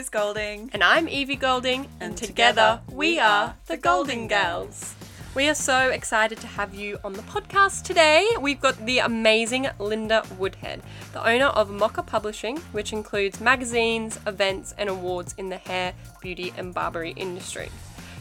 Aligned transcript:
Liz 0.00 0.08
Golding. 0.08 0.70
And 0.72 0.82
I'm 0.82 1.10
Evie 1.10 1.36
Golding, 1.36 1.84
and, 2.00 2.12
And 2.12 2.16
together, 2.16 2.80
together 2.80 2.80
we 2.90 3.18
are 3.18 3.54
the 3.66 3.76
Golden 3.76 4.28
Girls. 4.28 4.94
We 5.34 5.46
are 5.46 5.54
so 5.54 5.90
excited 5.90 6.38
to 6.38 6.46
have 6.46 6.74
you 6.74 6.98
on 7.04 7.12
the 7.12 7.22
podcast 7.22 7.82
today. 7.82 8.26
We've 8.40 8.62
got 8.62 8.86
the 8.86 9.00
amazing 9.00 9.68
Linda 9.78 10.22
Woodhead, 10.38 10.80
the 11.12 11.22
owner 11.22 11.48
of 11.48 11.68
Mocha 11.68 12.02
Publishing, 12.02 12.56
which 12.72 12.94
includes 12.94 13.42
magazines, 13.42 14.18
events, 14.26 14.74
and 14.78 14.88
awards 14.88 15.34
in 15.36 15.50
the 15.50 15.58
hair, 15.58 15.92
beauty, 16.22 16.54
and 16.56 16.72
barbery 16.72 17.10
industry. 17.10 17.68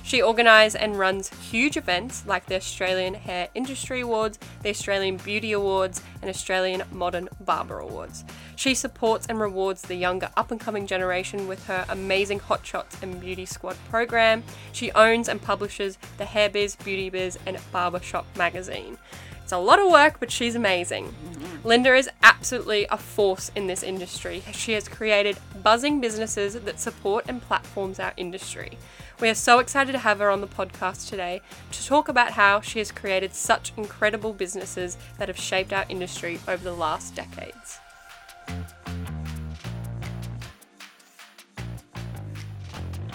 She 0.09 0.23
organises 0.23 0.73
and 0.73 0.97
runs 0.97 1.29
huge 1.51 1.77
events 1.77 2.25
like 2.25 2.47
the 2.47 2.55
Australian 2.55 3.13
Hair 3.13 3.49
Industry 3.53 4.01
Awards, 4.01 4.39
the 4.63 4.69
Australian 4.69 5.17
Beauty 5.17 5.51
Awards, 5.51 6.01
and 6.23 6.31
Australian 6.31 6.81
Modern 6.91 7.29
Barber 7.41 7.77
Awards. 7.77 8.25
She 8.55 8.73
supports 8.73 9.27
and 9.27 9.39
rewards 9.39 9.83
the 9.83 9.93
younger 9.93 10.31
up 10.35 10.49
and 10.49 10.59
coming 10.59 10.87
generation 10.87 11.47
with 11.47 11.63
her 11.67 11.85
amazing 11.89 12.39
Hot 12.39 12.65
Shots 12.65 12.97
and 13.03 13.21
Beauty 13.21 13.45
Squad 13.45 13.77
program. 13.91 14.41
She 14.71 14.91
owns 14.93 15.29
and 15.29 15.39
publishes 15.39 15.99
the 16.17 16.25
Hair 16.25 16.49
Biz, 16.49 16.77
Beauty 16.77 17.11
Biz, 17.11 17.37
and 17.45 17.59
Barbershop 17.71 18.25
magazine. 18.35 18.97
It's 19.43 19.51
a 19.51 19.59
lot 19.59 19.77
of 19.77 19.91
work, 19.91 20.19
but 20.19 20.31
she's 20.31 20.55
amazing. 20.55 21.05
Mm-hmm. 21.05 21.67
Linda 21.67 21.95
is 21.95 22.09
absolutely 22.23 22.87
a 22.89 22.97
force 22.97 23.51
in 23.55 23.67
this 23.67 23.83
industry. 23.83 24.43
She 24.53 24.73
has 24.73 24.87
created 24.87 25.37
buzzing 25.63 26.01
businesses 26.01 26.53
that 26.53 26.79
support 26.79 27.25
and 27.27 27.41
platforms 27.41 27.99
our 27.99 28.13
industry. 28.17 28.77
We 29.21 29.27
are 29.27 29.35
so 29.35 29.59
excited 29.59 29.91
to 29.91 29.97
have 29.97 30.19
her 30.19 30.29
on 30.29 30.39
the 30.39 30.47
podcast 30.47 31.09
today 31.09 31.41
to 31.73 31.85
talk 31.85 32.07
about 32.07 32.31
how 32.31 32.61
she 32.61 32.79
has 32.79 32.89
created 32.89 33.33
such 33.33 33.73
incredible 33.75 34.31
businesses 34.31 34.97
that 35.17 35.27
have 35.27 35.37
shaped 35.37 35.73
our 35.73 35.85
industry 35.89 36.39
over 36.47 36.63
the 36.63 36.73
last 36.73 37.15
decades. 37.15 37.79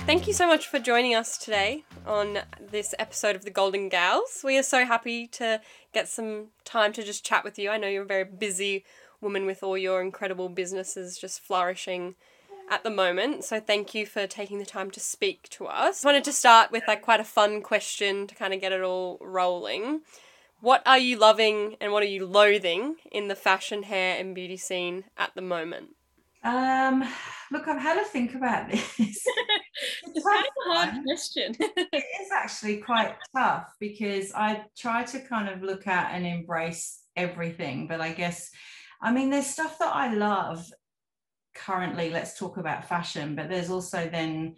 Thank 0.05 0.27
you 0.27 0.35
so 0.35 0.47
much 0.47 0.67
for 0.67 0.79
joining 0.79 1.15
us 1.15 1.39
today 1.39 1.85
on 2.07 2.41
this 2.61 2.95
episode 2.99 3.35
of 3.35 3.47
the 3.47 3.51
Golding 3.51 3.89
Gals. 3.89 4.43
We 4.45 4.59
are 4.59 4.63
so 4.63 4.85
happy 4.85 5.27
to 5.29 5.63
get 5.95 6.07
some 6.07 6.49
time 6.67 6.93
to 6.93 7.03
just 7.03 7.25
chat 7.25 7.45
with 7.45 7.59
you. 7.59 7.71
I 7.71 7.79
know 7.79 7.89
you're 7.89 8.03
a 8.03 8.07
very 8.07 8.25
busy 8.25 8.85
woman 9.23 9.47
with 9.47 9.63
all 9.63 9.79
your 9.79 10.03
incredible 10.03 10.51
businesses 10.51 11.17
just 11.17 11.41
flourishing 11.41 12.17
at 12.71 12.83
the 12.83 12.91
moment. 12.91 13.45
So 13.45 13.61
thank 13.61 13.95
you 13.95 14.07
for 14.07 14.27
taking 14.27 14.59
the 14.59 14.65
time 14.67 14.91
to 14.93 15.01
speak 15.01 15.49
to 15.51 15.67
us. 15.67 16.05
I 16.05 16.09
wanted 16.09 16.25
to 16.25 16.33
start 16.33 16.71
with 16.71 16.85
like 16.89 17.03
quite 17.03 17.21
a 17.21 17.25
fun 17.25 17.63
question 17.63 18.27
to 18.27 18.35
kind 18.35 18.55
of 18.55 18.61
get 18.61 18.73
it 18.73 18.83
all 18.83 19.19
rolling. 19.21 20.01
What 20.61 20.83
are 20.87 20.99
you 20.99 21.19
loving 21.19 21.77
and 21.81 21.93
what 21.93 22.03
are 22.03 22.07
you 22.07 22.27
loathing 22.27 22.97
in 23.13 23.29
the 23.29 23.37
fashion, 23.37 23.85
hair, 23.85 24.19
and 24.19 24.35
beauty 24.35 24.57
scene 24.57 25.05
at 25.17 25.35
the 25.35 25.43
moment? 25.43 25.91
Um, 26.43 27.03
look, 27.51 27.67
I've 27.69 27.81
had 27.81 27.99
to 28.03 28.05
think 28.05 28.35
about 28.35 28.71
this. 28.99 29.33
It's 30.07 30.15
It's 30.15 30.31
kind 30.31 30.45
of 30.47 30.53
a 30.71 30.75
hard 30.75 30.91
one. 30.91 31.05
question. 31.07 31.57
It 31.93 32.05
is 32.23 32.31
actually 32.33 32.79
quite 32.79 33.17
tough 33.37 33.75
because 33.81 34.33
I 34.35 34.65
try 34.77 35.05
to 35.05 35.21
kind 35.21 35.49
of 35.49 35.63
look 35.63 35.87
at 35.87 36.15
and 36.15 36.27
embrace 36.27 37.01
everything, 37.17 37.87
but 37.89 38.01
I 38.01 38.13
guess, 38.13 38.51
I 39.01 39.13
mean, 39.13 39.31
there's 39.31 39.47
stuff 39.47 39.79
that 39.79 39.95
I 39.95 40.15
love 40.15 40.65
currently. 41.55 42.11
Let's 42.11 42.39
talk 42.39 42.57
about 42.57 42.89
fashion, 42.89 43.35
but 43.35 43.49
there's 43.49 43.71
also 43.71 44.09
then, 44.09 44.57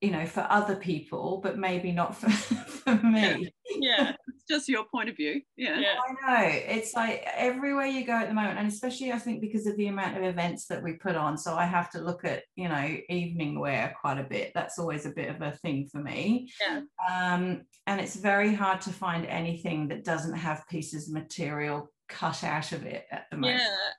you 0.00 0.10
know, 0.10 0.26
for 0.26 0.46
other 0.50 0.76
people, 0.76 1.40
but 1.42 1.58
maybe 1.58 1.92
not 1.92 2.16
for, 2.16 2.30
for 2.30 2.94
me. 2.96 3.50
yeah, 3.80 4.12
it's 4.28 4.44
just 4.48 4.68
your 4.68 4.84
point 4.84 5.08
of 5.08 5.16
view. 5.16 5.40
Yeah. 5.56 5.78
I 5.78 6.12
know 6.12 6.48
it's 6.48 6.94
like 6.94 7.26
everywhere 7.34 7.86
you 7.86 8.04
go 8.04 8.12
at 8.12 8.28
the 8.28 8.34
moment, 8.34 8.58
and 8.58 8.68
especially 8.68 9.12
I 9.12 9.18
think 9.18 9.40
because 9.40 9.66
of 9.66 9.76
the 9.76 9.88
amount 9.88 10.16
of 10.16 10.22
events 10.22 10.66
that 10.66 10.82
we 10.82 10.92
put 10.94 11.16
on. 11.16 11.36
So 11.36 11.54
I 11.54 11.64
have 11.64 11.90
to 11.92 12.00
look 12.00 12.24
at 12.24 12.44
you 12.54 12.68
know 12.68 12.96
evening 13.08 13.58
wear 13.58 13.94
quite 14.00 14.18
a 14.18 14.24
bit. 14.24 14.52
That's 14.54 14.78
always 14.78 15.06
a 15.06 15.10
bit 15.10 15.30
of 15.30 15.40
a 15.42 15.52
thing 15.52 15.88
for 15.90 15.98
me. 15.98 16.50
Yeah. 16.60 16.82
Um, 17.10 17.62
and 17.86 18.00
it's 18.00 18.16
very 18.16 18.54
hard 18.54 18.80
to 18.82 18.90
find 18.90 19.26
anything 19.26 19.88
that 19.88 20.04
doesn't 20.04 20.36
have 20.36 20.68
pieces 20.68 21.08
of 21.08 21.14
material 21.14 21.88
cut 22.08 22.44
out 22.44 22.72
of 22.72 22.84
it 22.84 23.06
at 23.10 23.26
the 23.30 23.36
moment. 23.36 23.60
Yeah. 23.60 23.92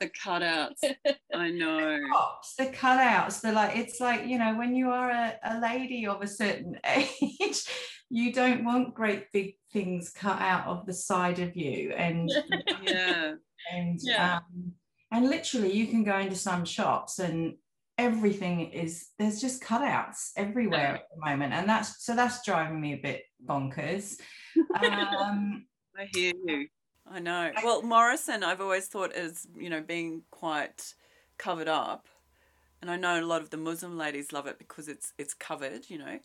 The 0.00 0.08
cutouts. 0.08 0.82
I 1.34 1.50
know. 1.50 1.98
Tops, 2.10 2.54
the 2.56 2.66
cutouts, 2.66 3.42
they're 3.42 3.52
like 3.52 3.76
it's 3.76 4.00
like 4.00 4.26
you 4.26 4.38
know 4.38 4.56
when 4.56 4.74
you 4.74 4.90
are 4.90 5.10
a, 5.10 5.34
a 5.44 5.60
lady 5.60 6.06
of 6.06 6.22
a 6.22 6.26
certain 6.26 6.78
age, 6.86 7.64
you 8.08 8.32
don't 8.32 8.64
want 8.64 8.94
great 8.94 9.30
big 9.32 9.56
things 9.72 10.10
cut 10.10 10.40
out 10.40 10.66
of 10.66 10.86
the 10.86 10.94
side 10.94 11.38
of 11.38 11.54
you, 11.54 11.92
and 11.92 12.30
Yeah. 12.82 13.34
and 13.72 14.00
Yeah. 14.02 14.36
um, 14.38 14.72
and 15.12 15.28
literally 15.28 15.72
you 15.72 15.86
can 15.86 16.02
go 16.02 16.18
into 16.18 16.36
some 16.36 16.64
shops 16.64 17.18
and 17.18 17.56
everything 17.98 18.70
is 18.72 19.08
there's 19.18 19.38
just 19.40 19.62
cutouts 19.62 20.30
everywhere 20.34 20.94
at 20.94 21.02
the 21.14 21.30
moment 21.30 21.52
and 21.52 21.68
that's 21.68 22.02
so 22.02 22.16
that's 22.16 22.42
driving 22.42 22.80
me 22.80 22.94
a 22.94 22.96
bit 22.96 23.24
bonkers 23.46 24.18
um 24.82 25.66
I 25.98 26.08
hear 26.14 26.32
you. 26.46 26.68
I 27.10 27.18
know. 27.18 27.50
Well, 27.64 27.82
Morrison, 27.82 28.44
I've 28.44 28.60
always 28.60 28.86
thought 28.86 29.14
is 29.14 29.46
you 29.56 29.70
know 29.70 29.80
being 29.80 30.22
quite 30.30 30.94
covered 31.38 31.68
up, 31.68 32.06
and 32.80 32.90
I 32.90 32.96
know 32.96 33.20
a 33.20 33.26
lot 33.26 33.42
of 33.42 33.50
the 33.50 33.56
Muslim 33.56 33.98
ladies 33.98 34.32
love 34.32 34.46
it 34.46 34.58
because 34.58 34.88
it's 34.88 35.12
it's 35.18 35.34
covered, 35.34 35.88
you 35.88 35.98
know. 35.98 36.18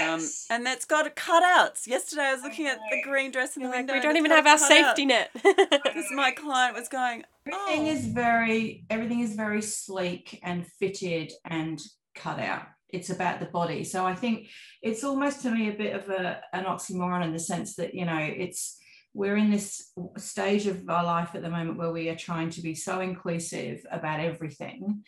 Um, 0.00 0.20
and 0.50 0.66
that's 0.66 0.84
got 0.84 1.14
cutouts. 1.14 1.86
Yesterday, 1.86 2.22
I 2.22 2.34
was 2.34 2.42
looking 2.42 2.66
at 2.66 2.78
the 2.90 3.00
green 3.02 3.30
dress 3.30 3.56
in 3.56 3.62
the 3.62 3.68
You're 3.68 3.76
like, 3.76 3.86
window. 3.86 3.94
we 3.94 4.00
don't 4.00 4.16
even 4.16 4.32
have 4.32 4.46
our 4.46 4.58
cutout. 4.58 4.68
safety 4.68 5.06
net. 5.06 5.30
Because 5.44 6.10
my 6.12 6.32
client 6.32 6.76
was 6.76 6.88
going, 6.88 7.22
everything 7.46 7.88
oh, 7.88 7.92
is 7.92 8.06
very 8.06 8.84
everything 8.90 9.20
is 9.20 9.34
very 9.34 9.62
sleek 9.62 10.40
and 10.42 10.66
fitted 10.66 11.32
and 11.44 11.80
cut 12.14 12.38
out 12.38 12.66
it's 12.88 13.10
about 13.10 13.40
the 13.40 13.46
body 13.46 13.84
so 13.84 14.06
i 14.06 14.14
think 14.14 14.48
it's 14.82 15.04
almost 15.04 15.42
to 15.42 15.50
me 15.50 15.68
a 15.68 15.72
bit 15.72 15.94
of 15.94 16.08
a, 16.08 16.40
an 16.52 16.64
oxymoron 16.64 17.24
in 17.24 17.32
the 17.32 17.38
sense 17.38 17.76
that 17.76 17.94
you 17.94 18.04
know 18.04 18.18
it's 18.18 18.78
we're 19.16 19.36
in 19.36 19.50
this 19.50 19.92
stage 20.18 20.66
of 20.66 20.88
our 20.88 21.04
life 21.04 21.30
at 21.34 21.42
the 21.42 21.50
moment 21.50 21.78
where 21.78 21.90
we 21.90 22.08
are 22.10 22.16
trying 22.16 22.50
to 22.50 22.60
be 22.60 22.74
so 22.74 23.00
inclusive 23.00 23.84
about 23.90 24.20
everything 24.20 25.02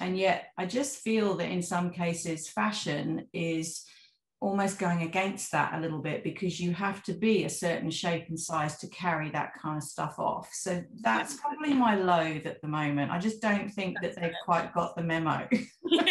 and 0.00 0.18
yet 0.18 0.48
i 0.58 0.66
just 0.66 0.98
feel 0.98 1.34
that 1.34 1.50
in 1.50 1.62
some 1.62 1.90
cases 1.90 2.48
fashion 2.48 3.26
is 3.32 3.84
almost 4.44 4.78
going 4.78 5.02
against 5.02 5.50
that 5.52 5.72
a 5.74 5.80
little 5.80 6.02
bit 6.02 6.22
because 6.22 6.60
you 6.60 6.70
have 6.72 7.02
to 7.02 7.14
be 7.14 7.44
a 7.44 7.48
certain 7.48 7.90
shape 7.90 8.28
and 8.28 8.38
size 8.38 8.76
to 8.76 8.86
carry 8.88 9.30
that 9.30 9.52
kind 9.60 9.78
of 9.78 9.82
stuff 9.82 10.18
off. 10.18 10.50
So 10.52 10.84
that's 11.00 11.40
probably 11.40 11.72
my 11.72 11.94
loathe 11.94 12.46
at 12.46 12.60
the 12.60 12.68
moment. 12.68 13.10
I 13.10 13.18
just 13.18 13.40
don't 13.40 13.70
think 13.70 13.96
that 14.02 14.14
they've 14.20 14.34
quite 14.44 14.74
got 14.74 14.96
the 14.96 15.02
memo. 15.02 15.48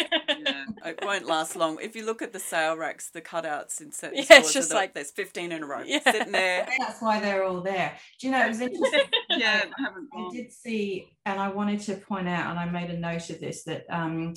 yeah, 0.84 0.90
it 0.90 1.04
won't 1.04 1.26
last 1.26 1.56
long. 1.56 1.78
If 1.80 1.96
you 1.96 2.04
look 2.04 2.22
at 2.22 2.32
the 2.32 2.38
sale 2.40 2.76
racks, 2.76 3.10
the 3.10 3.20
cutouts 3.22 3.80
in 3.80 3.90
certain 3.92 4.18
Yeah, 4.18 4.24
stores, 4.24 4.44
it's 4.44 4.52
just 4.52 4.70
are 4.70 4.74
the- 4.74 4.80
like- 4.80 4.94
there's 4.94 5.10
15 5.10 5.52
in 5.52 5.62
a 5.62 5.66
row 5.66 5.82
Yeah. 5.84 6.00
sitting 6.04 6.32
there. 6.32 6.66
that's 6.78 7.00
why 7.00 7.20
they're 7.20 7.44
all 7.44 7.60
there. 7.60 7.92
Do 8.20 8.26
you 8.26 8.32
know, 8.32 8.44
it 8.44 8.48
was 8.48 8.60
interesting. 8.60 9.00
Yeah, 9.30 9.64
I 9.78 9.82
haven't 9.82 10.08
I 10.16 10.28
did 10.32 10.52
see, 10.52 11.08
and 11.26 11.40
I 11.40 11.48
wanted 11.48 11.80
to 11.82 11.94
point 11.96 12.28
out, 12.28 12.50
and 12.50 12.58
I 12.58 12.66
made 12.66 12.90
a 12.90 12.98
note 12.98 13.30
of 13.30 13.40
this 13.40 13.64
that 13.64 13.84
um, 13.90 14.34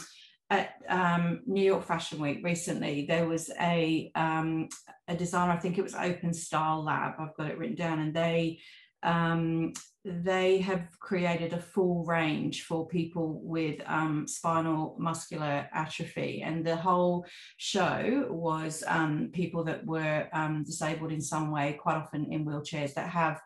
at 0.50 0.72
um, 0.90 1.42
New 1.46 1.62
York 1.64 1.86
Fashion 1.86 2.20
Week 2.20 2.40
recently, 2.44 3.06
there 3.06 3.28
was 3.28 3.52
a 3.62 4.12
um, 4.16 4.70
a 5.08 5.16
designer. 5.16 5.52
I 5.52 5.58
think 5.58 5.78
it 5.78 5.84
was 5.84 5.94
Open 5.94 6.34
Style 6.34 6.84
Lab. 6.84 7.14
I've 7.20 7.36
got 7.36 7.48
it 7.52 7.58
written 7.60 7.76
down, 7.76 8.00
and 8.00 8.14
they 8.14 8.60
um, 9.04 9.74
they 10.04 10.60
have 10.60 10.88
created 11.00 11.54
a 11.54 11.62
full 11.62 12.06
range 12.06 12.64
for 12.64 12.88
people 12.88 13.42
with 13.44 13.82
um, 13.86 14.28
spinal 14.28 14.96
muscular 14.98 15.68
atrophy, 15.74 16.42
and 16.44 16.66
the 16.66 16.76
whole 16.76 17.26
show 17.58 18.28
was 18.30 18.84
um, 18.88 19.30
people 19.34 19.64
that 19.66 19.86
were 19.86 20.28
um, 20.34 20.64
disabled 20.64 21.12
in 21.12 21.22
some 21.22 21.52
way, 21.52 21.74
quite 21.74 21.98
often 21.98 22.32
in 22.32 22.46
wheelchairs, 22.46 22.94
that 22.94 23.10
have 23.10 23.42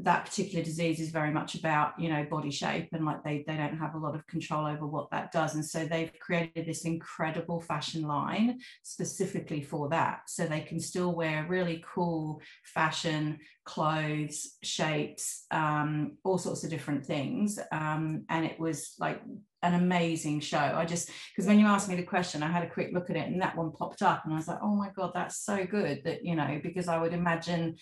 that 0.00 0.26
particular 0.26 0.64
disease 0.64 1.00
is 1.00 1.10
very 1.10 1.32
much 1.32 1.54
about 1.56 1.98
you 1.98 2.08
know 2.08 2.24
body 2.24 2.50
shape 2.50 2.88
and 2.92 3.04
like 3.04 3.22
they 3.24 3.44
they 3.46 3.56
don't 3.56 3.78
have 3.78 3.94
a 3.94 3.98
lot 3.98 4.14
of 4.14 4.26
control 4.26 4.66
over 4.66 4.86
what 4.86 5.10
that 5.10 5.32
does. 5.32 5.54
And 5.54 5.64
so 5.64 5.84
they've 5.84 6.12
created 6.20 6.66
this 6.66 6.84
incredible 6.84 7.60
fashion 7.60 8.02
line 8.02 8.60
specifically 8.82 9.62
for 9.62 9.88
that. 9.88 10.22
So 10.26 10.44
they 10.44 10.60
can 10.60 10.80
still 10.80 11.14
wear 11.14 11.46
really 11.48 11.84
cool 11.94 12.40
fashion 12.64 13.38
clothes 13.64 14.56
shapes 14.62 15.44
um, 15.50 16.16
all 16.24 16.38
sorts 16.38 16.64
of 16.64 16.70
different 16.70 17.04
things. 17.04 17.58
Um, 17.72 18.24
and 18.30 18.46
it 18.46 18.58
was 18.58 18.94
like 18.98 19.20
an 19.62 19.74
amazing 19.74 20.40
show. 20.40 20.58
I 20.58 20.84
just 20.84 21.10
because 21.34 21.48
when 21.48 21.58
you 21.58 21.66
asked 21.66 21.88
me 21.88 21.96
the 21.96 22.02
question 22.02 22.42
i 22.42 22.50
had 22.50 22.64
a 22.64 22.70
quick 22.70 22.90
look 22.92 23.10
at 23.10 23.16
it 23.16 23.26
and 23.26 23.40
that 23.40 23.56
one 23.56 23.72
popped 23.72 24.02
up 24.02 24.24
and 24.24 24.32
i 24.32 24.36
was 24.36 24.48
like 24.48 24.58
oh 24.62 24.74
my 24.74 24.90
god 24.94 25.12
that's 25.14 25.44
so 25.44 25.64
good 25.64 26.02
that 26.04 26.24
you 26.24 26.34
know 26.34 26.60
because 26.62 26.88
i 26.88 26.98
would 26.98 27.12
imagine 27.12 27.76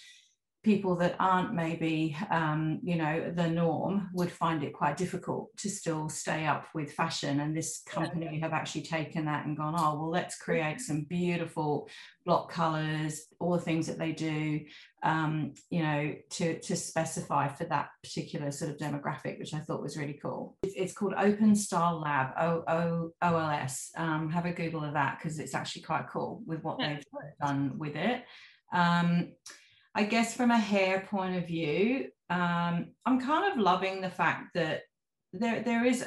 people 0.67 0.97
that 0.97 1.15
aren't 1.21 1.55
maybe 1.55 2.17
um, 2.29 2.81
you 2.83 2.97
know 2.97 3.33
the 3.37 3.47
norm 3.49 4.11
would 4.13 4.33
find 4.33 4.65
it 4.65 4.73
quite 4.73 4.97
difficult 4.97 5.57
to 5.57 5.71
still 5.71 6.09
stay 6.09 6.45
up 6.45 6.67
with 6.75 6.93
fashion 6.93 7.39
and 7.39 7.57
this 7.57 7.83
company 7.87 8.41
have 8.41 8.53
actually 8.53 8.83
taken 8.83 9.25
that 9.25 9.47
and 9.47 9.57
gone 9.57 9.77
oh 9.79 9.95
well 9.95 10.11
let's 10.11 10.37
create 10.37 10.81
some 10.81 11.03
beautiful 11.03 11.89
block 12.25 12.51
colors 12.51 13.27
all 13.39 13.53
the 13.53 13.61
things 13.61 13.87
that 13.87 13.97
they 13.97 14.11
do 14.11 14.61
um, 15.05 15.55
you 15.71 15.85
know 15.85 16.13
to 16.31 16.59
to 16.59 16.75
specify 16.75 17.47
for 17.47 17.63
that 17.67 17.91
particular 18.03 18.51
sort 18.51 18.69
of 18.69 18.77
demographic 18.77 19.39
which 19.39 19.55
i 19.55 19.61
thought 19.61 19.81
was 19.81 19.97
really 19.97 20.19
cool. 20.21 20.57
It's, 20.65 20.75
it's 20.75 20.93
called 20.93 21.15
open 21.17 21.55
style 21.55 22.01
lab 22.01 22.33
o 22.41 22.65
o 22.67 23.13
o 23.23 23.37
l 23.39 23.51
s. 23.51 23.93
Um, 23.97 24.29
have 24.31 24.47
a 24.47 24.53
google 24.53 24.83
of 24.83 24.95
that 24.95 25.19
because 25.19 25.39
it's 25.39 25.55
actually 25.55 25.83
quite 25.83 26.09
cool 26.09 26.43
with 26.45 26.65
what 26.65 26.81
they've 26.81 27.05
done 27.41 27.79
with 27.79 27.95
it. 27.95 28.25
Um, 28.73 29.29
I 29.97 30.05
guess 30.05 30.37
from 30.37 30.51
a 30.51 30.59
hair 30.59 31.07
point 31.11 31.37
of 31.37 31.47
view, 31.47 32.09
um, 32.29 32.89
I'm 33.07 33.19
kind 33.19 33.51
of 33.51 33.59
loving 33.59 34.03
the 34.03 34.11
fact 34.11 34.53
that 34.55 34.83
there 35.33 35.63
there 35.63 35.85
is 35.87 36.05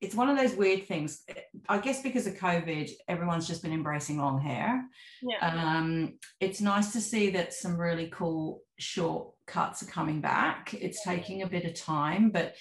it's 0.00 0.14
one 0.14 0.28
of 0.28 0.36
those 0.36 0.54
weird 0.54 0.86
things. 0.86 1.22
I 1.68 1.78
guess 1.78 2.02
because 2.02 2.26
of 2.26 2.34
COVID, 2.34 2.90
everyone's 3.08 3.48
just 3.48 3.62
been 3.62 3.72
embracing 3.72 4.18
long 4.18 4.40
hair. 4.40 4.84
Yeah. 5.22 5.38
Um, 5.40 6.18
it's 6.38 6.60
nice 6.60 6.92
to 6.92 7.00
see 7.00 7.30
that 7.30 7.54
some 7.54 7.78
really 7.78 8.10
cool 8.12 8.62
short 8.78 9.32
cuts 9.46 9.82
are 9.82 9.86
coming 9.86 10.20
back. 10.20 10.74
It's 10.74 11.02
taking 11.02 11.40
a 11.42 11.48
bit 11.48 11.64
of 11.64 11.74
time, 11.74 12.30
but 12.30 12.54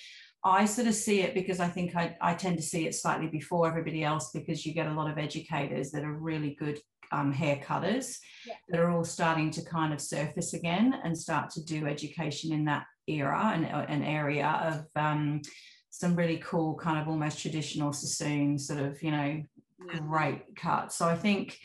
I 0.43 0.65
sort 0.65 0.87
of 0.87 0.95
see 0.95 1.21
it 1.21 1.33
because 1.33 1.59
I 1.59 1.67
think 1.67 1.95
I, 1.95 2.15
I 2.21 2.33
tend 2.33 2.57
to 2.57 2.63
see 2.63 2.85
it 2.87 2.95
slightly 2.95 3.27
before 3.27 3.67
everybody 3.67 4.03
else 4.03 4.31
because 4.33 4.65
you 4.65 4.73
get 4.73 4.87
a 4.87 4.93
lot 4.93 5.09
of 5.11 5.17
educators 5.17 5.91
that 5.91 6.03
are 6.03 6.13
really 6.13 6.55
good 6.57 6.79
um, 7.11 7.31
hair 7.31 7.57
cutters 7.57 8.19
Yeah. 8.45 8.53
that 8.69 8.79
are 8.79 8.91
all 8.91 9.03
starting 9.03 9.51
to 9.51 9.61
kind 9.65 9.93
of 9.93 9.99
surface 9.99 10.53
again 10.53 10.93
and 11.03 11.17
start 11.17 11.49
to 11.51 11.63
do 11.63 11.87
education 11.87 12.53
in 12.53 12.65
that 12.65 12.85
era 13.07 13.51
and 13.53 13.65
an 13.65 14.03
area 14.03 14.47
of 14.63 14.85
um, 14.95 15.41
some 15.89 16.15
really 16.15 16.37
cool 16.37 16.75
kind 16.75 17.01
of 17.01 17.07
almost 17.07 17.41
traditional 17.41 17.91
sassoon 17.91 18.57
sort 18.59 18.79
of 18.79 19.01
you 19.03 19.11
know 19.11 19.43
Yeah. 19.91 19.99
great 19.99 20.55
cuts. 20.55 20.97
So 20.97 21.07
I 21.07 21.15
think 21.15 21.57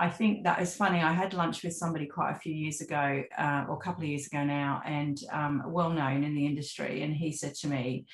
I 0.00 0.08
think 0.08 0.44
that 0.44 0.62
is 0.62 0.74
funny. 0.74 1.00
I 1.00 1.12
had 1.12 1.34
lunch 1.34 1.62
with 1.62 1.74
somebody 1.74 2.06
quite 2.06 2.32
a 2.32 2.38
few 2.38 2.54
years 2.54 2.80
ago, 2.80 3.22
uh, 3.36 3.66
or 3.68 3.74
a 3.74 3.80
couple 3.80 4.02
of 4.02 4.08
years 4.08 4.26
ago 4.26 4.42
now, 4.42 4.80
and 4.86 5.18
um, 5.30 5.62
well 5.66 5.90
known 5.90 6.24
in 6.24 6.34
the 6.34 6.46
industry. 6.46 7.02
And 7.02 7.14
he 7.14 7.32
said 7.32 7.54
to 7.56 7.68
me, 7.68 8.06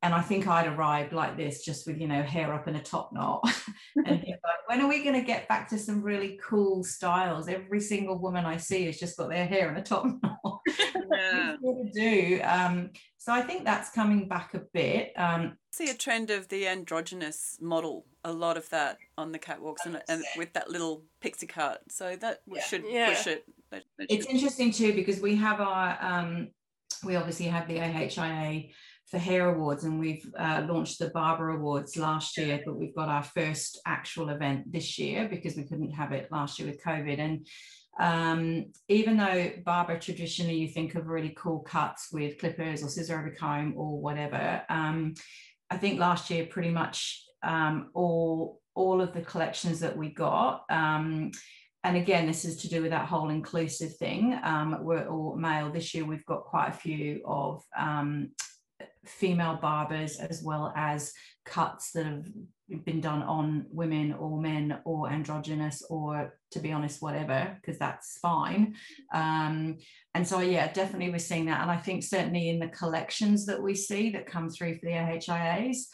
and 0.00 0.14
I 0.14 0.22
think 0.22 0.48
I'd 0.48 0.66
arrived 0.66 1.12
like 1.12 1.36
this, 1.36 1.62
just 1.62 1.86
with 1.86 2.00
you 2.00 2.08
know 2.08 2.22
hair 2.22 2.54
up 2.54 2.68
in 2.68 2.76
a 2.76 2.82
top 2.82 3.12
knot. 3.12 3.42
and 4.06 4.18
he's 4.18 4.36
like, 4.42 4.66
when 4.66 4.80
are 4.80 4.88
we 4.88 5.04
going 5.04 5.20
to 5.20 5.26
get 5.26 5.46
back 5.46 5.68
to 5.68 5.78
some 5.78 6.00
really 6.02 6.40
cool 6.42 6.82
styles? 6.82 7.48
Every 7.48 7.80
single 7.80 8.18
woman 8.18 8.46
I 8.46 8.56
see 8.56 8.86
has 8.86 8.98
just 8.98 9.18
got 9.18 9.28
their 9.28 9.46
hair 9.46 9.70
in 9.70 9.76
a 9.76 9.82
top 9.82 10.06
knot. 10.22 10.59
Yeah. 11.12 11.56
We 11.62 11.90
do. 11.92 12.40
Um, 12.44 12.90
so 13.18 13.32
I 13.32 13.42
think 13.42 13.64
that's 13.64 13.90
coming 13.90 14.28
back 14.28 14.54
a 14.54 14.60
bit. 14.72 15.12
Um, 15.16 15.56
see 15.72 15.90
a 15.90 15.94
trend 15.94 16.30
of 16.30 16.48
the 16.48 16.66
androgynous 16.68 17.58
model 17.60 18.06
a 18.24 18.32
lot 18.32 18.56
of 18.56 18.68
that 18.70 18.98
on 19.16 19.32
the 19.32 19.38
catwalks 19.38 19.86
and, 19.86 20.00
and 20.08 20.22
with 20.36 20.52
that 20.52 20.70
little 20.70 21.04
pixie 21.20 21.46
cut 21.46 21.80
so 21.88 22.16
that 22.16 22.40
Yeah. 22.46 22.62
should 22.62 22.84
Yeah. 22.88 23.08
push 23.14 23.26
it 23.26 23.44
That- 23.70 23.84
They 23.98 24.04
it's 24.10 24.26
should- 24.26 24.34
interesting 24.34 24.72
too 24.72 24.92
because 24.94 25.20
we 25.20 25.36
have 25.36 25.60
our 25.60 25.96
um, 26.00 26.48
we 27.04 27.16
obviously 27.16 27.46
have 27.46 27.66
the 27.68 27.78
AHIA 27.78 28.72
for 29.10 29.18
hair 29.18 29.48
awards 29.54 29.84
and 29.84 29.98
we've 29.98 30.24
uh, 30.38 30.66
launched 30.68 30.98
the 30.98 31.08
Barber 31.10 31.50
Awards 31.50 31.96
last 31.96 32.36
year, 32.36 32.60
but 32.64 32.76
we've 32.76 32.94
got 32.94 33.08
our 33.08 33.22
first 33.22 33.80
actual 33.86 34.28
event 34.28 34.70
this 34.70 34.98
year 34.98 35.28
because 35.28 35.56
we 35.56 35.64
couldn't 35.64 35.90
have 35.92 36.12
it 36.12 36.28
last 36.30 36.58
year 36.58 36.68
with 36.68 36.82
COVID. 36.84 37.18
And 37.18 37.46
um, 38.00 38.72
even 38.88 39.18
though 39.18 39.52
barber 39.64 39.98
traditionally 39.98 40.56
you 40.56 40.68
think 40.68 40.94
of 40.94 41.06
really 41.06 41.34
cool 41.36 41.60
cuts 41.60 42.08
with 42.10 42.38
clippers 42.38 42.82
or 42.82 42.88
scissor 42.88 43.18
over 43.18 43.30
comb 43.38 43.74
or 43.76 44.00
whatever, 44.00 44.62
um, 44.70 45.14
I 45.68 45.76
think 45.76 46.00
last 46.00 46.30
year 46.30 46.46
pretty 46.46 46.70
much 46.70 47.22
um, 47.42 47.90
all 47.94 48.60
all 48.74 49.02
of 49.02 49.12
the 49.12 49.20
collections 49.20 49.80
that 49.80 49.96
we 49.96 50.08
got. 50.08 50.64
Um, 50.70 51.32
and 51.84 51.96
again, 51.96 52.26
this 52.26 52.44
is 52.44 52.56
to 52.58 52.68
do 52.68 52.82
with 52.82 52.90
that 52.90 53.06
whole 53.06 53.28
inclusive 53.28 53.96
thing. 53.96 54.38
Um, 54.42 54.78
we're 54.80 55.08
all 55.08 55.36
male. 55.36 55.70
This 55.70 55.94
year, 55.94 56.04
we've 56.04 56.24
got 56.24 56.44
quite 56.44 56.68
a 56.68 56.72
few 56.72 57.20
of 57.26 57.62
um, 57.78 58.30
female 59.06 59.58
barbers 59.60 60.18
as 60.18 60.42
well 60.42 60.72
as 60.76 61.12
cuts 61.44 61.92
that 61.92 62.06
have 62.06 62.26
been 62.84 63.00
done 63.00 63.22
on 63.22 63.66
women 63.70 64.12
or 64.12 64.40
men 64.40 64.78
or 64.84 65.10
androgynous 65.10 65.82
or 65.90 66.34
to 66.52 66.60
be 66.60 66.70
honest 66.70 67.02
whatever 67.02 67.56
because 67.60 67.78
that's 67.78 68.18
fine. 68.18 68.74
Um, 69.12 69.78
and 70.14 70.26
so 70.26 70.40
yeah 70.40 70.72
definitely 70.72 71.10
we're 71.10 71.18
seeing 71.18 71.46
that. 71.46 71.62
And 71.62 71.70
i 71.70 71.76
think 71.76 72.02
certainly 72.02 72.48
in 72.50 72.58
the 72.58 72.68
collections 72.68 73.46
that 73.46 73.60
we 73.62 73.74
see 73.74 74.10
that 74.10 74.26
come 74.26 74.50
through 74.50 74.74
for 74.74 74.86
the 74.86 74.92
ahias 74.92 75.86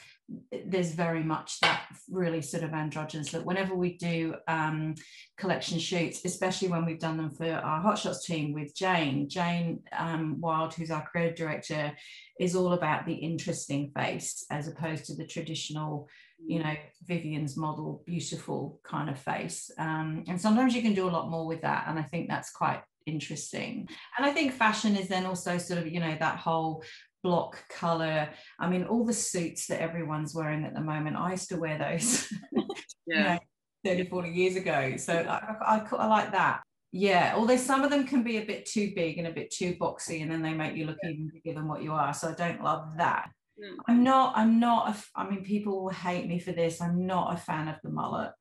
there's 0.66 0.92
very 0.92 1.22
much 1.22 1.60
that 1.60 1.86
really 2.10 2.42
sort 2.42 2.64
of 2.64 2.72
androgynous 2.72 3.32
look. 3.32 3.44
Whenever 3.44 3.74
we 3.74 3.96
do 3.96 4.34
um, 4.48 4.94
collection 5.36 5.78
shoots, 5.78 6.24
especially 6.24 6.68
when 6.68 6.84
we've 6.84 6.98
done 6.98 7.16
them 7.16 7.30
for 7.30 7.48
our 7.48 7.82
Hotshots 7.82 8.24
team 8.24 8.52
with 8.52 8.74
Jane, 8.74 9.28
Jane 9.28 9.80
um, 9.96 10.40
Wild, 10.40 10.74
who's 10.74 10.90
our 10.90 11.06
creative 11.06 11.36
director, 11.36 11.92
is 12.40 12.56
all 12.56 12.72
about 12.72 13.06
the 13.06 13.14
interesting 13.14 13.92
face 13.96 14.44
as 14.50 14.66
opposed 14.66 15.04
to 15.06 15.14
the 15.14 15.26
traditional, 15.26 16.08
you 16.44 16.58
know, 16.58 16.74
Vivien's 17.04 17.56
model, 17.56 18.02
beautiful 18.04 18.80
kind 18.82 19.08
of 19.08 19.18
face. 19.18 19.70
Um, 19.78 20.24
and 20.26 20.40
sometimes 20.40 20.74
you 20.74 20.82
can 20.82 20.94
do 20.94 21.08
a 21.08 21.10
lot 21.10 21.30
more 21.30 21.46
with 21.46 21.62
that. 21.62 21.84
And 21.86 21.98
I 21.98 22.02
think 22.02 22.28
that's 22.28 22.50
quite 22.50 22.82
interesting. 23.06 23.88
And 24.18 24.26
I 24.26 24.32
think 24.32 24.52
fashion 24.52 24.96
is 24.96 25.08
then 25.08 25.24
also 25.24 25.58
sort 25.58 25.78
of, 25.78 25.86
you 25.86 26.00
know, 26.00 26.16
that 26.18 26.38
whole 26.38 26.82
block 27.26 27.68
color. 27.68 28.28
I 28.60 28.68
mean, 28.70 28.84
all 28.84 29.04
the 29.04 29.12
suits 29.12 29.66
that 29.66 29.82
everyone's 29.82 30.32
wearing 30.32 30.64
at 30.64 30.74
the 30.74 30.80
moment, 30.80 31.16
I 31.16 31.32
used 31.32 31.48
to 31.48 31.56
wear 31.56 31.76
those 31.76 32.30
you 32.52 32.64
yeah. 33.08 33.34
know, 33.34 33.40
30, 33.84 34.08
40 34.08 34.30
years 34.30 34.54
ago. 34.54 34.96
So 34.96 35.12
I, 35.12 35.56
I, 35.60 35.76
I, 35.76 35.96
I 35.96 36.06
like 36.06 36.30
that. 36.30 36.62
Yeah, 36.92 37.32
although 37.34 37.56
some 37.56 37.82
of 37.82 37.90
them 37.90 38.06
can 38.06 38.22
be 38.22 38.36
a 38.36 38.44
bit 38.44 38.64
too 38.64 38.92
big 38.94 39.18
and 39.18 39.26
a 39.26 39.32
bit 39.32 39.50
too 39.50 39.74
boxy, 39.74 40.22
and 40.22 40.30
then 40.30 40.40
they 40.40 40.54
make 40.54 40.76
you 40.76 40.86
look 40.86 40.98
even 41.02 41.32
bigger 41.34 41.58
than 41.58 41.66
what 41.66 41.82
you 41.82 41.92
are. 41.92 42.14
So 42.14 42.28
I 42.28 42.32
don't 42.32 42.62
love 42.62 42.96
that. 42.96 43.28
Mm. 43.60 43.76
I'm 43.88 44.04
not, 44.04 44.32
I'm 44.36 44.60
not, 44.60 44.86
a 44.86 44.90
f- 44.90 45.10
I 45.16 45.28
mean, 45.28 45.42
people 45.42 45.82
will 45.82 45.90
hate 45.90 46.28
me 46.28 46.38
for 46.38 46.52
this. 46.52 46.80
I'm 46.80 47.06
not 47.06 47.34
a 47.34 47.36
fan 47.36 47.66
of 47.68 47.76
the 47.82 47.90
mullet. 47.90 48.30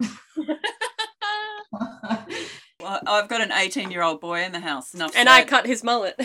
well, 2.81 3.01
i've 3.07 3.27
got 3.27 3.41
an 3.41 3.51
18 3.51 3.91
year 3.91 4.01
old 4.03 4.21
boy 4.21 4.43
in 4.43 4.51
the 4.51 4.59
house 4.59 4.93
enough 4.93 5.11
and 5.15 5.27
I 5.27 5.43
cut 5.43 5.65
his 5.65 5.83
mullet. 5.83 6.15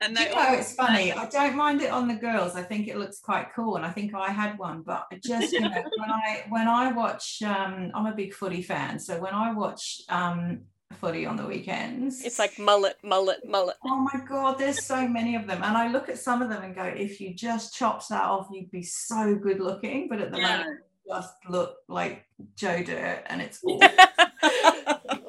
And 0.00 0.16
they 0.16 0.28
you 0.28 0.34
know, 0.34 0.52
it's 0.52 0.74
funny. 0.74 1.12
I 1.12 1.26
don't 1.28 1.56
mind 1.56 1.82
it 1.82 1.90
on 1.90 2.06
the 2.06 2.14
girls. 2.14 2.54
I 2.54 2.62
think 2.62 2.86
it 2.86 2.96
looks 2.98 3.18
quite 3.18 3.48
cool, 3.54 3.76
and 3.76 3.84
I 3.84 3.90
think 3.90 4.14
I 4.14 4.30
had 4.30 4.56
one. 4.58 4.82
But 4.82 5.06
I 5.12 5.16
just 5.22 5.52
you 5.52 5.60
know, 5.60 5.70
when 5.96 6.10
I 6.10 6.44
when 6.50 6.68
I 6.68 6.92
watch, 6.92 7.42
um, 7.42 7.90
I'm 7.94 8.06
a 8.06 8.14
big 8.14 8.32
footy 8.32 8.62
fan. 8.62 9.00
So 9.00 9.18
when 9.20 9.34
I 9.34 9.52
watch 9.52 10.00
um, 10.08 10.60
footy 11.00 11.26
on 11.26 11.36
the 11.36 11.44
weekends, 11.46 12.24
it's 12.24 12.38
like 12.38 12.58
mullet, 12.60 12.96
mullet, 13.02 13.44
mullet. 13.44 13.76
oh 13.84 13.96
my 14.12 14.20
god, 14.28 14.56
there's 14.58 14.80
so 14.84 15.08
many 15.08 15.34
of 15.34 15.48
them, 15.48 15.64
and 15.64 15.76
I 15.76 15.88
look 15.88 16.08
at 16.08 16.18
some 16.18 16.42
of 16.42 16.48
them 16.48 16.62
and 16.62 16.76
go, 16.76 16.84
if 16.84 17.20
you 17.20 17.34
just 17.34 17.74
chopped 17.74 18.08
that 18.10 18.22
off, 18.22 18.46
you'd 18.52 18.70
be 18.70 18.84
so 18.84 19.34
good 19.34 19.58
looking. 19.58 20.08
But 20.08 20.20
at 20.20 20.30
the 20.30 20.38
Yeah. 20.38 20.58
moment, 20.58 20.80
just 21.08 21.34
look 21.48 21.74
like 21.88 22.24
Joe 22.54 22.84
Dirt, 22.84 23.24
and 23.26 23.42
it's 23.42 23.60
awful. 23.64 23.88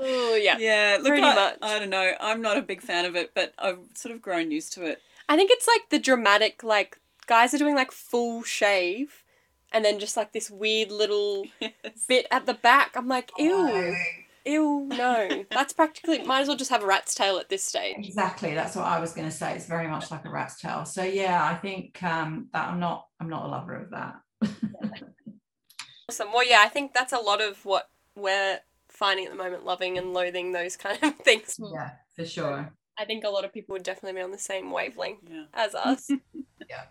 Oh 0.10 0.36
yeah. 0.42 0.58
yeah 0.60 0.98
look 0.98 1.08
Pretty 1.08 1.24
I, 1.24 1.36
much. 1.36 1.58
I 1.62 1.80
don't 1.80 1.90
know 1.90 2.12
i'm 2.20 2.42
not 2.42 2.58
a 2.58 2.62
big 2.62 2.82
fan 2.82 3.06
of 3.06 3.16
it 3.16 3.32
but 3.34 3.54
i've 3.60 3.80
sort 3.94 4.14
of 4.14 4.22
grown 4.22 4.52
used 4.52 4.74
to 4.74 4.86
it 4.86 5.02
I 5.30 5.36
think 5.36 5.52
it's 5.52 5.68
like 5.68 5.90
the 5.92 6.00
dramatic, 6.00 6.64
like 6.64 7.00
guys 7.28 7.54
are 7.54 7.60
doing 7.60 7.76
like 7.76 7.92
full 7.92 8.42
shave, 8.42 9.24
and 9.72 9.86
then 9.86 10.00
just 10.00 10.18
like 10.18 10.34
this 10.34 10.50
weird 10.50 10.92
little 10.92 11.46
bit 12.08 12.26
at 12.32 12.48
the 12.48 12.56
back. 12.56 12.94
I'm 12.96 13.08
like, 13.08 13.32
ew, 13.38 13.54
Oh, 13.54 13.96
ew, 14.44 14.88
no. 14.90 15.46
That's 15.52 15.72
practically 15.72 16.24
might 16.24 16.42
as 16.42 16.48
well 16.48 16.58
just 16.58 16.72
have 16.72 16.82
a 16.82 16.88
rat's 16.88 17.14
tail 17.14 17.38
at 17.38 17.48
this 17.48 17.64
stage. 17.64 17.96
Exactly, 18.00 18.56
that's 18.56 18.76
what 18.76 18.86
I 18.88 19.00
was 19.00 19.14
going 19.14 19.30
to 19.30 19.36
say. 19.36 19.54
It's 19.54 19.68
very 19.68 19.88
much 19.88 20.10
like 20.10 20.26
a 20.26 20.32
rat's 20.32 20.60
tail. 20.60 20.84
So 20.86 21.04
yeah, 21.04 21.46
I 21.46 21.54
think 21.54 22.02
um, 22.02 22.50
that 22.52 22.68
I'm 22.68 22.80
not 22.80 23.06
I'm 23.20 23.30
not 23.30 23.46
a 23.46 23.50
lover 23.50 23.76
of 23.76 23.92
that. 23.92 24.16
Awesome. 26.10 26.34
Well, 26.34 26.44
yeah, 26.44 26.64
I 26.66 26.70
think 26.70 26.96
that's 26.96 27.14
a 27.14 27.20
lot 27.20 27.40
of 27.40 27.64
what 27.66 27.88
we're 28.16 28.62
finding 29.00 29.26
at 29.26 29.32
the 29.32 29.38
moment, 29.38 29.66
loving 29.66 29.98
and 29.98 30.14
loathing 30.14 30.52
those 30.52 30.76
kind 30.76 31.02
of 31.02 31.16
things. 31.24 31.58
Yeah, 31.74 31.92
for 32.16 32.26
sure. 32.26 32.72
I 32.98 33.06
think 33.06 33.24
a 33.24 33.30
lot 33.30 33.46
of 33.46 33.54
people 33.54 33.74
would 33.74 33.84
definitely 33.84 34.20
be 34.20 34.24
on 34.24 34.32
the 34.32 34.38
same 34.38 34.72
wavelength 34.72 35.22
yeah 35.28 35.46
as 35.54 35.74
us. 35.90 36.12
Yeah. 36.70 36.84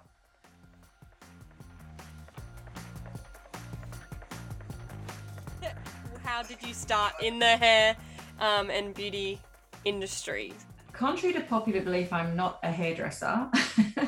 How 6.24 6.42
did 6.42 6.58
you 6.62 6.72
start 6.72 7.14
in 7.22 7.38
the 7.38 7.56
hair 7.56 7.96
um, 8.40 8.70
and 8.70 8.94
beauty 8.94 9.40
industry? 9.84 10.52
Contrary 10.92 11.34
to 11.34 11.40
popular 11.40 11.80
belief, 11.80 12.12
I'm 12.12 12.36
not 12.36 12.58
a 12.62 12.70
hairdresser. 12.70 13.50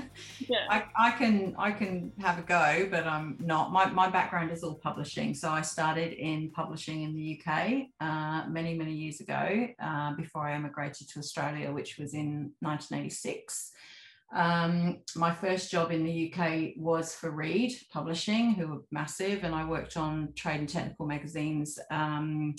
Yeah. 0.50 0.66
I, 0.68 0.84
I 0.96 1.10
can 1.12 1.54
I 1.56 1.70
can 1.70 2.10
have 2.18 2.40
a 2.40 2.42
go, 2.42 2.88
but 2.90 3.06
I'm 3.06 3.36
not. 3.38 3.70
My, 3.70 3.88
my 3.88 4.10
background 4.10 4.50
is 4.50 4.64
all 4.64 4.74
publishing. 4.74 5.32
So 5.32 5.48
I 5.48 5.62
started 5.62 6.12
in 6.12 6.50
publishing 6.50 7.02
in 7.04 7.14
the 7.14 7.40
UK 7.40 7.86
uh, 8.00 8.48
many, 8.48 8.74
many 8.74 8.92
years 8.92 9.20
ago 9.20 9.68
uh, 9.80 10.14
before 10.14 10.48
I 10.48 10.54
emigrated 10.54 11.08
to 11.10 11.20
Australia, 11.20 11.70
which 11.70 11.98
was 11.98 12.14
in 12.14 12.50
1986. 12.58 13.70
Um, 14.34 14.98
my 15.14 15.32
first 15.32 15.70
job 15.70 15.92
in 15.92 16.04
the 16.04 16.32
UK 16.32 16.72
was 16.76 17.14
for 17.14 17.30
Reed 17.30 17.72
Publishing, 17.92 18.54
who 18.54 18.66
were 18.66 18.82
massive, 18.90 19.44
and 19.44 19.54
I 19.54 19.64
worked 19.64 19.96
on 19.96 20.32
trade 20.34 20.58
and 20.58 20.68
technical 20.68 21.06
magazines. 21.06 21.78
Um, 21.92 22.56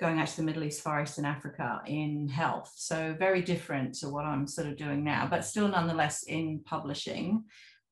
going 0.00 0.18
out 0.18 0.28
to 0.28 0.36
the 0.36 0.42
Middle 0.42 0.64
East, 0.64 0.82
Far 0.82 1.02
East, 1.02 1.18
and 1.18 1.26
Africa 1.26 1.82
in 1.86 2.28
health. 2.28 2.72
So 2.74 3.14
very 3.18 3.42
different 3.42 3.94
to 3.96 4.08
what 4.08 4.24
I'm 4.24 4.46
sort 4.46 4.66
of 4.66 4.76
doing 4.76 5.04
now, 5.04 5.26
but 5.30 5.44
still 5.44 5.68
nonetheless 5.68 6.22
in 6.24 6.60
publishing. 6.64 7.44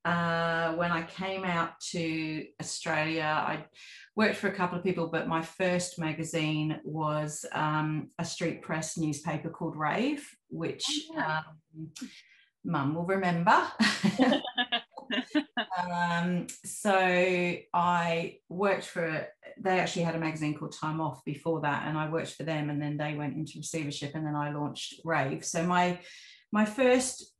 Uh, 0.04 0.72
when 0.74 0.90
I 0.90 1.02
came 1.02 1.44
out 1.44 1.78
to 1.90 2.46
Australia, 2.60 3.24
I 3.24 3.66
worked 4.16 4.36
for 4.36 4.48
a 4.48 4.54
couple 4.54 4.78
of 4.78 4.84
people, 4.84 5.08
but 5.08 5.28
my 5.28 5.42
first 5.42 5.98
magazine 5.98 6.80
was 6.82 7.44
um, 7.52 8.08
a 8.18 8.24
street 8.24 8.62
press 8.62 8.96
newspaper 8.96 9.50
called 9.50 9.76
Rave, 9.76 10.26
which 10.48 10.84
Oh, 11.14 11.20
um, 11.20 11.90
Mum 12.64 12.94
will 12.94 13.04
remember. 13.04 13.62
um, 15.90 16.46
so 16.64 16.90
I 17.74 18.38
worked 18.48 18.84
for, 18.84 19.26
they 19.60 19.78
actually 19.78 20.02
had 20.02 20.14
a 20.14 20.18
magazine 20.18 20.54
called 20.54 20.72
Time 20.72 21.00
Off 21.00 21.24
before 21.24 21.60
that, 21.62 21.86
and 21.86 21.96
I 21.96 22.08
worked 22.08 22.34
for 22.34 22.42
them, 22.42 22.70
and 22.70 22.80
then 22.80 22.96
they 22.96 23.14
went 23.14 23.36
into 23.36 23.58
receivership, 23.58 24.12
and 24.14 24.26
then 24.26 24.36
I 24.36 24.52
launched 24.52 25.00
Rave. 25.04 25.44
So 25.44 25.62
my 25.64 26.00
my 26.52 26.64
first 26.64 27.34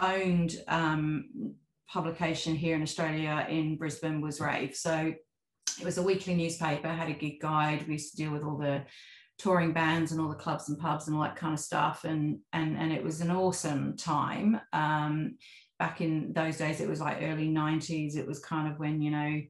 owned 0.00 0.56
um, 0.68 1.54
publication 1.88 2.54
here 2.54 2.74
in 2.74 2.82
Australia 2.82 3.46
in 3.48 3.76
Brisbane 3.76 4.20
was 4.20 4.40
Rave. 4.40 4.74
So 4.74 5.14
it 5.80 5.84
was 5.84 5.98
a 5.98 6.02
weekly 6.02 6.34
newspaper, 6.34 6.88
had 6.88 7.10
a 7.10 7.14
gig 7.14 7.40
guide. 7.40 7.86
We 7.86 7.94
used 7.94 8.12
to 8.12 8.16
deal 8.16 8.32
with 8.32 8.42
all 8.42 8.56
the 8.56 8.82
touring 9.38 9.72
bands 9.72 10.12
and 10.12 10.20
all 10.20 10.28
the 10.28 10.34
clubs 10.34 10.68
and 10.68 10.78
pubs 10.78 11.06
and 11.06 11.16
all 11.16 11.22
that 11.22 11.36
kind 11.36 11.54
of 11.54 11.60
stuff, 11.60 12.04
and 12.04 12.38
and 12.52 12.76
and 12.76 12.92
it 12.92 13.02
was 13.02 13.20
an 13.20 13.30
awesome 13.30 13.96
time. 13.96 14.60
Um, 14.72 15.36
back 15.78 16.00
in 16.00 16.32
those 16.32 16.56
days, 16.56 16.80
it 16.80 16.88
was 16.88 17.00
like 17.00 17.18
early 17.22 17.48
90s. 17.48 18.16
It 18.16 18.26
was 18.26 18.38
kind 18.38 18.70
of 18.70 18.78
when, 18.78 19.02
you 19.02 19.10
know, 19.10 19.40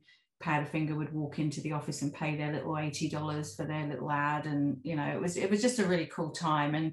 Powderfinger 0.44 0.96
would 0.96 1.12
walk 1.12 1.38
into 1.38 1.62
the 1.62 1.72
office 1.72 2.02
and 2.02 2.12
pay 2.12 2.36
their 2.36 2.52
little 2.52 2.72
$80 2.72 3.56
for 3.56 3.64
their 3.64 3.86
little 3.86 4.10
ad. 4.10 4.44
And, 4.46 4.76
you 4.82 4.94
know, 4.94 5.06
it 5.06 5.20
was 5.20 5.36
it 5.38 5.50
was 5.50 5.62
just 5.62 5.78
a 5.78 5.86
really 5.86 6.06
cool 6.06 6.30
time. 6.30 6.74
And 6.74 6.92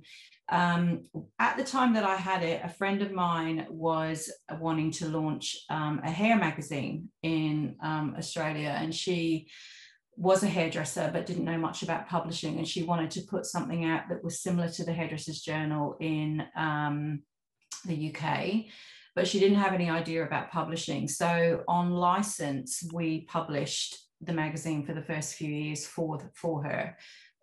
um, 0.50 1.05
at 1.38 1.58
the 1.58 1.63
time 1.63 1.93
that 1.96 2.05
I 2.05 2.15
had 2.15 2.43
it, 2.43 2.62
a 2.63 2.70
friend 2.70 3.01
of 3.01 3.12
mine 3.12 3.67
was 3.70 4.31
wanting 4.60 4.91
to 4.91 5.10
launch 5.10 5.58
um, 5.70 6.00
a 6.03 6.10
hair 6.10 6.38
magazine 6.38 7.10
in 7.24 7.75
um, 7.84 8.15
Australia. 8.17 8.75
And 8.79 8.96
she 8.96 9.50
was 10.17 10.43
a 10.43 10.48
hairdresser 10.48 11.10
but 11.12 11.25
didn't 11.25 11.46
know 11.46 11.58
much 11.58 11.84
about 11.84 12.08
publishing 12.08 12.58
and 12.58 12.67
she 12.67 12.84
wanted 12.84 13.10
to 13.10 13.22
put 13.22 13.46
something 13.46 13.86
out 13.86 14.03
that 14.10 14.24
was 14.24 14.41
similar 14.41 14.70
to 14.70 14.84
the 14.84 14.93
hairdressers 14.93 15.41
journal 15.41 15.96
in 16.00 16.43
um, 16.55 17.24
the 17.86 18.13
uk 18.13 18.22
but 19.15 19.27
she 19.27 19.39
didn't 19.39 19.58
have 19.58 19.74
any 19.74 19.89
idea 19.89 20.25
about 20.25 20.51
publishing. 20.51 21.08
So 21.08 21.63
on 21.68 21.91
license, 21.91 22.84
we 22.94 23.22
published 23.22 23.98
the 24.22 24.34
magazine 24.34 24.86
for 24.86 24.94
the 24.94 25.01
first 25.01 25.36
few 25.36 25.50
years 25.50 25.86
for, 25.86 26.32
for 26.36 26.63
her, 26.63 26.98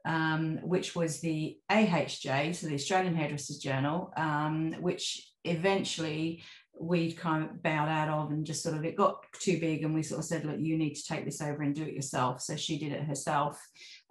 um, 0.06 0.58
which 0.62 0.94
was 0.94 1.20
the 1.20 1.58
AHJ, 1.70 2.54
so 2.54 2.66
the 2.66 2.74
Australian 2.74 3.14
Hairdressers 3.14 3.58
Journal, 3.58 4.12
um, 4.16 4.72
which 4.80 5.30
eventually 5.44 6.42
we 6.80 7.12
kind 7.12 7.44
of 7.44 7.62
bowed 7.62 7.88
out 7.88 8.08
of 8.08 8.30
and 8.30 8.46
just 8.46 8.62
sort 8.62 8.76
of 8.76 8.84
it 8.84 8.96
got 8.96 9.24
too 9.40 9.58
big 9.58 9.82
and 9.82 9.94
we 9.94 10.02
sort 10.02 10.20
of 10.20 10.24
said 10.24 10.44
look 10.44 10.58
you 10.60 10.78
need 10.78 10.94
to 10.94 11.04
take 11.04 11.24
this 11.24 11.40
over 11.40 11.62
and 11.62 11.74
do 11.74 11.82
it 11.82 11.92
yourself 11.92 12.40
so 12.40 12.54
she 12.54 12.78
did 12.78 12.92
it 12.92 13.02
herself 13.02 13.60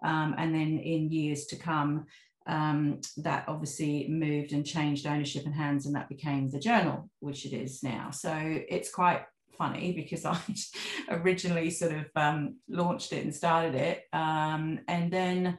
um, 0.04 0.36
and 0.38 0.54
then 0.54 0.78
in 0.78 1.10
years 1.10 1.46
to 1.46 1.56
come 1.56 2.06
um, 2.48 3.02
that 3.18 3.46
obviously 3.48 4.08
moved 4.08 4.54
and 4.54 4.66
changed 4.66 5.06
ownership 5.06 5.46
and 5.46 5.54
hands, 5.54 5.86
and 5.86 5.96
that 5.96 6.10
became 6.10 6.50
the 6.50 6.60
journal, 6.60 7.10
which 7.20 7.46
it 7.46 7.54
is 7.54 7.84
now. 7.84 8.12
So 8.12 8.32
it's 8.34 8.92
quite 8.92 9.24
funny 9.58 9.92
because 9.94 10.26
I 10.26 10.40
originally 11.10 11.70
sort 11.70 11.94
of 11.94 12.06
um, 12.16 12.58
launched 12.70 13.14
it 13.14 13.24
and 13.24 13.36
started 13.36 13.76
it, 13.76 14.04
um, 14.14 14.80
and 14.88 15.12
then 15.12 15.58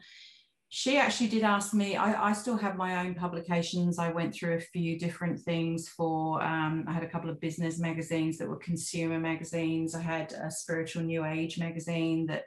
she 0.71 0.99
actually 0.99 1.28
did 1.28 1.45
ask 1.45 1.73
me. 1.73 1.97
I, 1.97 2.28
I, 2.28 2.33
still 2.35 2.57
have 2.59 2.76
my 2.76 3.00
own 3.00 3.14
publications. 3.14 3.99
I 3.99 4.12
went 4.12 4.35
through 4.35 4.57
a 4.57 4.61
few 4.61 4.99
different 4.99 5.40
things 5.40 5.88
for. 5.88 6.42
Um, 6.42 6.85
I 6.87 6.92
had 6.92 7.02
a 7.02 7.09
couple 7.09 7.30
of 7.30 7.40
business 7.40 7.78
magazines 7.78 8.37
that 8.37 8.49
were 8.49 8.59
consumer 8.59 9.18
magazines. 9.18 9.95
I 9.95 10.02
had 10.02 10.33
a 10.33 10.50
spiritual 10.50 11.04
new 11.04 11.25
age 11.25 11.59
magazine 11.59 12.26
that 12.26 12.45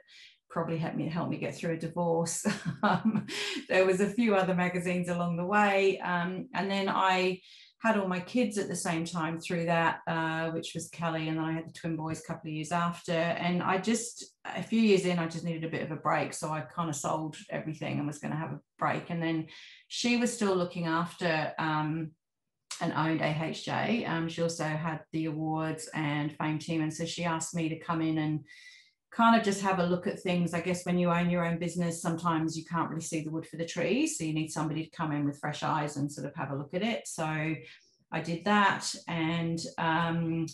probably 0.52 0.76
helped 0.76 0.96
me 0.96 1.08
help 1.08 1.30
me 1.30 1.38
get 1.38 1.56
through 1.56 1.72
a 1.72 1.78
divorce. 1.78 2.46
um, 2.82 3.26
there 3.68 3.86
was 3.86 4.00
a 4.00 4.08
few 4.08 4.36
other 4.36 4.54
magazines 4.54 5.08
along 5.08 5.36
the 5.36 5.44
way, 5.44 5.98
um, 6.00 6.48
and 6.54 6.70
then 6.70 6.88
I 6.88 7.40
had 7.82 7.96
all 7.96 8.06
my 8.06 8.20
kids 8.20 8.58
at 8.58 8.68
the 8.68 8.76
same 8.76 9.04
time 9.04 9.40
through 9.40 9.64
that, 9.64 9.98
uh, 10.06 10.50
which 10.50 10.72
was 10.72 10.88
Kelly, 10.90 11.28
and 11.28 11.38
then 11.38 11.44
I 11.44 11.52
had 11.52 11.68
the 11.68 11.72
twin 11.72 11.96
boys 11.96 12.20
a 12.20 12.26
couple 12.32 12.48
of 12.48 12.54
years 12.54 12.70
after. 12.70 13.12
And 13.12 13.60
I 13.60 13.78
just 13.78 14.24
a 14.44 14.62
few 14.62 14.80
years 14.80 15.04
in, 15.04 15.18
I 15.18 15.26
just 15.26 15.44
needed 15.44 15.64
a 15.64 15.70
bit 15.70 15.82
of 15.82 15.90
a 15.90 15.96
break, 15.96 16.32
so 16.32 16.50
I 16.50 16.60
kind 16.60 16.88
of 16.88 16.94
sold 16.94 17.36
everything 17.50 17.98
and 17.98 18.06
was 18.06 18.18
going 18.18 18.30
to 18.30 18.36
have 18.36 18.52
a 18.52 18.60
break. 18.78 19.10
And 19.10 19.20
then 19.20 19.48
she 19.88 20.16
was 20.16 20.32
still 20.32 20.54
looking 20.54 20.86
after. 20.86 21.52
Um, 21.58 22.12
and 22.80 22.94
owned 22.94 23.20
AHJ. 23.20 24.08
Um, 24.08 24.28
she 24.28 24.42
also 24.42 24.64
had 24.64 25.00
the 25.12 25.26
awards 25.26 25.88
and 25.94 26.32
fame 26.36 26.58
team, 26.58 26.80
and 26.80 26.92
so 26.92 27.04
she 27.04 27.22
asked 27.22 27.54
me 27.54 27.68
to 27.68 27.78
come 27.78 28.00
in 28.00 28.18
and 28.18 28.40
kind 29.12 29.38
of 29.38 29.44
just 29.44 29.60
have 29.60 29.78
a 29.78 29.86
look 29.86 30.06
at 30.06 30.20
things. 30.20 30.54
I 30.54 30.60
guess 30.60 30.86
when 30.86 30.98
you 30.98 31.10
own 31.10 31.28
your 31.28 31.44
own 31.44 31.58
business, 31.58 32.00
sometimes 32.00 32.56
you 32.56 32.64
can't 32.64 32.88
really 32.88 33.02
see 33.02 33.22
the 33.22 33.30
wood 33.30 33.46
for 33.46 33.58
the 33.58 33.66
trees. 33.66 34.16
So 34.16 34.24
you 34.24 34.32
need 34.32 34.50
somebody 34.50 34.84
to 34.84 34.96
come 34.96 35.12
in 35.12 35.26
with 35.26 35.38
fresh 35.38 35.62
eyes 35.62 35.96
and 35.96 36.10
sort 36.10 36.26
of 36.26 36.34
have 36.34 36.50
a 36.50 36.56
look 36.56 36.72
at 36.72 36.82
it. 36.82 37.06
So 37.06 37.24
I 37.24 38.20
did 38.20 38.46
that 38.46 38.94
and 39.06 39.60
um, 39.76 40.46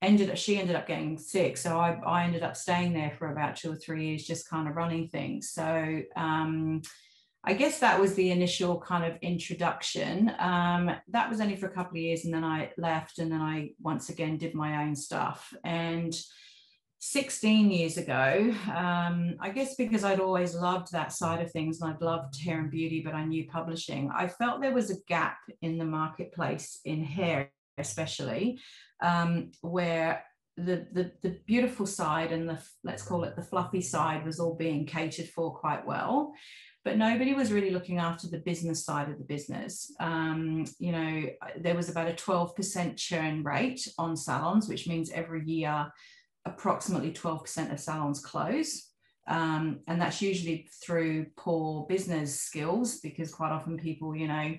ended 0.00 0.30
up, 0.30 0.36
she 0.36 0.60
ended 0.60 0.76
up 0.76 0.86
getting 0.86 1.18
sick. 1.18 1.56
So 1.56 1.76
I, 1.76 2.00
I 2.06 2.24
ended 2.24 2.44
up 2.44 2.56
staying 2.56 2.92
there 2.92 3.14
for 3.18 3.32
about 3.32 3.56
two 3.56 3.72
or 3.72 3.76
three 3.76 4.06
years, 4.06 4.24
just 4.24 4.48
kind 4.48 4.68
of 4.68 4.76
running 4.76 5.08
things. 5.08 5.50
So 5.50 6.02
um, 6.14 6.82
I 7.42 7.54
guess 7.54 7.80
that 7.80 7.98
was 7.98 8.14
the 8.14 8.30
initial 8.30 8.80
kind 8.80 9.04
of 9.04 9.18
introduction. 9.22 10.32
Um, 10.38 10.88
that 11.08 11.28
was 11.28 11.40
only 11.40 11.56
for 11.56 11.66
a 11.66 11.74
couple 11.74 11.96
of 11.98 12.02
years 12.02 12.24
and 12.24 12.32
then 12.32 12.44
I 12.44 12.70
left 12.78 13.18
and 13.18 13.32
then 13.32 13.40
I 13.40 13.70
once 13.80 14.08
again 14.08 14.38
did 14.38 14.54
my 14.54 14.84
own 14.84 14.94
stuff. 14.94 15.52
And 15.64 16.14
16 17.04 17.68
years 17.72 17.96
ago, 17.96 18.54
um, 18.72 19.34
I 19.40 19.50
guess 19.52 19.74
because 19.74 20.04
I'd 20.04 20.20
always 20.20 20.54
loved 20.54 20.92
that 20.92 21.12
side 21.12 21.44
of 21.44 21.50
things 21.50 21.80
and 21.80 21.90
I'd 21.90 22.00
loved 22.00 22.40
hair 22.40 22.60
and 22.60 22.70
beauty, 22.70 23.02
but 23.04 23.12
I 23.12 23.24
knew 23.24 23.44
publishing, 23.50 24.08
I 24.16 24.28
felt 24.28 24.60
there 24.60 24.72
was 24.72 24.92
a 24.92 25.02
gap 25.08 25.38
in 25.62 25.78
the 25.78 25.84
marketplace 25.84 26.78
in 26.84 27.02
hair, 27.02 27.50
especially, 27.76 28.60
um, 29.02 29.50
where 29.62 30.22
the, 30.56 30.86
the, 30.92 31.10
the 31.22 31.40
beautiful 31.44 31.86
side 31.86 32.30
and 32.30 32.48
the, 32.48 32.62
let's 32.84 33.02
call 33.02 33.24
it 33.24 33.34
the 33.34 33.42
fluffy 33.42 33.80
side, 33.80 34.24
was 34.24 34.38
all 34.38 34.54
being 34.54 34.86
catered 34.86 35.28
for 35.28 35.52
quite 35.52 35.84
well. 35.84 36.32
But 36.84 36.98
nobody 36.98 37.34
was 37.34 37.52
really 37.52 37.70
looking 37.70 37.98
after 37.98 38.28
the 38.28 38.38
business 38.38 38.84
side 38.84 39.08
of 39.08 39.18
the 39.18 39.24
business. 39.24 39.92
Um, 39.98 40.66
you 40.78 40.92
know, 40.92 41.24
there 41.58 41.74
was 41.74 41.88
about 41.88 42.08
a 42.08 42.12
12% 42.12 42.96
churn 42.96 43.42
rate 43.42 43.88
on 43.98 44.16
salons, 44.16 44.68
which 44.68 44.86
means 44.86 45.10
every 45.10 45.44
year 45.44 45.90
approximately 46.44 47.12
12% 47.12 47.72
of 47.72 47.80
salons 47.80 48.20
close. 48.20 48.88
Um, 49.28 49.80
and 49.86 50.00
that's 50.00 50.20
usually 50.20 50.68
through 50.84 51.26
poor 51.36 51.86
business 51.88 52.40
skills 52.40 52.98
because 53.00 53.32
quite 53.32 53.52
often 53.52 53.78
people, 53.78 54.16
you 54.16 54.26
know, 54.26 54.54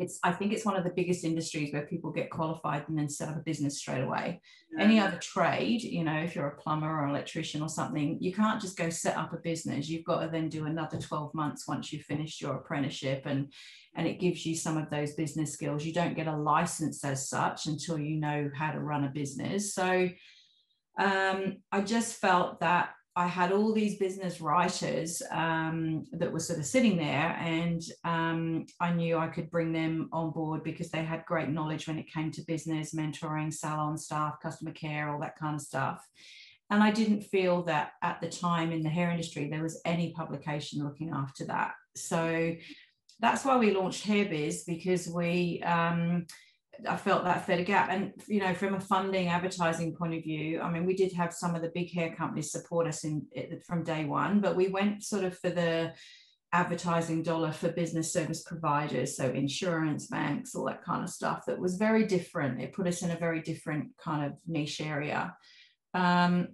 it's 0.00 0.18
I 0.24 0.32
think 0.32 0.54
it's 0.54 0.64
one 0.64 0.76
of 0.76 0.84
the 0.84 0.94
biggest 0.96 1.24
industries 1.24 1.74
where 1.74 1.86
people 1.86 2.10
get 2.10 2.30
qualified 2.30 2.88
and 2.88 2.98
then 2.98 3.10
set 3.10 3.28
up 3.28 3.36
a 3.36 3.40
business 3.40 3.78
straight 3.78 4.00
away. 4.00 4.40
Yeah. 4.72 4.84
Any 4.84 4.98
other 4.98 5.18
trade, 5.18 5.82
you 5.82 6.04
know, 6.04 6.16
if 6.16 6.34
you're 6.34 6.48
a 6.48 6.56
plumber 6.56 6.88
or 6.88 7.04
an 7.04 7.10
electrician 7.10 7.60
or 7.60 7.68
something, 7.68 8.16
you 8.18 8.32
can't 8.32 8.62
just 8.62 8.78
go 8.78 8.88
set 8.88 9.18
up 9.18 9.34
a 9.34 9.36
business. 9.36 9.90
You've 9.90 10.06
got 10.06 10.22
to 10.22 10.28
then 10.28 10.48
do 10.48 10.64
another 10.64 10.96
12 10.98 11.34
months 11.34 11.68
once 11.68 11.92
you've 11.92 12.06
finished 12.06 12.40
your 12.40 12.56
apprenticeship 12.56 13.22
and 13.26 13.52
and 13.94 14.06
it 14.06 14.20
gives 14.20 14.46
you 14.46 14.56
some 14.56 14.78
of 14.78 14.88
those 14.88 15.14
business 15.14 15.52
skills. 15.52 15.84
You 15.84 15.92
don't 15.92 16.16
get 16.16 16.28
a 16.28 16.36
license 16.36 17.04
as 17.04 17.28
such 17.28 17.66
until 17.66 17.98
you 17.98 18.16
know 18.18 18.48
how 18.54 18.70
to 18.72 18.80
run 18.80 19.04
a 19.04 19.08
business. 19.08 19.74
So 19.74 20.08
um, 21.00 21.56
I 21.72 21.80
just 21.80 22.20
felt 22.20 22.60
that 22.60 22.90
I 23.16 23.26
had 23.26 23.52
all 23.52 23.72
these 23.72 23.98
business 23.98 24.40
writers 24.40 25.20
um, 25.30 26.04
that 26.12 26.32
were 26.32 26.38
sort 26.38 26.58
of 26.58 26.66
sitting 26.66 26.96
there, 26.96 27.36
and 27.40 27.82
um, 28.04 28.66
I 28.80 28.92
knew 28.92 29.16
I 29.16 29.28
could 29.28 29.50
bring 29.50 29.72
them 29.72 30.08
on 30.12 30.30
board 30.30 30.62
because 30.62 30.90
they 30.90 31.04
had 31.04 31.24
great 31.24 31.48
knowledge 31.48 31.88
when 31.88 31.98
it 31.98 32.12
came 32.12 32.30
to 32.32 32.42
business, 32.42 32.94
mentoring, 32.94 33.52
salon 33.52 33.98
staff, 33.98 34.40
customer 34.40 34.72
care, 34.72 35.10
all 35.10 35.20
that 35.20 35.38
kind 35.38 35.56
of 35.56 35.62
stuff. 35.62 36.06
And 36.70 36.82
I 36.82 36.92
didn't 36.92 37.22
feel 37.22 37.62
that 37.64 37.92
at 38.02 38.20
the 38.20 38.28
time 38.28 38.70
in 38.70 38.82
the 38.82 38.88
hair 38.88 39.10
industry 39.10 39.48
there 39.48 39.62
was 39.62 39.80
any 39.84 40.12
publication 40.12 40.84
looking 40.84 41.10
after 41.10 41.44
that. 41.46 41.72
So 41.96 42.54
that's 43.18 43.44
why 43.44 43.56
we 43.56 43.72
launched 43.72 44.06
Hairbiz 44.06 44.64
because 44.66 45.08
we 45.08 45.62
um, 45.64 46.26
I 46.88 46.96
felt 46.96 47.24
that 47.24 47.46
fed 47.46 47.60
a 47.60 47.64
gap. 47.64 47.90
And, 47.90 48.12
you 48.26 48.40
know, 48.40 48.54
from 48.54 48.74
a 48.74 48.80
funding 48.80 49.28
advertising 49.28 49.94
point 49.94 50.14
of 50.14 50.22
view, 50.22 50.60
I 50.60 50.70
mean, 50.70 50.86
we 50.86 50.94
did 50.94 51.12
have 51.12 51.32
some 51.32 51.54
of 51.54 51.62
the 51.62 51.72
big 51.74 51.92
hair 51.92 52.14
companies 52.14 52.52
support 52.52 52.86
us 52.86 53.04
in 53.04 53.26
from 53.66 53.84
day 53.84 54.04
one, 54.04 54.40
but 54.40 54.56
we 54.56 54.68
went 54.68 55.02
sort 55.02 55.24
of 55.24 55.38
for 55.38 55.50
the 55.50 55.92
advertising 56.52 57.22
dollar 57.22 57.52
for 57.52 57.70
business 57.70 58.12
service 58.12 58.42
providers, 58.42 59.16
so 59.16 59.30
insurance, 59.30 60.08
banks, 60.08 60.54
all 60.54 60.66
that 60.66 60.82
kind 60.82 61.04
of 61.04 61.10
stuff 61.10 61.44
that 61.46 61.58
was 61.58 61.76
very 61.76 62.04
different. 62.04 62.60
It 62.60 62.72
put 62.72 62.88
us 62.88 63.02
in 63.02 63.10
a 63.10 63.16
very 63.16 63.40
different 63.40 63.90
kind 63.98 64.26
of 64.26 64.38
niche 64.46 64.80
area. 64.80 65.34
Um, 65.94 66.48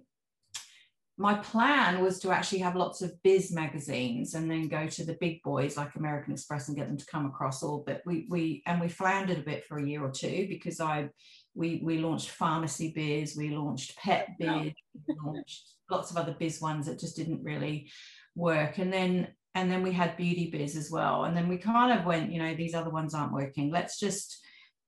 my 1.19 1.33
plan 1.33 2.03
was 2.03 2.19
to 2.19 2.31
actually 2.31 2.59
have 2.59 2.75
lots 2.75 3.01
of 3.01 3.11
biz 3.23 3.51
magazines 3.51 4.35
and 4.35 4.49
then 4.49 4.67
go 4.67 4.85
to 4.85 5.03
the 5.03 5.17
big 5.19 5.41
boys 5.41 5.75
like 5.75 5.95
American 5.95 6.33
Express 6.33 6.67
and 6.67 6.77
get 6.77 6.87
them 6.87 6.97
to 6.97 7.05
come 7.07 7.25
across 7.25 7.63
all. 7.63 7.83
But 7.85 8.03
we 8.05 8.27
we 8.29 8.61
and 8.67 8.79
we 8.79 8.87
floundered 8.87 9.39
a 9.39 9.43
bit 9.43 9.65
for 9.65 9.79
a 9.79 9.85
year 9.85 10.03
or 10.03 10.11
two 10.11 10.45
because 10.47 10.79
I 10.79 11.09
we 11.55 11.81
we 11.83 11.97
launched 11.97 12.29
pharmacy 12.29 12.93
biz, 12.95 13.35
we 13.35 13.49
launched 13.49 13.97
pet 13.97 14.29
biz, 14.37 14.73
we 15.07 15.15
launched 15.23 15.73
lots 15.89 16.11
of 16.11 16.17
other 16.17 16.35
biz 16.39 16.61
ones 16.61 16.85
that 16.85 16.99
just 16.99 17.15
didn't 17.15 17.43
really 17.43 17.91
work. 18.35 18.77
And 18.77 18.93
then 18.93 19.29
and 19.55 19.71
then 19.71 19.81
we 19.81 19.91
had 19.91 20.17
beauty 20.17 20.51
biz 20.51 20.75
as 20.75 20.91
well. 20.91 21.23
And 21.23 21.35
then 21.35 21.47
we 21.47 21.57
kind 21.57 21.97
of 21.97 22.05
went, 22.05 22.31
you 22.31 22.37
know, 22.37 22.53
these 22.53 22.75
other 22.75 22.91
ones 22.91 23.15
aren't 23.15 23.33
working. 23.33 23.71
Let's 23.71 23.99
just 23.99 24.37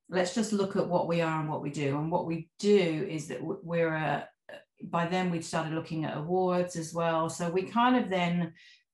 let's 0.08 0.32
just 0.32 0.52
look 0.52 0.76
at 0.76 0.88
what 0.88 1.08
we 1.08 1.22
are 1.22 1.40
and 1.40 1.48
what 1.48 1.62
we 1.62 1.70
do. 1.70 1.96
And 1.98 2.08
what 2.08 2.26
we 2.26 2.48
do 2.60 3.06
is 3.10 3.26
that 3.28 3.40
we're 3.42 3.94
a 3.94 4.28
by 4.82 5.06
then 5.06 5.30
we'd 5.30 5.44
started 5.44 5.74
looking 5.74 6.04
at 6.04 6.16
awards 6.16 6.76
as 6.76 6.94
well. 6.94 7.28
So 7.28 7.50
we 7.50 7.62
kind 7.62 7.96
of 7.96 8.10
then, 8.10 8.52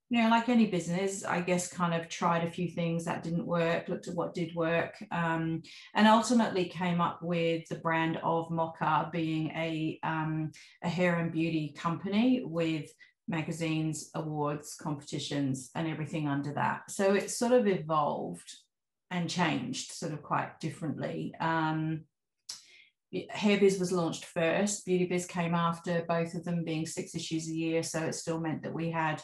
you 0.08 0.22
know, 0.22 0.28
like 0.28 0.48
any 0.48 0.66
business, 0.66 1.24
I 1.24 1.40
guess, 1.40 1.68
kind 1.68 1.94
of 1.94 2.08
tried 2.08 2.44
a 2.46 2.50
few 2.50 2.68
things 2.68 3.04
that 3.04 3.22
didn't 3.22 3.46
work, 3.46 3.88
looked 3.88 4.08
at 4.08 4.14
what 4.14 4.34
did 4.34 4.54
work, 4.54 4.94
um, 5.10 5.62
and 5.94 6.06
ultimately 6.06 6.66
came 6.66 7.00
up 7.00 7.22
with 7.22 7.66
the 7.68 7.76
brand 7.76 8.18
of 8.22 8.50
Mocha 8.50 9.08
being 9.12 9.50
a, 9.50 9.98
um, 10.02 10.52
a 10.82 10.88
hair 10.88 11.16
and 11.16 11.32
beauty 11.32 11.74
company 11.76 12.42
with 12.44 12.90
magazines, 13.28 14.10
awards, 14.14 14.76
competitions, 14.80 15.70
and 15.74 15.88
everything 15.88 16.28
under 16.28 16.52
that. 16.54 16.90
So 16.90 17.14
it 17.14 17.30
sort 17.30 17.52
of 17.52 17.66
evolved 17.66 18.54
and 19.10 19.28
changed 19.28 19.92
sort 19.92 20.12
of 20.12 20.22
quite 20.22 20.60
differently. 20.60 21.34
Um, 21.40 22.02
Hair 23.30 23.60
Biz 23.60 23.78
was 23.78 23.92
launched 23.92 24.24
first, 24.24 24.84
Beauty 24.84 25.06
Biz 25.06 25.26
came 25.26 25.54
after, 25.54 26.04
both 26.08 26.34
of 26.34 26.44
them 26.44 26.64
being 26.64 26.86
six 26.86 27.14
issues 27.14 27.48
a 27.48 27.54
year. 27.54 27.82
So 27.82 28.00
it 28.00 28.14
still 28.14 28.40
meant 28.40 28.62
that 28.62 28.74
we 28.74 28.90
had 28.90 29.22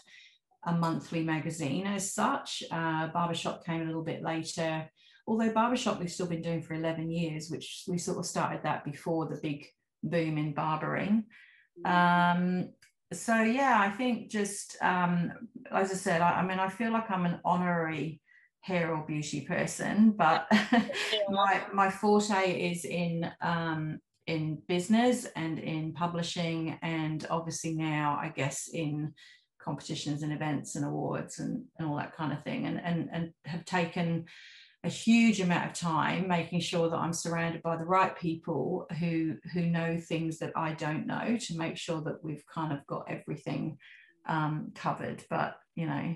a 0.65 0.73
monthly 0.73 1.23
magazine 1.23 1.87
as 1.87 2.15
such. 2.15 2.63
Uh, 2.71 3.09
Barbershop 3.09 3.65
came 3.65 3.83
a 3.83 3.85
little 3.85 4.05
bit 4.05 4.23
later, 4.23 4.89
although 5.27 5.53
Barbershop 5.53 5.99
we've 5.99 6.13
still 6.13 6.29
been 6.29 6.43
doing 6.43 6.63
for 6.63 6.75
11 6.75 7.11
years, 7.11 7.51
which 7.51 7.85
we 7.89 7.99
sort 7.99 8.19
of 8.19 8.27
started 8.27 8.63
that 8.63 8.85
before 8.85 9.27
the 9.27 9.41
big 9.43 9.67
boom 10.03 10.39
in 10.39 10.55
barbering. 10.55 11.25
Mm-hmm. 11.85 12.43
Um, 12.63 12.69
so 13.13 13.43
yeah, 13.43 13.79
I 13.79 13.91
think 13.91 14.31
just 14.31 14.77
um, 14.81 15.33
as 15.71 15.91
I 15.91 15.95
said, 15.95 16.23
I, 16.23 16.41
I 16.41 16.47
mean, 16.47 16.59
I 16.59 16.69
feel 16.69 16.93
like 16.93 17.11
I'm 17.11 17.27
an 17.27 17.41
honorary 17.45 18.22
hair 18.63 18.95
or 18.95 19.05
beauty 19.05 19.43
person, 19.43 20.13
but 20.17 20.47
my 21.31 21.63
my 21.73 21.91
forte 21.91 22.73
is 22.73 22.85
in 22.85 23.31
um, 23.41 23.99
in 24.27 24.63
business 24.69 25.27
and 25.37 25.59
in 25.59 25.93
publishing, 25.93 26.79
and 26.83 27.27
obviously 27.29 27.75
now 27.75 28.19
I 28.21 28.29
guess 28.29 28.69
in 28.73 29.13
competitions 29.61 30.23
and 30.23 30.33
events 30.33 30.75
and 30.75 30.85
awards 30.85 31.39
and, 31.39 31.65
and 31.79 31.89
all 31.89 31.97
that 31.97 32.17
kind 32.17 32.33
of 32.33 32.43
thing, 32.43 32.67
and 32.67 32.81
and 32.81 33.09
and 33.13 33.33
have 33.45 33.65
taken 33.65 34.25
a 34.85 34.89
huge 34.89 35.41
amount 35.41 35.71
of 35.71 35.73
time 35.75 36.27
making 36.27 36.61
sure 36.61 36.91
that 36.91 36.97
I'm 36.97 37.13
surrounded 37.13 37.63
by 37.63 37.77
the 37.77 37.85
right 37.85 38.17
people 38.17 38.87
who 38.99 39.37
who 39.53 39.63
know 39.67 39.99
things 39.99 40.39
that 40.39 40.53
I 40.57 40.73
don't 40.73 41.07
know 41.07 41.37
to 41.37 41.59
make 41.59 41.77
sure 41.77 42.01
that 42.03 42.23
we've 42.23 42.45
kind 42.53 42.73
of 42.73 42.87
got 42.87 43.07
everything 43.09 43.79
um, 44.27 44.73
covered. 44.75 45.25
But 45.29 45.57
you 45.75 45.87
know, 45.87 46.15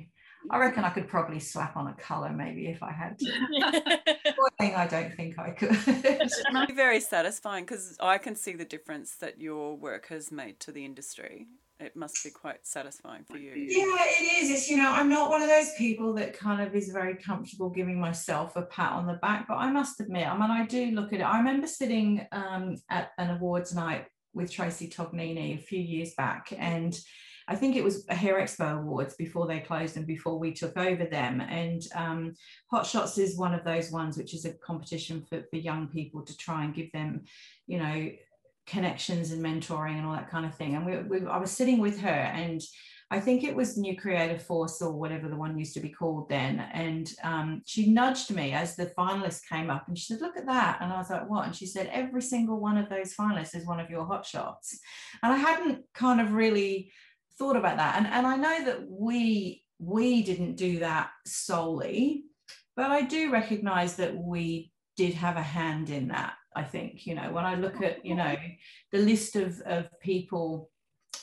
I 0.51 0.59
reckon 0.59 0.85
I 0.85 0.91
could 0.91 1.09
probably 1.09 1.41
slap 1.41 1.77
on 1.77 1.89
a 1.89 1.95
colour 1.95 2.31
maybe 2.31 2.67
if 2.67 2.83
I 2.83 2.93
had 2.93 3.19
to. 3.19 3.27
thing 4.59 4.75
I 4.75 4.87
don't 4.87 5.15
think 5.15 5.39
I 5.39 5.51
could. 5.51 5.77
it 5.87 6.33
must 6.53 6.69
be 6.69 6.75
very 6.75 7.01
satisfying 7.01 7.65
because 7.65 7.97
I 8.01 8.19
can 8.19 8.35
see 8.37 8.53
the 8.53 8.65
difference 8.65 9.17
that 9.17 9.41
your 9.41 9.77
work 9.77 10.09
has 10.09 10.31
made 10.31 10.61
to 10.61 10.73
the 10.73 10.85
industry. 10.85 11.47
It 11.79 11.95
must 11.95 12.25
be 12.25 12.31
quite 12.31 12.67
satisfying 12.67 13.25
for 13.25 13.37
you. 13.37 13.53
Yeah, 13.55 13.97
it 13.99 14.43
is. 14.43 14.51
It's, 14.51 14.71
you 14.71 14.79
know, 14.79 14.91
I'm 14.91 15.11
not 15.11 15.29
one 15.29 15.43
of 15.43 15.49
those 15.49 15.75
people 15.77 16.15
that 16.15 16.33
kind 16.33 16.67
of 16.67 16.75
is 16.75 16.89
very 16.89 17.17
comfortable 17.17 17.69
giving 17.69 18.01
myself 18.01 18.57
a 18.57 18.63
pat 18.63 18.93
on 18.93 19.07
the 19.07 19.15
back, 19.15 19.47
but 19.47 19.57
I 19.57 19.71
must 19.71 20.01
admit, 20.01 20.27
I 20.27 20.33
mean, 20.39 20.51
I 20.51 20.65
do 20.65 20.93
look 20.93 21.13
at 21.13 21.21
it. 21.21 21.25
I 21.25 21.37
remember 21.37 21.67
sitting 21.67 22.27
um, 22.33 22.77
at 22.89 23.11
an 23.19 23.31
awards 23.31 23.75
night 23.75 24.07
with 24.33 24.51
Tracy 24.51 24.89
Tognini 24.89 25.59
a 25.59 25.61
few 25.61 25.81
years 25.81 26.15
back 26.15 26.51
and 26.57 26.99
I 27.49 27.55
think 27.55 27.77
it 27.77 27.85
was 27.85 28.05
Hair 28.09 28.41
Expo 28.41 28.79
Awards 28.79 29.15
before 29.15 29.47
they 29.47 29.61
closed 29.61 29.97
and 29.97 30.07
before 30.07 30.39
we 30.39 30.53
took 30.53 30.77
over 30.77 31.05
them. 31.05 31.41
And 31.41 31.83
um, 31.95 32.35
Hot 32.71 32.87
Shots 32.87 33.19
is 33.19 33.39
one 33.39 33.55
of 33.55 33.65
those 33.65 33.91
ones 33.91 34.17
which 34.17 34.35
is 34.35 34.45
a 34.45 34.55
competition 34.55 35.25
for, 35.29 35.43
for 35.49 35.57
young 35.57 35.87
people 35.89 36.23
to 36.25 36.37
try 36.37 36.65
and 36.65 36.75
give 36.75 36.91
them, 36.93 37.23
you 37.67 37.79
know, 37.79 38.11
connections 38.67 39.31
and 39.31 39.45
mentoring 39.45 39.97
and 39.97 40.07
all 40.07 40.15
that 40.15 40.31
kind 40.31 40.45
of 40.45 40.55
thing. 40.57 40.75
And 40.75 40.85
we, 40.85 40.99
we 41.21 41.27
I 41.27 41.39
was 41.39 41.53
sitting 41.53 41.79
with 41.79 42.01
her 42.01 42.09
and 42.09 42.61
I 43.09 43.21
think 43.21 43.45
it 43.45 43.55
was 43.55 43.77
New 43.77 43.97
Creative 43.97 44.43
Force 44.43 44.83
or 44.83 44.93
whatever 44.93 45.29
the 45.29 45.37
one 45.37 45.57
used 45.57 45.75
to 45.75 45.81
be 45.81 45.91
called 45.91 46.29
then. 46.29 46.59
And 46.73 47.09
um, 47.23 47.63
she 47.65 47.93
nudged 47.93 48.33
me 48.33 48.53
as 48.53 48.75
the 48.75 48.93
finalists 48.99 49.49
came 49.49 49.71
up 49.71 49.87
and 49.87 49.97
she 49.97 50.07
said, 50.13 50.21
Look 50.21 50.37
at 50.37 50.47
that. 50.47 50.79
And 50.81 50.93
I 50.93 50.99
was 50.99 51.11
like, 51.11 51.31
What? 51.31 51.47
And 51.47 51.55
she 51.55 51.67
said, 51.67 51.89
Every 51.93 52.21
single 52.21 52.59
one 52.59 52.77
of 52.77 52.89
those 52.89 53.15
finalists 53.15 53.55
is 53.55 53.65
one 53.65 53.79
of 53.79 53.91
your 53.91 54.05
hot 54.05 54.27
shots. 54.27 54.81
And 55.23 55.33
I 55.33 55.37
hadn't 55.37 55.85
kind 55.95 56.21
of 56.21 56.33
really 56.33 56.91
thought 57.39 57.57
about 57.57 57.77
that. 57.77 57.97
And, 57.97 58.07
and 58.07 58.27
I 58.27 58.37
know 58.37 58.65
that 58.65 58.89
we 58.89 59.63
we 59.79 60.23
didn't 60.23 60.57
do 60.57 60.79
that 60.79 61.11
solely, 61.27 62.25
but 62.77 62.91
I 62.91 63.03
do 63.03 63.31
recognize 63.31 63.97
that 63.97 64.17
we 64.17 64.73
did 64.97 65.15
have 65.15 65.37
a 65.37 65.43
hand 65.43 65.91
in 65.91 66.09
that. 66.09 66.35
I 66.55 66.63
think, 66.63 67.07
you 67.07 67.15
know, 67.15 67.31
when 67.31 67.45
I 67.45 67.55
look 67.55 67.83
at, 67.83 68.05
you 68.05 68.15
know, 68.15 68.35
the 68.91 68.99
list 68.99 69.37
of, 69.37 69.61
of 69.67 69.89
people 70.01 70.71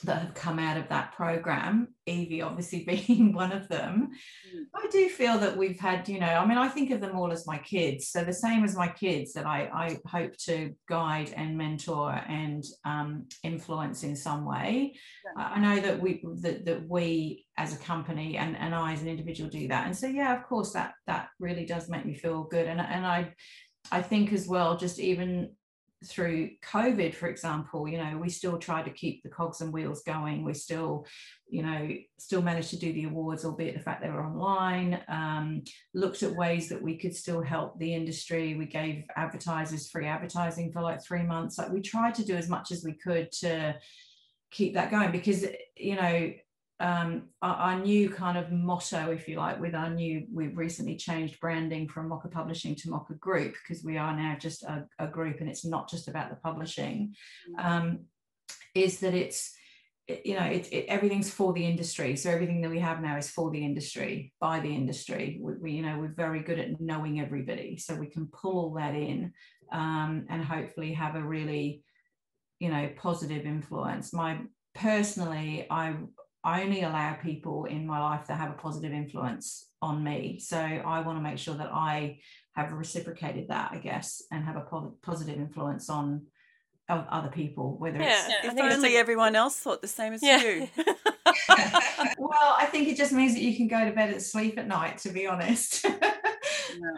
that 0.04 0.22
have 0.22 0.34
come 0.34 0.58
out 0.58 0.76
of 0.76 0.88
that 0.88 1.12
program, 1.12 1.88
Evie 2.06 2.42
obviously 2.42 2.84
being 3.06 3.32
one 3.32 3.52
of 3.52 3.68
them. 3.68 4.10
Mm. 4.54 4.64
I 4.74 4.88
do 4.88 5.08
feel 5.08 5.38
that 5.38 5.56
we've 5.56 5.78
had, 5.78 6.08
you 6.08 6.20
know, 6.20 6.26
I 6.26 6.46
mean, 6.46 6.58
I 6.58 6.68
think 6.68 6.90
of 6.90 7.00
them 7.00 7.16
all 7.16 7.32
as 7.32 7.46
my 7.46 7.58
kids. 7.58 8.08
So 8.08 8.24
the 8.24 8.32
same 8.32 8.64
as 8.64 8.76
my 8.76 8.88
kids 8.88 9.32
that 9.34 9.46
I, 9.46 9.70
I 9.74 9.98
hope 10.08 10.36
to 10.44 10.74
guide 10.88 11.32
and 11.36 11.56
mentor 11.56 12.12
and 12.28 12.64
um, 12.84 13.26
influence 13.42 14.02
in 14.02 14.16
some 14.16 14.44
way. 14.44 14.94
Yeah. 15.36 15.44
I 15.46 15.60
know 15.60 15.80
that 15.80 16.00
we 16.00 16.24
that, 16.40 16.64
that 16.64 16.88
we 16.88 17.46
as 17.56 17.74
a 17.74 17.78
company 17.78 18.36
and, 18.36 18.56
and 18.56 18.74
I 18.74 18.92
as 18.92 19.02
an 19.02 19.08
individual 19.08 19.50
do 19.50 19.68
that. 19.68 19.86
And 19.86 19.96
so 19.96 20.06
yeah, 20.06 20.36
of 20.36 20.44
course 20.44 20.72
that 20.72 20.94
that 21.06 21.28
really 21.38 21.66
does 21.66 21.88
make 21.88 22.04
me 22.04 22.14
feel 22.14 22.44
good. 22.44 22.66
And 22.66 22.80
and 22.80 23.06
I 23.06 23.34
I 23.92 24.02
think 24.02 24.32
as 24.32 24.48
well, 24.48 24.76
just 24.76 24.98
even 24.98 25.50
through 26.04 26.50
COVID, 26.62 27.14
for 27.14 27.28
example, 27.28 27.88
you 27.88 27.98
know, 27.98 28.18
we 28.18 28.28
still 28.28 28.58
try 28.58 28.82
to 28.82 28.90
keep 28.90 29.22
the 29.22 29.28
cogs 29.28 29.60
and 29.60 29.72
wheels 29.72 30.02
going. 30.02 30.44
We 30.44 30.54
still, 30.54 31.06
you 31.48 31.62
know, 31.62 31.90
still 32.18 32.42
managed 32.42 32.70
to 32.70 32.78
do 32.78 32.92
the 32.92 33.04
awards, 33.04 33.44
albeit 33.44 33.74
the 33.74 33.82
fact 33.82 34.02
they 34.02 34.10
were 34.10 34.24
online. 34.24 35.00
Um, 35.08 35.62
looked 35.94 36.22
at 36.22 36.34
ways 36.34 36.68
that 36.68 36.82
we 36.82 36.96
could 36.96 37.14
still 37.14 37.42
help 37.42 37.78
the 37.78 37.94
industry. 37.94 38.54
We 38.54 38.66
gave 38.66 39.04
advertisers 39.16 39.90
free 39.90 40.06
advertising 40.06 40.72
for 40.72 40.82
like 40.82 41.02
three 41.02 41.22
months. 41.22 41.58
Like 41.58 41.70
we 41.70 41.80
tried 41.80 42.14
to 42.16 42.24
do 42.24 42.36
as 42.36 42.48
much 42.48 42.70
as 42.70 42.84
we 42.84 42.92
could 42.92 43.32
to 43.40 43.76
keep 44.50 44.74
that 44.74 44.90
going 44.90 45.10
because, 45.10 45.46
you 45.76 45.96
know, 45.96 46.32
um, 46.84 47.28
our, 47.40 47.54
our, 47.54 47.80
new 47.80 48.10
kind 48.10 48.36
of 48.36 48.52
motto, 48.52 49.10
if 49.10 49.26
you 49.26 49.36
like, 49.36 49.58
with 49.58 49.74
our 49.74 49.88
new, 49.88 50.26
we've 50.30 50.56
recently 50.56 50.96
changed 50.96 51.40
branding 51.40 51.88
from 51.88 52.08
Mocha 52.08 52.28
Publishing 52.28 52.74
to 52.76 52.90
Mocha 52.90 53.14
Group 53.14 53.54
because 53.54 53.82
we 53.82 53.96
are 53.96 54.14
now 54.14 54.36
just 54.38 54.62
a, 54.64 54.84
a, 54.98 55.06
group 55.06 55.40
and 55.40 55.48
it's 55.48 55.64
not 55.64 55.88
just 55.88 56.08
about 56.08 56.28
the 56.28 56.36
publishing, 56.36 57.14
mm. 57.50 57.64
um, 57.64 58.00
is 58.74 59.00
that 59.00 59.14
it's, 59.14 59.54
you 60.26 60.34
know, 60.34 60.44
it, 60.44 60.70
it, 60.72 60.84
everything's 60.88 61.30
for 61.30 61.54
the 61.54 61.64
industry. 61.64 62.16
So 62.16 62.28
everything 62.28 62.60
that 62.60 62.70
we 62.70 62.80
have 62.80 63.00
now 63.00 63.16
is 63.16 63.30
for 63.30 63.50
the 63.50 63.64
industry, 63.64 64.34
by 64.38 64.60
the 64.60 64.74
industry. 64.74 65.38
We, 65.40 65.52
we 65.54 65.72
you 65.72 65.82
know, 65.82 65.98
we're 65.98 66.14
very 66.14 66.40
good 66.40 66.58
at 66.58 66.78
knowing 66.82 67.18
everybody. 67.18 67.78
So 67.78 67.94
we 67.94 68.08
can 68.08 68.26
pull 68.26 68.58
all 68.58 68.74
that 68.74 68.94
in 68.94 69.32
um, 69.72 70.26
and 70.28 70.44
hopefully 70.44 70.92
have 70.92 71.16
a 71.16 71.22
really, 71.22 71.82
you 72.58 72.68
know, 72.68 72.90
positive 72.98 73.46
influence. 73.46 74.12
My 74.12 74.40
personally, 74.74 75.66
I 75.70 75.94
I 76.44 76.62
only 76.62 76.82
allow 76.82 77.14
people 77.14 77.64
in 77.64 77.86
my 77.86 77.98
life 78.00 78.26
that 78.26 78.38
have 78.38 78.50
a 78.50 78.54
positive 78.54 78.92
influence 78.92 79.70
on 79.80 80.04
me. 80.04 80.38
So 80.38 80.58
I 80.58 81.00
want 81.00 81.18
to 81.18 81.22
make 81.22 81.38
sure 81.38 81.54
that 81.54 81.70
I 81.72 82.18
have 82.54 82.72
reciprocated 82.72 83.48
that, 83.48 83.72
I 83.72 83.78
guess, 83.78 84.22
and 84.30 84.44
have 84.44 84.56
a 84.56 84.60
po- 84.60 84.94
positive 85.02 85.36
influence 85.36 85.88
on 85.88 86.26
other 86.88 87.30
people. 87.30 87.78
Whether 87.78 87.98
yeah, 87.98 88.28
it's 88.42 88.54
if 88.54 88.60
only 88.60 88.96
everyone 88.96 89.34
else 89.34 89.56
thought 89.56 89.80
the 89.80 89.88
same 89.88 90.12
as 90.12 90.22
yeah. 90.22 90.42
you. 90.42 90.68
well, 92.18 92.56
I 92.58 92.66
think 92.70 92.88
it 92.88 92.96
just 92.96 93.12
means 93.12 93.34
that 93.34 93.42
you 93.42 93.56
can 93.56 93.68
go 93.68 93.84
to 93.84 93.92
bed 93.92 94.10
and 94.10 94.22
sleep 94.22 94.58
at 94.58 94.68
night. 94.68 94.98
To 94.98 95.08
be 95.08 95.26
honest, 95.26 95.86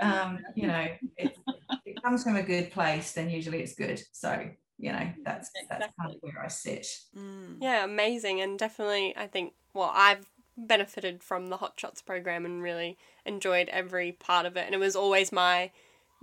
um, 0.01 0.41
you 0.55 0.67
know, 0.67 0.87
it, 1.17 1.39
it 1.85 2.03
comes 2.03 2.25
from 2.25 2.37
a 2.37 2.43
good 2.43 2.73
place, 2.73 3.13
then 3.13 3.31
usually 3.31 3.61
it's 3.63 3.75
good. 3.75 4.03
So 4.13 4.51
you 4.79 4.93
know 4.93 5.11
that's 5.25 5.51
that's 5.69 5.87
kind 6.01 6.15
of 6.15 6.17
where 6.21 6.45
I 6.45 6.49
sit. 6.49 6.87
Mm. 7.17 7.59
Yeah, 7.61 7.85
amazing. 7.85 8.41
And 8.41 8.59
definitely, 8.59 9.15
I 9.17 9.27
think, 9.27 9.55
well, 9.75 9.91
I've 9.95 10.27
benefited 10.57 11.23
from 11.23 11.49
the 11.49 11.59
Hot 11.59 11.75
Shots 11.79 12.03
program 12.03 12.45
and 12.45 12.63
really 12.63 12.97
enjoyed 13.25 13.69
every 13.69 14.13
part 14.13 14.47
of 14.47 14.57
it. 14.57 14.67
And 14.67 14.75
it 14.75 14.79
was 14.79 14.97
always 14.97 15.33
my 15.33 15.71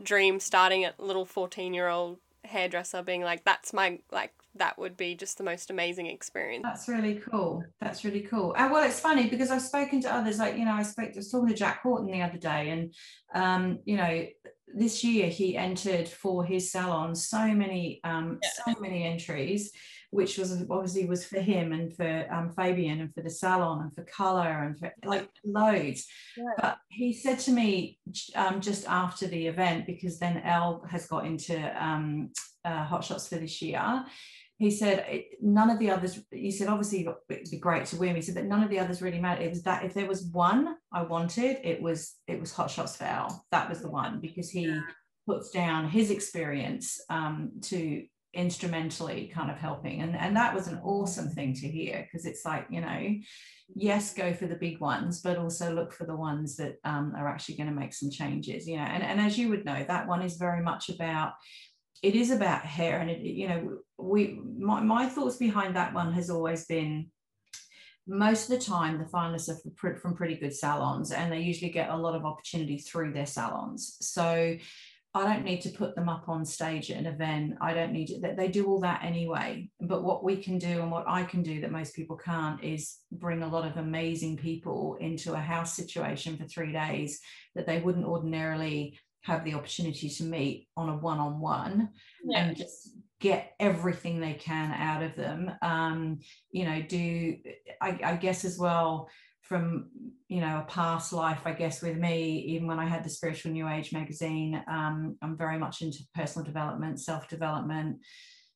dream 0.01 0.39
starting 0.39 0.83
at 0.83 0.99
little 0.99 1.25
14 1.25 1.73
year 1.73 1.87
old 1.87 2.17
hairdresser 2.43 3.03
being 3.03 3.21
like, 3.21 3.43
that's 3.43 3.73
my, 3.73 3.99
like, 4.11 4.33
that 4.55 4.77
would 4.77 4.95
be 4.95 5.15
just 5.15 5.37
the 5.37 5.43
most 5.43 5.69
amazing 5.69 6.07
experience. 6.07 6.63
That's 6.63 6.87
really 6.87 7.15
cool. 7.15 7.63
That's 7.81 8.03
really 8.03 8.21
cool. 8.21 8.53
And 8.57 8.71
well, 8.71 8.83
it's 8.83 8.99
funny 8.99 9.27
because 9.27 9.49
I've 9.49 9.61
spoken 9.61 10.01
to 10.01 10.13
others, 10.13 10.39
like, 10.39 10.57
you 10.57 10.65
know, 10.65 10.73
I 10.73 10.83
spoke, 10.83 11.09
I 11.13 11.13
was 11.15 11.31
talking 11.31 11.49
to 11.49 11.55
Jack 11.55 11.81
Horton 11.81 12.11
the 12.11 12.21
other 12.21 12.37
day, 12.37 12.69
and, 12.69 12.93
um, 13.33 13.79
you 13.85 13.97
know, 13.97 14.25
this 14.73 15.03
year 15.03 15.27
he 15.27 15.57
entered 15.57 16.07
for 16.07 16.43
his 16.43 16.71
salon 16.71 17.15
so 17.15 17.47
many, 17.47 17.99
um, 18.03 18.39
so 18.65 18.73
many 18.79 19.03
entries, 19.03 19.71
which 20.09 20.37
was 20.37 20.51
obviously 20.69 21.05
was 21.05 21.25
for 21.25 21.39
him 21.39 21.73
and 21.73 21.95
for 21.95 22.27
um, 22.31 22.51
Fabian 22.51 23.01
and 23.01 23.13
for 23.13 23.21
the 23.21 23.29
salon 23.29 23.81
and 23.81 23.95
for 23.95 24.03
color 24.03 24.63
and 24.63 24.77
for 24.77 24.93
like 25.05 25.27
loads. 25.43 26.05
Yeah. 26.37 26.43
But 26.61 26.77
he 26.89 27.13
said 27.13 27.39
to 27.39 27.51
me 27.51 27.97
um, 28.35 28.61
just 28.61 28.87
after 28.87 29.27
the 29.27 29.47
event, 29.47 29.87
because 29.87 30.19
then 30.19 30.43
Elle 30.43 30.85
has 30.89 31.07
got 31.07 31.25
into 31.25 31.57
um, 31.83 32.29
uh, 32.63 32.83
Hot 32.83 33.03
Shots 33.03 33.27
for 33.27 33.35
this 33.35 33.61
year, 33.61 34.05
he 34.57 34.69
said 34.71 35.23
none 35.41 35.69
of 35.69 35.79
the 35.79 35.89
others 35.89 36.19
he 36.31 36.51
said 36.51 36.67
obviously 36.67 37.07
it'd 37.29 37.51
be 37.51 37.57
great 37.57 37.85
to 37.87 37.97
win. 37.97 38.15
He 38.15 38.21
said 38.21 38.35
but 38.35 38.45
none 38.45 38.63
of 38.63 38.69
the 38.69 38.79
others 38.79 39.01
really 39.01 39.19
mattered. 39.19 39.43
It 39.43 39.49
was 39.49 39.63
that 39.63 39.83
if 39.83 39.93
there 39.93 40.07
was 40.07 40.25
one 40.25 40.75
i 40.93 41.01
wanted 41.01 41.57
it 41.63 41.81
was 41.81 42.15
it 42.27 42.39
was 42.39 42.51
hot 42.53 42.69
shots 42.71 42.95
for 42.95 43.05
al. 43.05 43.45
That 43.51 43.69
was 43.69 43.81
the 43.81 43.89
one 43.91 44.19
because 44.21 44.49
he 44.49 44.65
Yeah. 44.67 44.81
puts 45.27 45.49
down 45.51 45.89
his 45.89 46.11
experience 46.11 46.99
um, 47.09 47.51
to 47.61 48.05
instrumentally 48.33 49.31
kind 49.33 49.49
of 49.51 49.57
helping. 49.57 50.01
And 50.01 50.15
and 50.15 50.35
that 50.37 50.53
was 50.53 50.67
an 50.67 50.79
awesome 50.83 51.29
thing 51.29 51.53
to 51.55 51.67
hear 51.67 51.95
because 52.03 52.25
it's 52.25 52.45
like 52.45 52.65
you 52.69 52.81
know 52.81 53.15
yes 53.75 54.13
go 54.13 54.33
for 54.33 54.45
the 54.47 54.55
big 54.55 54.79
ones 54.79 55.21
but 55.21 55.37
also 55.37 55.73
look 55.73 55.93
for 55.93 56.05
the 56.05 56.15
ones 56.15 56.57
that 56.57 56.75
um, 56.83 57.13
are 57.17 57.27
actually 57.27 57.55
going 57.55 57.69
to 57.69 57.79
make 57.81 57.93
some 57.93 58.11
changes 58.11 58.67
you 58.67 58.75
know? 58.77 58.83
And, 58.83 59.01
and 59.01 59.19
as 59.21 59.37
you 59.37 59.49
would 59.49 59.65
know 59.65 59.83
that 59.87 60.07
one 60.07 60.21
is 60.21 60.35
very 60.37 60.61
much 60.61 60.89
about 60.89 61.31
it 62.03 62.15
is 62.15 62.29
about 62.29 62.65
hair 62.65 62.99
and 62.99 63.09
it 63.09 63.21
you 63.21 63.47
know 63.47 63.77
we 63.97 64.39
my, 64.57 64.81
my 64.81 65.07
thoughts 65.07 65.37
behind 65.37 65.75
that 65.75 65.93
one 65.93 66.13
has 66.13 66.29
always 66.29 66.65
been 66.65 67.09
most 68.05 68.49
of 68.49 68.59
the 68.59 68.65
time 68.65 68.97
the 68.97 69.05
finalists 69.05 69.49
are 69.49 69.57
from, 69.59 69.71
pre- 69.71 69.95
from 69.95 70.15
pretty 70.15 70.35
good 70.35 70.53
salons 70.53 71.11
and 71.11 71.31
they 71.31 71.39
usually 71.39 71.71
get 71.71 71.89
a 71.89 71.97
lot 71.97 72.15
of 72.15 72.25
opportunity 72.25 72.77
through 72.77 73.13
their 73.13 73.25
salons. 73.25 73.97
So 74.01 74.57
i 75.15 75.23
don't 75.23 75.45
need 75.45 75.61
to 75.61 75.69
put 75.69 75.93
them 75.93 76.09
up 76.09 76.27
on 76.27 76.43
stage 76.43 76.89
at 76.89 76.97
an 76.97 77.05
event. 77.05 77.53
I 77.61 77.75
don't 77.75 77.93
need 77.93 78.07
to, 78.07 78.33
they 78.35 78.47
do 78.47 78.65
all 78.65 78.79
that 78.81 79.03
anyway. 79.03 79.69
But 79.79 80.03
what 80.03 80.23
we 80.23 80.35
can 80.35 80.57
do 80.57 80.81
and 80.81 80.91
what 80.91 81.05
i 81.07 81.23
can 81.23 81.43
do 81.43 81.61
that 81.61 81.71
most 81.71 81.95
people 81.95 82.17
can't 82.17 82.61
is 82.63 82.97
bring 83.11 83.43
a 83.43 83.47
lot 83.47 83.65
of 83.65 83.77
amazing 83.77 84.37
people 84.37 84.97
into 84.99 85.33
a 85.33 85.39
house 85.39 85.75
situation 85.75 86.35
for 86.35 86.45
three 86.45 86.73
days 86.73 87.21
that 87.55 87.67
they 87.67 87.79
wouldn't 87.79 88.05
ordinarily 88.05 88.99
have 89.23 89.43
the 89.43 89.53
opportunity 89.53 90.09
to 90.09 90.23
meet 90.23 90.67
on 90.77 90.89
a 90.89 90.95
one-on-one 90.97 91.89
Yeah. 92.23 92.45
and 92.45 92.55
just 92.57 92.97
get 93.19 93.53
everything 93.59 94.19
they 94.19 94.33
can 94.33 94.71
out 94.73 95.01
of 95.01 95.15
them 95.15 95.49
um 95.61 96.19
you 96.51 96.65
know 96.65 96.81
do 96.81 97.37
I, 97.81 97.99
I 98.03 98.15
guess 98.17 98.43
as 98.43 98.57
well 98.59 99.09
from 99.41 99.89
you 100.27 100.41
know 100.41 100.59
a 100.59 100.69
past 100.69 101.13
life 101.13 101.39
i 101.45 101.53
guess 101.53 101.81
with 101.81 101.97
me 101.97 102.39
even 102.47 102.67
when 102.67 102.79
i 102.79 102.85
had 102.85 103.03
the 103.03 103.09
spiritual 103.09 103.51
new 103.53 103.67
age 103.67 103.93
magazine 103.93 104.61
um 104.67 105.17
i'm 105.21 105.37
very 105.37 105.57
much 105.57 105.81
into 105.81 105.99
personal 106.13 106.45
development 106.45 106.99
self-development 106.99 107.97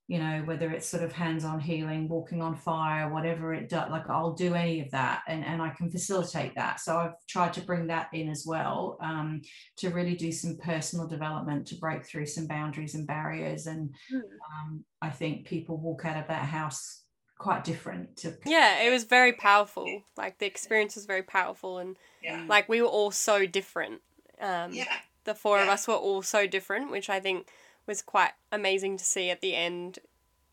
you 0.07 0.19
know 0.19 0.41
whether 0.45 0.69
it's 0.71 0.87
sort 0.87 1.03
of 1.03 1.11
hands-on 1.11 1.59
healing 1.59 2.07
walking 2.07 2.41
on 2.41 2.55
fire 2.55 3.11
whatever 3.11 3.53
it 3.53 3.69
does 3.69 3.89
like 3.91 4.09
i'll 4.09 4.33
do 4.33 4.55
any 4.55 4.79
of 4.81 4.89
that 4.91 5.21
and, 5.27 5.43
and 5.43 5.61
i 5.61 5.69
can 5.69 5.91
facilitate 5.91 6.55
that 6.55 6.79
so 6.79 6.97
i've 6.97 7.13
tried 7.27 7.53
to 7.53 7.61
bring 7.61 7.87
that 7.87 8.07
in 8.13 8.29
as 8.29 8.45
well 8.47 8.97
um, 9.01 9.41
to 9.75 9.89
really 9.89 10.15
do 10.15 10.31
some 10.31 10.57
personal 10.57 11.07
development 11.07 11.67
to 11.67 11.75
break 11.75 12.05
through 12.05 12.25
some 12.25 12.47
boundaries 12.47 12.95
and 12.95 13.05
barriers 13.07 13.67
and 13.67 13.93
Hmm. 14.09 14.19
um, 14.19 14.83
i 15.01 15.09
think 15.09 15.45
people 15.45 15.77
walk 15.77 16.05
out 16.05 16.17
of 16.21 16.27
that 16.27 16.45
house 16.45 17.03
quite 17.37 17.63
different 17.63 18.17
to 18.17 18.35
Yeah, 18.45 18.81
it 18.81 18.89
was 18.89 19.03
very 19.03 19.33
powerful. 19.33 20.03
Like, 20.15 20.39
the 20.39 20.47
experience 20.47 20.95
was 20.95 21.05
very 21.05 21.21
powerful. 21.21 21.77
And, 21.77 21.97
Yeah. 22.21 22.43
like, 22.47 22.67
we 22.67 22.81
were 22.81 22.87
all 22.87 23.11
so 23.11 23.45
different. 23.45 24.01
Um, 24.39 24.71
Yeah. 24.73 24.87
the 25.25 25.35
four 25.35 25.59
of 25.59 25.69
us 25.69 25.87
were 25.87 25.93
all 25.93 26.21
so 26.23 26.47
different, 26.47 26.89
which 26.89 27.09
I 27.09 27.19
think 27.19 27.51
was 27.87 28.01
quite 28.01 28.31
amazing 28.51 28.97
to 28.97 29.03
see 29.03 29.29
at 29.29 29.41
the 29.41 29.55
end. 29.55 29.99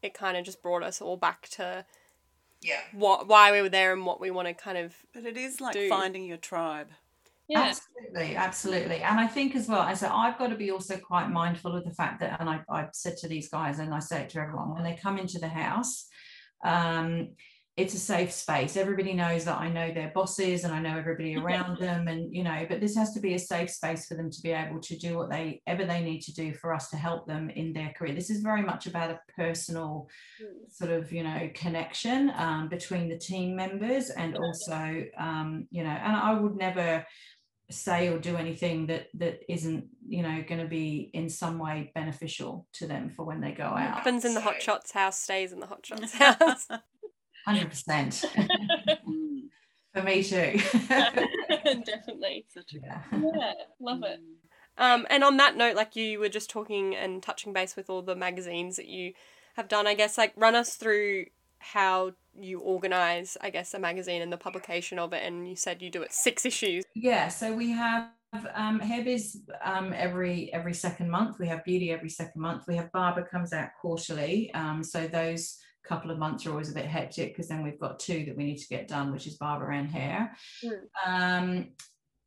It 0.03 0.15
kind 0.15 0.37
of 0.37 0.45
just 0.45 0.63
brought 0.63 0.83
us 0.83 1.01
all 1.03 1.17
back 1.17 1.49
to 1.53 1.85
Yeah. 2.63 2.81
what 2.93 3.27
why 3.27 3.53
we 3.53 3.61
were 3.61 3.69
there 3.69 3.93
and 3.93 4.07
what 4.07 4.21
we 4.21 4.31
want 4.31 4.49
to 4.49 4.55
kind 4.55 4.79
of 4.79 4.95
But 5.13 5.27
it 5.27 5.37
is 5.37 5.61
like 5.61 5.75
Do. 5.75 5.89
finding 5.89 6.25
your 6.25 6.37
tribe. 6.39 6.89
Absolutely, 7.55 8.37
absolutely. 8.37 9.03
And 9.03 9.21
I 9.21 9.27
think 9.27 9.55
as 9.55 9.69
well, 9.69 9.81
I 9.81 9.93
said, 9.95 10.11
I've 10.11 10.39
got 10.39 10.49
to 10.49 10.57
be 10.57 10.71
also 10.71 10.97
quite 10.97 11.29
mindful 11.29 11.77
of 11.77 11.85
the 11.85 11.93
fact 11.93 12.21
that, 12.21 12.41
and 12.41 12.49
I, 12.49 12.63
I've 12.71 12.95
said 12.95 13.19
to 13.19 13.29
these 13.29 13.51
guys, 13.51 13.79
and 13.79 13.93
I 13.93 13.99
say 13.99 14.23
it 14.23 14.31
to 14.31 14.41
everyone, 14.41 14.73
when 14.73 14.83
they 14.83 14.97
come 14.97 15.19
into 15.19 15.39
the 15.39 15.49
house, 15.49 16.07
um, 16.65 17.35
it's 17.77 17.95
a 17.95 17.99
safe 17.99 18.31
space. 18.31 18.77
Everybody 18.77 19.15
knows 19.15 19.45
that 19.47 19.59
I 19.59 19.69
know 19.69 19.93
their 19.93 20.13
bosses 20.15 20.63
and 20.63 20.73
I 20.73 20.79
know 20.79 20.97
everybody 20.97 21.37
around 21.39 21.79
them, 21.79 22.07
and 22.07 22.33
you 22.35 22.45
know, 22.45 22.67
but 22.69 22.81
this 22.81 22.97
has 22.97 23.13
to 23.15 23.21
be 23.21 23.35
a 23.35 23.39
safe 23.39 23.71
space 23.71 24.07
for 24.07 24.15
them 24.15 24.31
to 24.31 24.43
be 24.43 24.53
able 24.53 24.81
to 24.81 24.97
do 24.97 25.17
what 25.17 25.31
they 25.31 25.61
ever 25.67 25.85
they 25.85 26.01
need 26.01 26.21
to 26.23 26.35
do 26.35 26.55
for 26.55 26.73
us 26.73 26.89
to 26.91 26.97
help 26.97 27.27
them 27.27 27.51
in 27.51 27.73
their 27.73 27.93
career. 27.97 28.15
This 28.15 28.31
is 28.31 28.43
very 28.43 28.63
much 28.63 28.87
about 28.87 29.11
a 29.11 29.21
personal 29.37 30.09
sort 30.71 30.93
of 30.93 31.13
you 31.13 31.25
know 31.25 31.51
connection 31.55 32.33
um, 32.37 32.69
between 32.69 33.09
the 33.09 33.19
team 33.19 33.57
members 33.57 34.11
and 34.11 34.37
also 34.37 35.05
um, 35.19 35.67
you 35.71 35.83
know, 35.83 35.91
and 35.91 36.17
I 36.17 36.35
would 36.35 36.57
never 36.57 37.05
say 37.71 38.09
or 38.09 38.19
do 38.19 38.37
anything 38.37 38.87
that 38.87 39.09
that 39.15 39.41
isn't 39.49 39.87
you 40.07 40.23
know 40.23 40.45
going 40.47 40.61
to 40.61 40.67
be 40.67 41.11
in 41.15 41.29
some 41.29 41.59
way 41.59 41.91
beneficial 41.95 42.67
to 42.75 42.87
them 42.87 43.11
for 43.11 43.25
when 43.25 43.41
they 43.41 43.53
go 43.53 43.65
out 43.65 43.95
happens 43.95 44.25
in 44.25 44.35
the 44.35 44.41
hot 44.41 44.61
shots 44.61 44.93
house 44.93 45.19
stays 45.19 45.51
in 45.51 45.61
the 45.61 45.67
hot 45.67 45.85
shots 45.85 46.13
house. 46.19 46.69
100% 47.47 48.25
Mm, 49.07 49.49
for 49.95 50.03
me 50.03 50.23
too 50.23 50.59
Definitely. 50.89 52.47
such 52.53 52.75
a 52.75 52.79
yeah. 52.83 53.03
Yeah, 53.13 53.53
love 53.81 54.03
it. 54.03 54.21
Mm. 54.21 54.35
Um, 54.77 55.07
and 55.09 55.23
on 55.23 55.37
that 55.37 55.57
note, 55.57 55.77
like 55.77 55.95
you 55.97 56.19
were 56.19 56.29
just 56.29 56.51
talking 56.51 56.97
and 56.97 57.23
touching 57.23 57.53
base 57.53 57.77
with 57.77 57.89
all 57.89 58.03
the 58.03 58.17
magazines 58.17 58.77
that 58.77 58.89
you 58.89 59.13
have 59.57 59.69
done, 59.69 59.87
I 59.87 59.95
guess, 59.95 60.19
like 60.19 60.33
run 60.37 60.55
us 60.57 60.75
through 60.75 61.27
how 61.61 62.13
you 62.39 62.59
organize, 62.59 63.37
I 63.41 63.51
guess, 63.51 63.73
a 63.73 63.79
magazine 63.79 64.21
and 64.21 64.33
the 64.33 64.37
publication 64.37 64.99
of 64.99 65.13
it. 65.13 65.23
And 65.25 65.49
you 65.49 65.55
said 65.57 65.81
you 65.81 65.91
do 65.91 66.03
it 66.03 66.13
six 66.13 66.45
issues. 66.45 66.85
yeah 66.97 67.29
so 67.29 67.53
we 67.55 67.71
have 67.71 68.11
um 68.55 68.81
hairbiz 68.81 69.37
um 69.65 69.93
every 69.97 70.53
every 70.53 70.75
second 70.75 71.09
month 71.09 71.39
we 71.39 71.47
have 71.47 71.65
beauty 71.65 71.93
every 71.93 72.09
second 72.11 72.41
month 72.43 72.65
we 72.67 72.75
have 72.75 72.91
barber 72.91 73.23
comes 73.23 73.53
out 73.53 73.69
quarterly 73.81 74.53
um 74.55 74.83
so 74.83 75.07
those 75.07 75.57
couple 75.87 76.11
of 76.11 76.19
months 76.19 76.47
are 76.47 76.51
always 76.51 76.71
a 76.71 76.75
bit 76.75 76.87
hectic 76.87 77.29
because 77.29 77.49
then 77.49 77.63
we've 77.63 77.81
got 77.81 77.99
two 77.99 78.25
that 78.25 78.37
we 78.37 78.45
need 78.45 78.59
to 78.59 78.69
get 78.69 78.89
done 78.89 79.13
which 79.13 79.27
is 79.27 79.37
barber 79.37 79.71
and 79.71 79.91
hair 79.91 80.37
um 81.07 81.69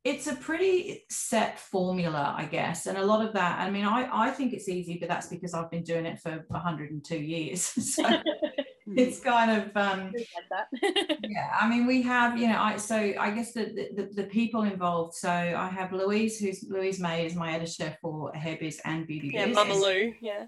it's 0.04 0.26
a 0.26 0.34
pretty 0.36 1.04
set 1.10 1.58
formula 1.58 2.34
i 2.36 2.44
guess 2.44 2.86
and 2.86 2.96
a 2.96 3.04
lot 3.04 3.24
of 3.24 3.32
that 3.34 3.58
i 3.58 3.70
mean 3.70 3.84
i 3.84 4.26
i 4.26 4.30
think 4.30 4.52
it's 4.52 4.68
easy 4.68 4.96
but 4.98 5.08
that's 5.08 5.26
because 5.26 5.54
i've 5.54 5.70
been 5.70 5.82
doing 5.82 6.06
it 6.06 6.20
for 6.20 6.44
102 6.48 7.16
years. 7.16 7.72
So 7.98 8.04
it's 8.98 9.20
kind 9.20 9.50
of 9.50 9.76
um 9.76 10.12
yeah 11.22 11.50
i 11.60 11.68
mean 11.68 11.86
we 11.86 12.02
have 12.02 12.36
you 12.36 12.48
know 12.48 12.60
i 12.60 12.76
so 12.76 12.96
i 12.96 13.30
guess 13.30 13.52
the, 13.52 13.88
the 13.96 14.10
the 14.14 14.24
people 14.24 14.62
involved 14.62 15.14
so 15.14 15.30
i 15.30 15.68
have 15.68 15.92
louise 15.92 16.38
who's 16.38 16.64
louise 16.68 16.98
may 16.98 17.24
is 17.24 17.34
my 17.34 17.52
editor 17.52 17.96
for 18.02 18.32
hairbiz 18.32 18.76
and 18.84 19.06
beauty 19.06 19.30
yeah, 19.32 19.46
biz 19.46 19.54
Mama 19.54 19.74
Lou. 19.74 20.12
Yeah. 20.20 20.46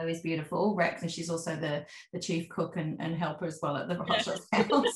louise 0.00 0.22
beautiful 0.22 0.74
rex 0.76 1.02
and 1.02 1.10
she's 1.10 1.28
also 1.28 1.56
the 1.56 1.84
the 2.12 2.20
chief 2.20 2.48
cook 2.48 2.76
and, 2.76 3.00
and 3.00 3.16
helper 3.16 3.46
as 3.46 3.58
well 3.60 3.76
at 3.76 3.88
the 3.88 3.94
hot 4.08 4.22
shots 4.22 4.46
house 4.52 4.86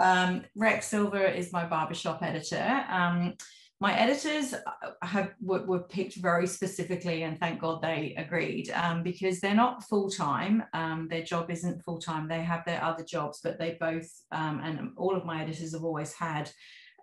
um 0.00 0.42
rex 0.54 0.86
silver 0.86 1.24
is 1.24 1.52
my 1.52 1.64
barbershop 1.66 2.22
editor 2.22 2.84
um 2.90 3.34
my 3.80 3.94
editors 3.98 4.54
uh, 4.54 4.90
have 5.02 5.34
were, 5.40 5.64
were 5.66 5.82
picked 5.82 6.16
very 6.16 6.46
specifically 6.46 7.24
and 7.24 7.38
thank 7.38 7.60
god 7.60 7.82
they 7.82 8.14
agreed 8.16 8.70
um, 8.70 9.02
because 9.02 9.40
they're 9.40 9.54
not 9.54 9.82
full-time 9.84 10.62
um, 10.72 11.08
their 11.10 11.22
job 11.22 11.50
isn't 11.50 11.82
full-time. 11.82 12.28
They 12.28 12.42
have 12.42 12.64
their 12.64 12.82
other 12.82 13.04
jobs 13.04 13.40
but 13.42 13.58
they 13.58 13.76
both 13.80 14.08
um, 14.32 14.60
and 14.64 14.90
all 14.96 15.16
of 15.16 15.24
my 15.24 15.42
editors 15.42 15.74
have 15.74 15.84
always 15.84 16.12
had 16.12 16.50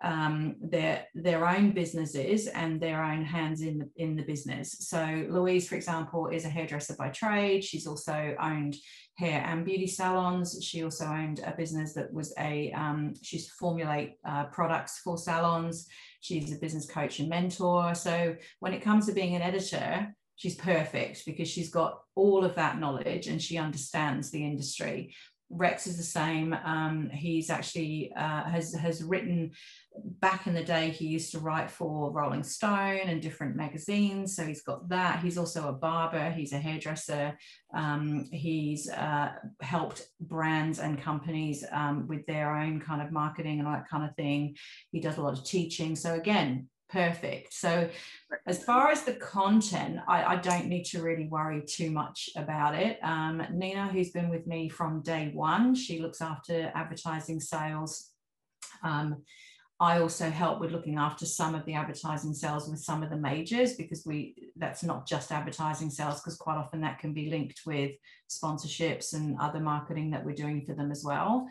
um, 0.02 0.56
their 0.60 1.06
their 1.14 1.46
own 1.48 1.72
businesses 1.72 2.46
and 2.48 2.80
their 2.80 3.02
own 3.02 3.24
hands 3.24 3.62
in 3.62 3.78
the 3.78 3.88
in 3.96 4.16
the 4.16 4.22
business 4.22 4.76
so 4.80 5.26
louise 5.28 5.68
for 5.68 5.76
example 5.76 6.28
is 6.28 6.44
a 6.44 6.48
hairdresser 6.48 6.96
by 6.98 7.08
trade 7.08 7.62
she's 7.62 7.86
also 7.86 8.34
owned 8.40 8.74
hair 9.16 9.44
and 9.46 9.64
beauty 9.64 9.86
salons. 9.86 10.58
She 10.62 10.82
also 10.82 11.06
owned 11.06 11.40
a 11.44 11.54
business 11.56 11.92
that 11.94 12.12
was 12.12 12.32
a, 12.38 12.72
um, 12.72 13.14
she 13.22 13.36
used 13.36 13.50
to 13.50 13.54
formulate 13.58 14.14
uh, 14.26 14.44
products 14.44 15.00
for 15.04 15.18
salons. 15.18 15.86
She's 16.20 16.52
a 16.52 16.58
business 16.58 16.90
coach 16.90 17.18
and 17.18 17.28
mentor. 17.28 17.94
So 17.94 18.36
when 18.60 18.72
it 18.72 18.82
comes 18.82 19.06
to 19.06 19.12
being 19.12 19.34
an 19.34 19.42
editor, 19.42 20.14
she's 20.36 20.54
perfect 20.54 21.24
because 21.26 21.48
she's 21.48 21.70
got 21.70 22.00
all 22.14 22.44
of 22.44 22.54
that 22.54 22.78
knowledge 22.78 23.26
and 23.26 23.40
she 23.40 23.58
understands 23.58 24.30
the 24.30 24.44
industry 24.44 25.14
Rex 25.54 25.86
is 25.86 25.98
the 25.98 26.02
same. 26.02 26.54
Um, 26.64 27.10
he's 27.12 27.50
actually 27.50 28.12
uh, 28.16 28.44
has 28.44 28.74
has 28.74 29.02
written 29.02 29.52
back 30.20 30.46
in 30.46 30.54
the 30.54 30.64
day. 30.64 30.88
He 30.88 31.06
used 31.06 31.30
to 31.32 31.38
write 31.38 31.70
for 31.70 32.10
Rolling 32.10 32.42
Stone 32.42 33.02
and 33.04 33.20
different 33.20 33.54
magazines, 33.54 34.34
so 34.34 34.44
he's 34.44 34.62
got 34.62 34.88
that. 34.88 35.20
He's 35.22 35.36
also 35.36 35.68
a 35.68 35.72
barber. 35.72 36.30
He's 36.30 36.52
a 36.52 36.58
hairdresser. 36.58 37.36
Um, 37.74 38.28
he's 38.32 38.88
uh, 38.88 39.32
helped 39.60 40.06
brands 40.20 40.78
and 40.78 41.00
companies 41.00 41.64
um, 41.70 42.08
with 42.08 42.24
their 42.26 42.56
own 42.56 42.80
kind 42.80 43.02
of 43.02 43.12
marketing 43.12 43.58
and 43.58 43.68
all 43.68 43.74
that 43.74 43.88
kind 43.88 44.08
of 44.08 44.16
thing. 44.16 44.56
He 44.90 45.00
does 45.00 45.18
a 45.18 45.22
lot 45.22 45.38
of 45.38 45.44
teaching. 45.44 45.96
So 45.96 46.14
again, 46.14 46.68
perfect. 46.92 47.54
So, 47.54 47.88
as 48.46 48.62
far 48.64 48.90
as 48.90 49.02
the 49.02 49.14
content, 49.14 49.98
I, 50.06 50.24
I, 50.24 50.36
don't 50.36 50.66
need 50.66 50.84
to 50.86 51.02
really 51.02 51.28
worry 51.28 51.62
too 51.66 51.90
much 51.90 52.30
about 52.36 52.74
it. 52.74 52.98
Um, 53.02 53.42
Nina, 53.52 53.88
who's 53.88 54.10
been 54.10 54.28
with 54.28 54.46
me 54.46 54.68
from 54.68 55.02
day 55.02 55.30
one, 55.34 55.74
she 55.74 56.00
looks 56.00 56.20
after 56.20 56.70
advertising 56.74 57.40
sales. 57.40 58.10
Um, 58.82 59.22
I 59.80 59.98
also 59.98 60.30
help 60.30 60.60
with 60.60 60.70
looking 60.70 60.96
after 60.96 61.26
some 61.26 61.56
of 61.56 61.64
the 61.66 61.74
advertising 61.74 62.34
sales 62.34 62.68
with 62.68 62.78
some 62.78 63.02
of 63.02 63.10
the 63.10 63.16
majors 63.16 63.74
because 63.74 64.04
we 64.06 64.52
that's 64.54 64.84
not 64.84 65.08
just 65.08 65.32
advertising 65.32 65.90
sales 65.90 66.20
because 66.20 66.36
quite 66.36 66.56
often 66.56 66.82
that 66.82 67.00
can 67.00 67.12
be 67.12 67.30
linked 67.30 67.62
with 67.66 67.90
sponsorships 68.30 69.12
and 69.12 69.36
other 69.40 69.58
marketing 69.58 70.10
that 70.12 70.24
we're 70.24 70.36
doing 70.36 70.64
for 70.64 70.74
them 70.74 70.92
as 70.92 71.02
well. 71.04 71.48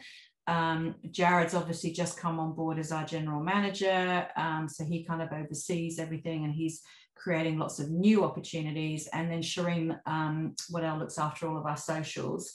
Um, 0.52 0.96
Jared's 1.12 1.54
obviously 1.54 1.92
just 1.92 2.20
come 2.20 2.38
on 2.38 2.54
board 2.54 2.78
as 2.78 2.92
our 2.92 3.06
general 3.06 3.42
manager. 3.42 4.28
Um, 4.36 4.68
so 4.68 4.84
he 4.84 5.06
kind 5.06 5.22
of 5.22 5.32
oversees 5.32 5.98
everything 5.98 6.44
and 6.44 6.54
he's 6.54 6.82
creating 7.16 7.58
lots 7.58 7.80
of 7.80 7.90
new 7.90 8.26
opportunities. 8.26 9.08
And 9.14 9.32
then 9.32 9.42
Shireen 9.42 9.98
um, 10.06 10.54
Waddell 10.70 11.00
looks 11.00 11.18
after 11.18 11.48
all 11.48 11.58
of 11.58 11.66
our 11.66 11.78
socials. 11.78 12.54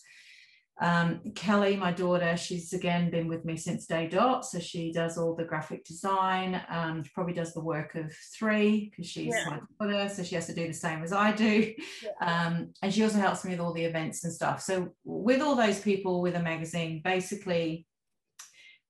Um, 0.79 1.21
Kelly, 1.35 1.77
my 1.77 1.91
daughter, 1.91 2.37
she's 2.37 2.73
again 2.73 3.11
been 3.11 3.29
with 3.29 3.45
me 3.45 3.57
since 3.57 3.87
day 3.87 4.09
dot. 4.09 4.45
So 4.45 4.59
she 4.59 4.93
does 4.93 5.17
all 5.17 5.35
the 5.35 5.45
graphic 5.45 5.85
design. 5.85 6.61
Um, 6.69 7.03
she 7.03 7.11
probably 7.15 7.33
does 7.33 7.55
the 7.55 7.61
work 7.61 7.95
of 7.95 8.13
three 8.39 8.91
because 8.91 9.07
she's 9.11 9.35
yeah. 9.35 9.59
my 9.79 9.87
daughter. 9.87 10.09
So 10.15 10.23
she 10.23 10.35
has 10.35 10.47
to 10.47 10.55
do 10.55 10.67
the 10.67 10.75
same 10.75 11.03
as 11.03 11.13
I 11.13 11.33
do. 11.33 11.73
Yeah. 12.03 12.11
Um, 12.47 12.75
and 12.83 12.93
she 12.93 13.03
also 13.03 13.19
helps 13.19 13.45
me 13.45 13.53
with 13.53 13.61
all 13.61 13.73
the 13.73 13.85
events 13.85 14.25
and 14.25 14.33
stuff. 14.33 14.61
So 14.61 14.91
with 15.05 15.41
all 15.41 15.57
those 15.57 15.81
people 15.81 16.21
with 16.21 16.35
a 16.35 16.43
magazine, 16.43 17.01
basically 17.03 17.87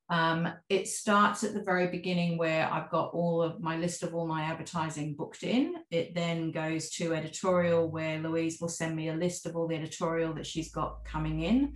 um, 0.09 0.49
it 0.69 0.87
starts 0.87 1.42
at 1.42 1.53
the 1.53 1.62
very 1.62 1.88
beginning 1.88 2.38
where 2.38 2.73
I've 2.73 2.90
got 2.90 3.12
all 3.12 3.42
of 3.42 3.61
my 3.61 3.77
list 3.77 4.05
of 4.05 4.14
all 4.14 4.27
my 4.27 4.42
advertising 4.42 5.14
booked 5.14 5.42
in. 5.42 5.75
It 5.90 6.14
then 6.14 6.53
goes 6.53 6.90
to 6.90 7.12
editorial 7.12 7.90
where 7.90 8.21
Louise 8.21 8.59
will 8.61 8.69
send 8.69 8.95
me 8.95 9.09
a 9.09 9.14
list 9.14 9.47
of 9.47 9.57
all 9.57 9.66
the 9.66 9.75
editorial 9.75 10.33
that 10.35 10.47
she's 10.47 10.71
got 10.71 11.05
coming 11.05 11.42
in. 11.42 11.75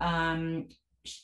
Um, 0.00 0.68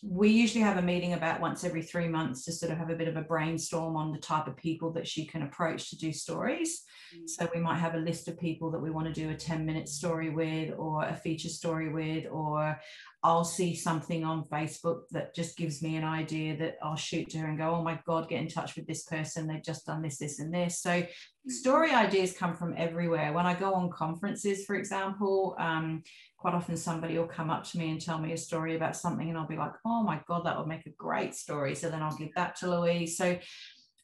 we 0.02 0.30
usually 0.30 0.62
have 0.62 0.78
a 0.78 0.82
meeting 0.82 1.12
about 1.12 1.40
once 1.40 1.64
every 1.64 1.82
three 1.82 2.08
months 2.08 2.44
to 2.44 2.52
sort 2.52 2.72
of 2.72 2.78
have 2.78 2.90
a 2.90 2.96
bit 2.96 3.08
of 3.08 3.16
a 3.16 3.22
brainstorm 3.22 3.96
on 3.96 4.12
the 4.12 4.18
type 4.18 4.46
of 4.46 4.56
people 4.56 4.92
that 4.92 5.06
she 5.06 5.26
can 5.26 5.42
approach 5.42 5.90
to 5.90 5.96
do 5.96 6.12
stories. 6.12 6.82
Mm. 7.14 7.28
So 7.28 7.48
we 7.54 7.60
might 7.60 7.78
have 7.78 7.94
a 7.94 7.98
list 7.98 8.28
of 8.28 8.38
people 8.38 8.70
that 8.70 8.80
we 8.80 8.90
want 8.90 9.12
to 9.12 9.12
do 9.12 9.30
a 9.30 9.34
10 9.34 9.66
minute 9.66 9.88
story 9.88 10.30
with, 10.30 10.72
or 10.78 11.04
a 11.04 11.14
feature 11.14 11.48
story 11.48 11.92
with, 11.92 12.26
or 12.30 12.78
I'll 13.24 13.42
see 13.42 13.74
something 13.74 14.22
on 14.22 14.44
Facebook 14.44 15.04
that 15.12 15.34
just 15.34 15.56
gives 15.56 15.80
me 15.80 15.96
an 15.96 16.04
idea 16.04 16.58
that 16.58 16.76
I'll 16.82 16.94
shoot 16.94 17.30
to 17.30 17.38
her 17.38 17.46
and 17.46 17.56
go, 17.56 17.74
oh 17.74 17.82
my 17.82 17.98
God, 18.06 18.28
get 18.28 18.42
in 18.42 18.48
touch 18.48 18.76
with 18.76 18.86
this 18.86 19.04
person. 19.04 19.46
They've 19.46 19.64
just 19.64 19.86
done 19.86 20.02
this, 20.02 20.18
this, 20.18 20.40
and 20.40 20.52
this. 20.52 20.82
So 20.82 20.90
mm. 20.90 21.08
story 21.48 21.92
ideas 21.92 22.36
come 22.36 22.54
from 22.54 22.74
everywhere. 22.76 23.32
When 23.32 23.46
I 23.46 23.54
go 23.54 23.72
on 23.72 23.88
conferences, 23.88 24.66
for 24.66 24.76
example, 24.76 25.56
um, 25.58 26.02
quite 26.36 26.52
often 26.52 26.76
somebody 26.76 27.16
will 27.16 27.26
come 27.26 27.48
up 27.48 27.64
to 27.64 27.78
me 27.78 27.92
and 27.92 28.00
tell 28.00 28.18
me 28.18 28.34
a 28.34 28.36
story 28.36 28.76
about 28.76 28.94
something 28.94 29.30
and 29.30 29.38
I'll 29.38 29.48
be 29.48 29.56
like, 29.56 29.72
oh 29.86 30.02
my 30.02 30.20
God, 30.28 30.44
that 30.44 30.58
would 30.58 30.68
make 30.68 30.84
a 30.84 30.90
great 30.90 31.34
story. 31.34 31.74
So 31.74 31.88
then 31.88 32.02
I'll 32.02 32.16
give 32.18 32.34
that 32.34 32.56
to 32.56 32.68
Louise. 32.68 33.16
So 33.16 33.38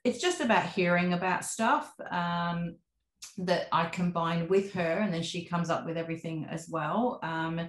it's 0.03 0.19
just 0.19 0.41
about 0.41 0.65
hearing 0.65 1.13
about 1.13 1.45
stuff 1.45 1.93
um, 2.11 2.77
that 3.37 3.69
I 3.71 3.85
combine 3.85 4.49
with 4.49 4.73
her 4.73 5.01
and 5.01 5.13
then 5.13 5.23
she 5.23 5.45
comes 5.45 5.69
up 5.69 5.85
with 5.85 5.99
everything 5.99 6.47
as 6.51 6.71
well. 6.71 7.21
Um, 7.23 7.69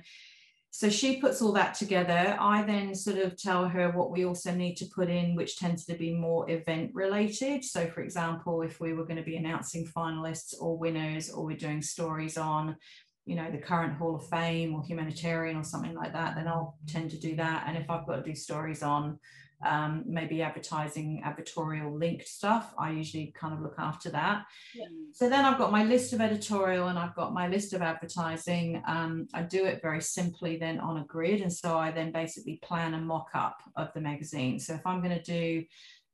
so 0.73 0.89
she 0.89 1.19
puts 1.19 1.41
all 1.41 1.51
that 1.51 1.73
together. 1.73 2.37
I 2.39 2.63
then 2.63 2.95
sort 2.95 3.17
of 3.17 3.35
tell 3.35 3.67
her 3.67 3.91
what 3.91 4.09
we 4.09 4.25
also 4.25 4.55
need 4.55 4.75
to 4.75 4.85
put 4.85 5.09
in, 5.09 5.35
which 5.35 5.57
tends 5.57 5.85
to 5.85 5.95
be 5.95 6.13
more 6.13 6.49
event 6.49 6.91
related. 6.93 7.65
So, 7.65 7.87
for 7.87 8.01
example, 8.01 8.61
if 8.61 8.79
we 8.79 8.93
were 8.93 9.03
going 9.03 9.17
to 9.17 9.21
be 9.21 9.35
announcing 9.35 9.85
finalists 9.85 10.53
or 10.61 10.77
winners, 10.77 11.29
or 11.29 11.45
we're 11.45 11.57
doing 11.57 11.81
stories 11.81 12.37
on 12.37 12.77
you 13.25 13.35
know 13.35 13.51
the 13.51 13.57
current 13.57 13.93
hall 13.93 14.15
of 14.15 14.27
fame 14.29 14.73
or 14.73 14.83
humanitarian 14.83 15.55
or 15.55 15.63
something 15.63 15.93
like 15.93 16.11
that 16.11 16.35
then 16.35 16.47
i'll 16.47 16.75
tend 16.87 17.11
to 17.11 17.19
do 17.19 17.35
that 17.35 17.65
and 17.67 17.77
if 17.77 17.87
i've 17.87 18.07
got 18.07 18.15
to 18.15 18.23
do 18.23 18.33
stories 18.33 18.81
on 18.81 19.19
um, 19.63 20.03
maybe 20.07 20.41
advertising 20.41 21.23
advertorial 21.25 21.99
linked 21.99 22.27
stuff. 22.27 22.73
I 22.77 22.91
usually 22.91 23.33
kind 23.37 23.53
of 23.53 23.61
look 23.61 23.75
after 23.77 24.09
that. 24.11 24.45
Yeah. 24.75 24.85
so 25.13 25.29
then 25.29 25.45
i've 25.45 25.57
got 25.57 25.71
my 25.71 25.83
list 25.83 26.13
of 26.13 26.21
editorial 26.21 26.87
and 26.87 26.97
i've 26.97 27.15
got 27.15 27.33
my 27.33 27.47
list 27.47 27.73
of 27.73 27.81
advertising. 27.81 28.81
Um, 28.87 29.27
i 29.33 29.41
do 29.41 29.65
it 29.65 29.81
very 29.81 30.01
simply 30.01 30.57
then 30.57 30.79
on 30.79 30.97
a 30.97 31.05
grid. 31.05 31.41
And 31.41 31.51
so 31.51 31.77
i 31.77 31.91
then 31.91 32.11
basically 32.11 32.59
plan 32.63 32.93
a 32.93 32.99
mock-up 32.99 33.57
of 33.75 33.93
the 33.93 34.01
magazine. 34.01 34.59
So 34.59 34.73
if 34.73 34.85
i'm 34.85 35.01
going 35.01 35.17
to 35.17 35.23
do 35.23 35.65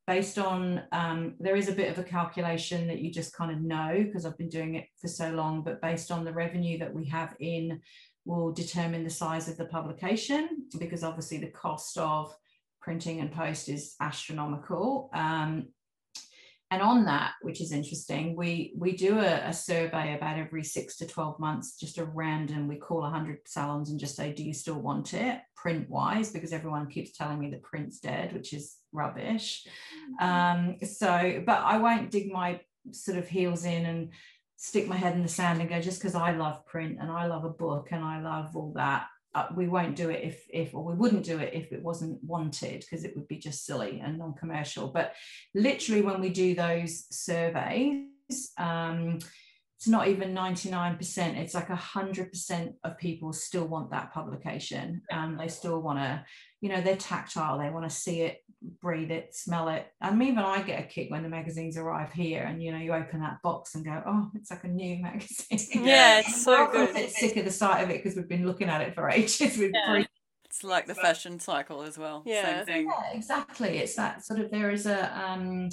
based 0.07 0.39
on 0.39 0.81
um, 0.93 1.35
there 1.37 1.57
is 1.57 1.67
a 1.67 1.73
bit 1.73 1.91
of 1.91 1.99
a 1.99 2.03
calculation 2.03 2.87
that 2.87 2.99
you 2.99 3.11
just 3.11 3.35
kind 3.35 3.51
of 3.51 3.61
know 3.61 4.01
because 4.05 4.25
I've 4.25 4.37
been 4.37 4.47
doing 4.49 4.75
it 4.75 4.85
for 4.99 5.09
so 5.09 5.31
long, 5.31 5.63
but 5.63 5.81
based 5.81 6.11
on 6.11 6.23
the 6.23 6.31
revenue 6.31 6.79
that 6.79 6.93
we 6.93 7.05
have 7.07 7.35
in 7.41 7.81
will 8.25 8.51
determine 8.51 9.03
the 9.03 9.09
size 9.09 9.49
of 9.49 9.57
the 9.57 9.65
publication 9.65 10.65
because 10.79 11.03
obviously 11.03 11.37
the 11.37 11.47
cost 11.47 11.97
of 11.97 12.33
printing 12.87 13.19
and 13.19 13.33
post 13.33 13.67
is 13.67 13.95
astronomical. 13.99 15.09
Um, 15.13 15.67
and 16.71 16.81
on 16.81 17.03
that, 17.03 17.33
which 17.41 17.59
is 17.59 17.73
interesting, 17.73 18.33
we 18.33 18.73
we 18.77 18.95
do 18.95 19.19
a, 19.19 19.49
a, 19.49 19.53
survey 19.53 20.15
about 20.15 20.37
every 20.37 20.63
six 20.63 20.95
to 20.97 21.05
12 21.05 21.37
months, 21.37 21.77
just 21.77 21.97
a 21.97 22.05
random, 22.05 22.65
we 22.65 22.77
call 22.77 23.01
100 23.01 23.39
salons 23.45 23.89
and 23.89 23.99
just 23.99 24.15
say, 24.15 24.31
do 24.31 24.41
you 24.41 24.53
still 24.53 24.79
want 24.79 25.13
it 25.13 25.41
print 25.57 25.89
wise? 25.89 26.31
Because 26.31 26.53
everyone 26.53 26.89
keeps 26.89 27.11
telling 27.11 27.39
me 27.39 27.49
that 27.49 27.61
print's 27.61 27.99
dead, 27.99 28.31
which 28.31 28.53
is 28.53 28.77
rubbish. 28.93 29.67
Um, 30.21 30.77
so, 30.81 31.43
but 31.45 31.59
I 31.65 31.79
won't 31.79 32.09
dig 32.09 32.31
my 32.31 32.61
sort 32.91 33.17
of 33.17 33.27
heels 33.27 33.65
in 33.65 33.85
and 33.85 34.13
stick 34.55 34.87
my 34.87 34.95
head 34.95 35.13
in 35.13 35.23
the 35.23 35.27
sand 35.27 35.59
and 35.59 35.69
go, 35.69 35.81
just 35.81 35.99
because 35.99 36.15
I 36.15 36.31
love 36.31 36.65
print 36.65 36.99
and 37.01 37.11
I 37.11 37.25
love 37.27 37.43
a 37.43 37.49
book 37.49 37.89
and 37.91 38.03
I 38.03 38.21
love 38.21 38.55
all 38.55 38.71
that, 38.75 39.07
uh, 39.37 39.47
we 39.55 39.67
won't 39.67 39.95
do 39.95 40.09
it 40.09 40.23
if 40.23 40.45
if 40.49 40.73
or 40.73 40.83
we 40.83 40.95
wouldn't 40.95 41.23
do 41.23 41.37
it 41.37 41.53
if 41.53 41.71
it 41.71 41.83
wasn't 41.83 42.21
wanted 42.23 42.79
because 42.81 43.05
it 43.05 43.15
would 43.15 43.27
be 43.27 43.37
just 43.37 43.65
silly 43.67 44.01
and 44.03 44.17
non-commercial. 44.17 44.87
But 44.87 45.13
literally 45.53 46.01
when 46.01 46.19
we 46.19 46.29
do 46.29 46.55
those 46.55 47.05
surveys 47.11 48.51
um, 48.57 49.19
it's 49.77 49.87
not 49.87 50.07
even 50.07 50.33
99% 50.33 51.37
it's 51.37 51.53
like 51.53 51.67
100% 51.67 52.73
of 52.83 52.97
people 52.97 53.31
still 53.31 53.67
want 53.67 53.91
that 53.91 54.11
publication. 54.11 55.03
And 55.11 55.39
they 55.39 55.49
still 55.49 55.79
want 55.81 55.99
to 55.99 56.25
you 56.61 56.69
know 56.69 56.81
they're 56.81 56.95
tactile 56.95 57.59
they 57.59 57.69
want 57.69 57.87
to 57.87 57.95
see 57.95 58.21
it 58.21 58.43
breathe 58.81 59.11
it 59.11 59.33
smell 59.33 59.69
it 59.69 59.87
and 60.01 60.21
even 60.21 60.39
i 60.39 60.61
get 60.61 60.79
a 60.83 60.87
kick 60.87 61.09
when 61.09 61.23
the 61.23 61.29
magazines 61.29 61.77
arrive 61.77 62.11
here 62.11 62.43
and 62.43 62.61
you 62.61 62.71
know 62.71 62.77
you 62.77 62.93
open 62.93 63.19
that 63.19 63.41
box 63.43 63.75
and 63.75 63.85
go 63.85 64.01
oh 64.05 64.29
it's 64.35 64.51
like 64.51 64.63
a 64.63 64.67
new 64.67 64.97
magazine 65.01 65.59
yeah 65.85 66.19
it's 66.19 66.43
so 66.43 66.69
good 66.71 66.95
a 66.95 67.09
sick 67.09 67.37
of 67.37 67.45
the 67.45 67.51
sight 67.51 67.83
of 67.83 67.89
it 67.89 68.03
because 68.03 68.15
we've 68.15 68.29
been 68.29 68.45
looking 68.45 68.69
at 68.69 68.81
it 68.81 68.93
for 68.93 69.09
ages 69.09 69.57
with 69.57 69.71
yeah. 69.73 70.03
it's 70.45 70.63
like 70.63 70.85
the 70.85 70.95
fashion 70.95 71.39
cycle 71.39 71.81
as 71.81 71.97
well 71.97 72.23
yeah. 72.25 72.57
Same 72.57 72.65
thing. 72.65 72.87
yeah 72.87 73.17
exactly 73.17 73.77
it's 73.77 73.95
that 73.95 74.25
sort 74.25 74.39
of 74.39 74.51
there 74.51 74.71
is 74.71 74.85
a 74.85 75.17
um 75.19 75.69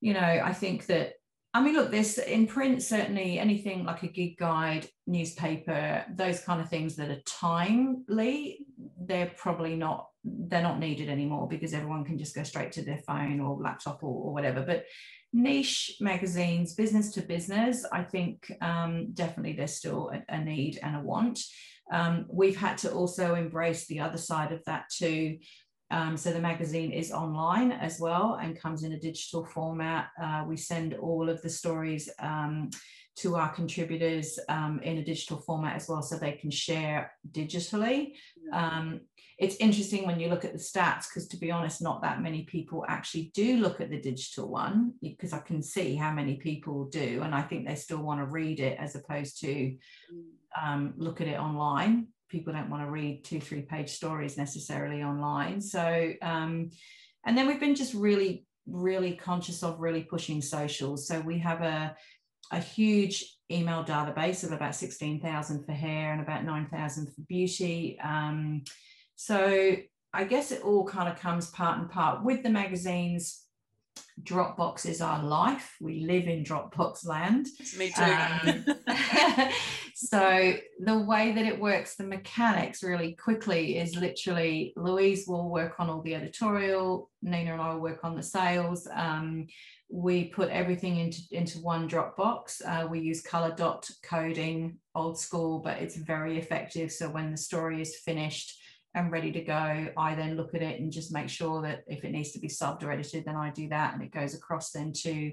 you 0.00 0.14
know 0.14 0.20
i 0.20 0.52
think 0.52 0.86
that 0.86 1.14
I 1.54 1.62
mean, 1.62 1.74
look, 1.74 1.92
this 1.92 2.18
in 2.18 2.48
print, 2.48 2.82
certainly 2.82 3.38
anything 3.38 3.84
like 3.84 4.02
a 4.02 4.08
gig 4.08 4.36
guide, 4.36 4.88
newspaper, 5.06 6.04
those 6.12 6.40
kind 6.40 6.60
of 6.60 6.68
things 6.68 6.96
that 6.96 7.10
are 7.10 7.22
timely, 7.26 8.66
they're 9.00 9.30
probably 9.36 9.76
not, 9.76 10.08
they're 10.24 10.62
not 10.62 10.78
needed 10.78 11.08
anymore 11.08 11.46
because 11.48 11.74
everyone 11.74 12.04
can 12.04 12.18
just 12.18 12.34
go 12.34 12.42
straight 12.42 12.72
to 12.72 12.82
their 12.82 13.00
phone 13.06 13.40
or 13.40 13.60
laptop 13.60 14.02
or, 14.02 14.26
or 14.26 14.32
whatever. 14.32 14.62
But 14.62 14.84
niche 15.32 15.96
magazines, 16.00 16.74
business 16.74 17.10
to 17.12 17.22
business, 17.22 17.84
I 17.92 18.02
think 18.02 18.50
um, 18.60 19.12
definitely 19.12 19.52
there's 19.52 19.76
still 19.76 20.10
a, 20.12 20.34
a, 20.34 20.38
need 20.42 20.78
and 20.82 20.96
a 20.96 21.00
want. 21.00 21.40
Um, 21.92 22.26
we've 22.30 22.56
had 22.56 22.78
to 22.78 22.92
also 22.92 23.34
embrace 23.34 23.86
the 23.86 24.00
other 24.00 24.16
side 24.16 24.52
of 24.52 24.64
that 24.64 24.84
too, 24.90 25.38
um, 25.90 26.16
so 26.16 26.32
the 26.32 26.40
magazine 26.40 26.90
is 26.90 27.12
online 27.12 27.70
as 27.70 28.00
well 28.00 28.38
and 28.42 28.58
comes 28.58 28.82
in 28.82 28.92
a 28.92 28.98
digital 28.98 29.44
format. 29.44 30.08
Uh, 30.20 30.44
we 30.46 30.56
send 30.56 30.94
all 30.94 31.28
of 31.28 31.40
the 31.42 31.48
stories 31.50 32.10
um, 32.18 32.70
to 33.16 33.36
our 33.36 33.52
contributors 33.54 34.38
um, 34.48 34.80
in 34.82 34.98
a 34.98 35.04
digital 35.04 35.38
format 35.38 35.76
as 35.76 35.88
well 35.88 36.02
so 36.02 36.16
they 36.16 36.32
can 36.32 36.50
share 36.50 37.12
digitally. 37.30 38.14
Um, 38.52 39.02
it's 39.38 39.56
interesting 39.56 40.06
when 40.06 40.20
you 40.20 40.28
look 40.28 40.44
at 40.44 40.52
the 40.52 40.58
stats 40.58 41.08
because 41.08 41.28
to 41.28 41.36
be 41.36 41.50
honest 41.50 41.82
not 41.82 42.02
that 42.02 42.22
many 42.22 42.44
people 42.44 42.84
actually 42.88 43.30
do 43.34 43.56
look 43.58 43.80
at 43.80 43.90
the 43.90 44.00
digital 44.00 44.48
one 44.48 44.92
because 45.02 45.32
i 45.32 45.38
can 45.38 45.62
see 45.62 45.96
how 45.96 46.12
many 46.12 46.36
people 46.36 46.84
do 46.86 47.20
and 47.22 47.34
i 47.34 47.42
think 47.42 47.66
they 47.66 47.74
still 47.74 48.02
want 48.02 48.20
to 48.20 48.26
read 48.26 48.60
it 48.60 48.78
as 48.78 48.94
opposed 48.94 49.40
to 49.40 49.74
um, 50.60 50.94
look 50.96 51.20
at 51.20 51.28
it 51.28 51.38
online. 51.38 52.08
People 52.28 52.52
don't 52.52 52.70
want 52.70 52.82
to 52.82 52.90
read 52.90 53.24
two 53.24 53.40
three 53.40 53.62
page 53.62 53.90
stories 53.90 54.36
necessarily 54.36 55.02
online. 55.02 55.60
So 55.60 56.12
um, 56.22 56.70
and 57.26 57.36
then 57.36 57.46
we've 57.46 57.60
been 57.60 57.74
just 57.74 57.94
really 57.94 58.46
really 58.66 59.14
conscious 59.14 59.62
of 59.62 59.78
really 59.78 60.02
pushing 60.02 60.40
socials. 60.40 61.06
So 61.06 61.20
we 61.20 61.38
have 61.38 61.60
a 61.60 61.94
a 62.52 62.58
huge 62.58 63.36
email 63.50 63.84
database 63.84 64.44
of 64.44 64.52
about 64.52 64.74
16,000 64.74 65.64
for 65.64 65.72
hair 65.72 66.12
and 66.12 66.20
about 66.20 66.44
9,000 66.44 67.06
for 67.06 67.22
beauty. 67.22 67.98
Um, 68.02 68.62
so 69.16 69.76
I 70.12 70.24
guess 70.24 70.52
it 70.52 70.62
all 70.62 70.86
kind 70.86 71.08
of 71.08 71.18
comes 71.18 71.50
part 71.50 71.78
and 71.78 71.90
part 71.90 72.24
with 72.24 72.42
the 72.42 72.50
magazines. 72.50 73.40
Dropbox 74.22 74.86
is 74.86 75.00
our 75.00 75.20
life. 75.22 75.74
We 75.80 76.00
live 76.06 76.28
in 76.28 76.44
Dropbox 76.44 77.04
land. 77.04 77.48
Me 77.76 77.90
too. 77.90 78.02
Um, 78.02 78.64
so 79.94 80.54
the 80.78 80.98
way 81.00 81.32
that 81.32 81.44
it 81.44 81.58
works, 81.58 81.96
the 81.96 82.04
mechanics 82.04 82.84
really 82.84 83.14
quickly 83.14 83.78
is 83.78 83.96
literally 83.96 84.72
Louise 84.76 85.26
will 85.26 85.50
work 85.50 85.80
on 85.80 85.90
all 85.90 86.00
the 86.00 86.14
editorial, 86.14 87.10
Nina 87.22 87.54
and 87.54 87.60
I 87.60 87.74
will 87.74 87.80
work 87.80 88.04
on 88.04 88.14
the 88.14 88.22
sales. 88.22 88.86
Um, 88.94 89.48
we 89.90 90.26
put 90.26 90.48
everything 90.48 90.98
into, 90.98 91.18
into 91.32 91.58
one 91.58 91.88
Dropbox. 91.88 92.62
Uh, 92.64 92.86
we 92.86 93.00
use 93.00 93.20
color 93.20 93.52
dot 93.56 93.88
coding, 94.04 94.78
old 94.94 95.18
school, 95.18 95.58
but 95.58 95.78
it's 95.78 95.96
very 95.96 96.38
effective. 96.38 96.92
So 96.92 97.08
when 97.08 97.32
the 97.32 97.36
story 97.36 97.82
is 97.82 97.96
finished, 97.96 98.60
and 98.94 99.10
ready 99.10 99.32
to 99.32 99.40
go, 99.40 99.88
I 99.96 100.14
then 100.14 100.36
look 100.36 100.54
at 100.54 100.62
it 100.62 100.80
and 100.80 100.92
just 100.92 101.12
make 101.12 101.28
sure 101.28 101.62
that 101.62 101.82
if 101.86 102.04
it 102.04 102.12
needs 102.12 102.32
to 102.32 102.38
be 102.38 102.48
subbed 102.48 102.84
or 102.84 102.92
edited, 102.92 103.24
then 103.24 103.36
I 103.36 103.50
do 103.50 103.68
that. 103.68 103.94
And 103.94 104.02
it 104.02 104.12
goes 104.12 104.34
across 104.34 104.70
then 104.70 104.92
to 105.02 105.32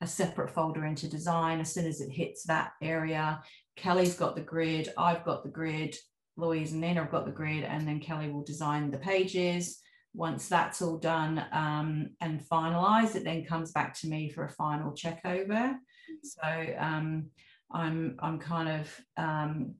a 0.00 0.06
separate 0.06 0.50
folder 0.50 0.84
into 0.84 1.08
design. 1.08 1.60
As 1.60 1.72
soon 1.72 1.86
as 1.86 2.00
it 2.00 2.10
hits 2.10 2.44
that 2.44 2.72
area, 2.82 3.40
Kelly's 3.76 4.14
got 4.14 4.36
the 4.36 4.42
grid, 4.42 4.92
I've 4.98 5.24
got 5.24 5.42
the 5.42 5.50
grid, 5.50 5.96
Louise 6.36 6.72
and 6.72 6.80
Nina 6.80 7.02
have 7.02 7.10
got 7.10 7.26
the 7.26 7.32
grid, 7.32 7.64
and 7.64 7.86
then 7.86 7.98
Kelly 7.98 8.30
will 8.30 8.44
design 8.44 8.90
the 8.90 8.98
pages. 8.98 9.80
Once 10.14 10.48
that's 10.48 10.80
all 10.80 10.96
done 10.96 11.44
um, 11.52 12.10
and 12.20 12.40
finalized, 12.40 13.16
it 13.16 13.24
then 13.24 13.44
comes 13.44 13.72
back 13.72 13.98
to 14.00 14.08
me 14.08 14.30
for 14.30 14.44
a 14.44 14.50
final 14.50 14.92
check 14.92 15.20
over. 15.24 15.76
So 16.22 16.74
um, 16.78 17.26
I'm 17.72 18.16
I'm 18.20 18.38
kind 18.38 18.80
of 18.80 19.00
um, 19.16 19.74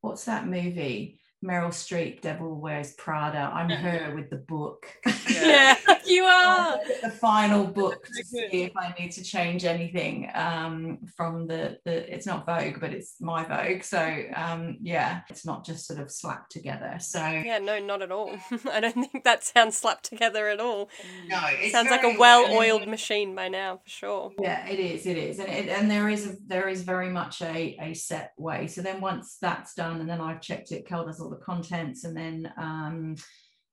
what's 0.00 0.24
that 0.24 0.46
movie? 0.46 1.20
Meryl 1.44 1.68
Streep, 1.68 2.20
Devil 2.20 2.60
Wears 2.60 2.94
Prada. 2.94 3.50
I'm 3.52 3.70
her 3.70 4.12
with 4.14 4.28
the 4.28 4.36
book. 4.36 4.86
Yeah, 5.30 5.76
you 6.06 6.24
are. 6.24 6.78
the 7.00 7.10
final 7.10 7.64
book 7.64 8.04
to 8.06 8.24
see 8.24 8.64
if 8.64 8.76
I 8.76 8.92
need 8.98 9.12
to 9.12 9.22
change 9.22 9.64
anything 9.64 10.30
um, 10.34 10.98
from 11.16 11.46
the, 11.46 11.78
the, 11.84 12.12
it's 12.12 12.26
not 12.26 12.44
Vogue, 12.44 12.80
but 12.80 12.92
it's 12.92 13.20
my 13.20 13.44
Vogue. 13.44 13.84
So 13.84 14.24
um, 14.34 14.78
yeah, 14.80 15.20
it's 15.30 15.46
not 15.46 15.64
just 15.64 15.86
sort 15.86 16.00
of 16.00 16.10
slapped 16.10 16.50
together. 16.50 16.96
So 16.98 17.20
Yeah, 17.20 17.58
no, 17.58 17.78
not 17.78 18.02
at 18.02 18.10
all. 18.10 18.36
I 18.72 18.80
don't 18.80 18.94
think 18.94 19.22
that 19.22 19.44
sounds 19.44 19.78
slapped 19.78 20.06
together 20.06 20.48
at 20.48 20.58
all. 20.58 20.90
no, 21.28 21.40
it 21.50 21.70
Sounds 21.70 21.90
like 21.90 22.02
a 22.02 22.18
well-oiled 22.18 22.88
machine 22.88 23.36
by 23.36 23.48
now, 23.48 23.76
for 23.76 23.88
sure. 23.88 24.32
Yeah, 24.40 24.66
it 24.66 24.80
is. 24.80 25.06
It 25.06 25.16
is, 25.16 25.38
and 25.38 25.48
it, 25.48 25.68
and 25.68 25.88
there 25.88 26.08
is 26.08 26.26
a, 26.26 26.36
there 26.46 26.68
is 26.68 26.82
very 26.82 27.10
much 27.10 27.42
a 27.42 27.76
a 27.80 27.94
set 27.94 28.32
way. 28.38 28.66
So 28.66 28.82
then 28.82 29.00
once 29.00 29.36
that's 29.40 29.74
done, 29.74 30.00
and 30.00 30.08
then 30.08 30.20
I've 30.20 30.40
checked 30.40 30.72
it, 30.72 30.86
Kel 30.86 31.06
does 31.06 31.20
all 31.28 31.36
the 31.36 31.44
contents, 31.44 32.04
and 32.04 32.16
then 32.16 32.52
um, 32.56 33.16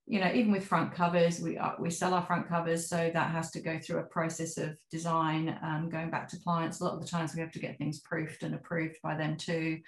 you 0.08 0.20
know 0.20 0.32
even 0.34 0.52
with 0.52 0.66
front 0.66 0.94
covers, 0.94 1.40
we 1.40 1.58
are, 1.58 1.76
we 1.80 1.90
sell 1.90 2.14
our 2.14 2.26
front 2.26 2.48
covers, 2.48 2.88
so 2.88 3.10
that 3.14 3.32
has 3.32 3.52
to 3.52 3.62
go 3.62 3.80
through 3.80 4.00
a 4.00 4.04
process 4.04 4.58
of 4.58 4.78
design, 4.92 5.58
um, 5.64 5.90
going 5.90 6.10
back 6.10 6.28
to 6.30 6.40
clients. 6.40 6.80
A 6.80 6.84
lot 6.84 6.94
of 6.94 7.02
the 7.02 7.08
times 7.08 7.34
we 7.34 7.42
have 7.42 7.52
to 7.54 7.60
get 7.60 7.78
things 7.78 8.00
proofed 8.02 8.44
and 8.44 8.56
approved 8.56 8.98
by 9.02 9.16
them 9.16 9.38
too. 9.38 9.80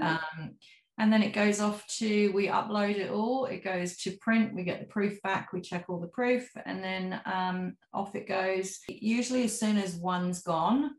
Um, 0.00 0.54
and 0.98 1.12
then 1.12 1.22
it 1.22 1.34
goes 1.34 1.60
off 1.60 1.86
to 1.98 2.32
we 2.32 2.46
upload 2.46 2.96
it 2.96 3.10
all. 3.10 3.44
It 3.44 3.62
goes 3.62 3.98
to 3.98 4.12
print. 4.12 4.54
We 4.54 4.64
get 4.64 4.80
the 4.80 4.86
proof 4.86 5.20
back. 5.20 5.52
We 5.52 5.60
check 5.60 5.84
all 5.88 6.00
the 6.00 6.06
proof. 6.06 6.48
And 6.64 6.82
then 6.82 7.20
um, 7.26 7.76
off 7.92 8.14
it 8.14 8.26
goes. 8.26 8.80
Usually 8.88 9.44
as 9.44 9.60
soon 9.60 9.76
as 9.76 9.96
one's 9.96 10.42
gone 10.42 10.92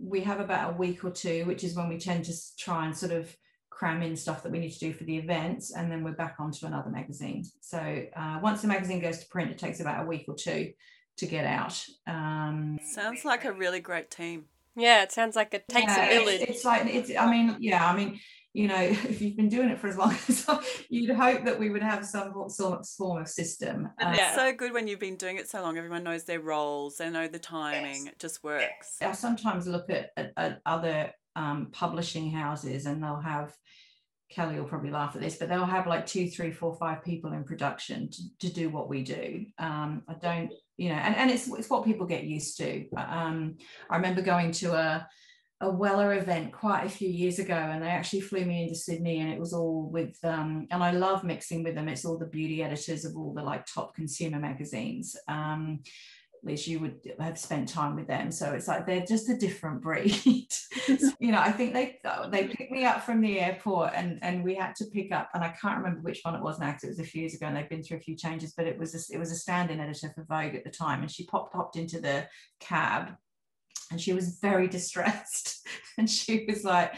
we 0.00 0.20
have 0.20 0.40
about 0.40 0.74
a 0.74 0.76
week 0.76 1.04
or 1.04 1.10
two 1.10 1.44
which 1.46 1.64
is 1.64 1.74
when 1.74 1.88
we 1.88 1.98
tend 1.98 2.24
to 2.24 2.32
try 2.56 2.86
and 2.86 2.96
sort 2.96 3.12
of 3.12 3.34
cram 3.78 4.02
in 4.02 4.16
stuff 4.16 4.42
that 4.42 4.50
we 4.50 4.58
need 4.58 4.72
to 4.72 4.78
do 4.80 4.92
for 4.92 5.04
the 5.04 5.16
events 5.16 5.72
and 5.72 5.90
then 5.90 6.02
we're 6.02 6.10
back 6.10 6.34
onto 6.40 6.66
another 6.66 6.90
magazine 6.90 7.44
so 7.60 7.78
uh, 8.16 8.38
once 8.42 8.60
the 8.60 8.66
magazine 8.66 8.98
goes 9.00 9.18
to 9.20 9.26
print 9.28 9.52
it 9.52 9.58
takes 9.58 9.78
about 9.78 10.02
a 10.04 10.06
week 10.06 10.24
or 10.26 10.34
two 10.34 10.72
to 11.16 11.26
get 11.26 11.44
out 11.44 11.80
um, 12.08 12.78
Sounds 12.82 13.24
like 13.24 13.44
a 13.44 13.52
really 13.52 13.80
great 13.80 14.10
team. 14.10 14.44
Yeah, 14.76 15.02
it 15.02 15.10
sounds 15.12 15.34
like 15.34 15.52
it 15.52 15.68
takes 15.68 15.92
yeah, 15.96 16.02
a 16.02 16.06
it's- 16.06 16.18
village. 16.18 16.40
It's, 16.48 16.64
like 16.64 16.86
it's. 16.86 17.10
I 17.18 17.28
mean, 17.28 17.56
yeah. 17.58 17.84
I 17.84 17.96
mean, 17.96 18.20
you 18.52 18.68
know, 18.68 18.80
if 18.80 19.20
you've 19.20 19.36
been 19.36 19.48
doing 19.48 19.68
it 19.70 19.80
for 19.80 19.88
as 19.88 19.96
long 19.98 20.12
as 20.28 20.46
you'd 20.88 21.10
hope 21.10 21.44
that 21.44 21.58
we 21.58 21.70
would 21.70 21.82
have 21.82 22.06
some 22.06 22.32
sort 22.48 22.78
of 22.80 22.88
form 22.88 23.20
of 23.20 23.28
system. 23.28 23.88
And 23.98 24.08
Um, 24.10 24.14
it's 24.14 24.34
so 24.36 24.52
good 24.52 24.72
when 24.72 24.86
you've 24.86 25.00
been 25.00 25.16
doing 25.16 25.36
it 25.36 25.48
so 25.48 25.60
long. 25.60 25.76
Everyone 25.76 26.04
knows 26.04 26.24
their 26.24 26.40
roles. 26.40 26.98
They 26.98 27.10
know 27.10 27.26
the 27.26 27.40
timing. 27.40 28.06
It 28.06 28.20
just 28.20 28.44
works. 28.44 28.98
I 29.02 29.12
sometimes 29.12 29.66
look 29.66 29.90
at, 29.90 30.10
at, 30.16 30.32
at 30.36 30.60
other 30.64 31.12
um, 31.38 31.68
publishing 31.72 32.30
houses, 32.30 32.86
and 32.86 33.02
they'll 33.02 33.20
have. 33.20 33.54
Kelly 34.30 34.58
will 34.58 34.68
probably 34.68 34.90
laugh 34.90 35.16
at 35.16 35.22
this, 35.22 35.36
but 35.38 35.48
they'll 35.48 35.64
have 35.64 35.86
like 35.86 36.04
two, 36.04 36.28
three, 36.28 36.52
four, 36.52 36.76
five 36.76 37.02
people 37.02 37.32
in 37.32 37.44
production 37.44 38.10
to, 38.10 38.22
to 38.40 38.52
do 38.52 38.68
what 38.68 38.86
we 38.86 39.02
do. 39.02 39.46
Um, 39.58 40.02
I 40.06 40.14
don't, 40.20 40.52
you 40.76 40.90
know, 40.90 40.96
and, 40.96 41.16
and 41.16 41.30
it's 41.30 41.48
it's 41.48 41.70
what 41.70 41.86
people 41.86 42.06
get 42.06 42.24
used 42.24 42.58
to. 42.58 42.70
Um, 42.94 43.56
I 43.88 43.96
remember 43.96 44.20
going 44.20 44.52
to 44.60 44.74
a 44.74 45.08
a 45.60 45.66
Wella 45.66 46.16
event 46.16 46.52
quite 46.52 46.84
a 46.84 46.90
few 46.90 47.08
years 47.08 47.38
ago, 47.38 47.54
and 47.54 47.82
they 47.82 47.88
actually 47.88 48.20
flew 48.20 48.44
me 48.44 48.62
into 48.62 48.74
Sydney, 48.76 49.20
and 49.20 49.30
it 49.32 49.40
was 49.40 49.52
all 49.52 49.88
with, 49.90 50.16
um, 50.22 50.68
and 50.70 50.84
I 50.84 50.92
love 50.92 51.24
mixing 51.24 51.64
with 51.64 51.74
them. 51.74 51.88
It's 51.88 52.04
all 52.04 52.18
the 52.18 52.26
beauty 52.26 52.62
editors 52.62 53.04
of 53.04 53.16
all 53.16 53.32
the 53.34 53.42
like 53.42 53.66
top 53.66 53.94
consumer 53.94 54.38
magazines. 54.38 55.16
Um, 55.26 55.80
at 56.42 56.48
least 56.48 56.66
you 56.66 56.78
would 56.80 57.00
have 57.20 57.38
spent 57.38 57.68
time 57.68 57.96
with 57.96 58.06
them, 58.06 58.30
so 58.30 58.52
it's 58.52 58.68
like 58.68 58.86
they're 58.86 59.04
just 59.04 59.28
a 59.28 59.36
different 59.36 59.82
breed. 59.82 60.14
you 61.18 61.32
know, 61.32 61.40
I 61.40 61.52
think 61.52 61.72
they 61.72 61.98
they 62.30 62.48
picked 62.48 62.70
me 62.72 62.84
up 62.84 63.02
from 63.02 63.20
the 63.20 63.40
airport, 63.40 63.92
and 63.94 64.18
and 64.22 64.44
we 64.44 64.54
had 64.54 64.74
to 64.76 64.84
pick 64.86 65.12
up, 65.12 65.30
and 65.34 65.42
I 65.42 65.48
can't 65.60 65.78
remember 65.78 66.00
which 66.00 66.20
one 66.22 66.34
it 66.34 66.42
was 66.42 66.58
now 66.58 66.68
because 66.68 66.84
it 66.84 66.88
was 66.88 67.00
a 67.00 67.04
few 67.04 67.22
years 67.22 67.34
ago, 67.34 67.46
and 67.46 67.56
they've 67.56 67.68
been 67.68 67.82
through 67.82 67.98
a 67.98 68.00
few 68.00 68.16
changes, 68.16 68.54
but 68.56 68.66
it 68.66 68.78
was 68.78 68.94
a, 68.94 69.14
it 69.14 69.18
was 69.18 69.32
a 69.32 69.36
stand-in 69.36 69.80
editor 69.80 70.12
for 70.14 70.24
Vogue 70.24 70.54
at 70.54 70.64
the 70.64 70.70
time, 70.70 71.02
and 71.02 71.10
she 71.10 71.26
popped 71.26 71.52
popped 71.52 71.76
into 71.76 72.00
the 72.00 72.26
cab 72.60 73.10
and 73.90 74.00
she 74.00 74.12
was 74.12 74.38
very 74.40 74.68
distressed 74.68 75.66
and 75.98 76.10
she 76.10 76.44
was 76.48 76.64
like 76.64 76.94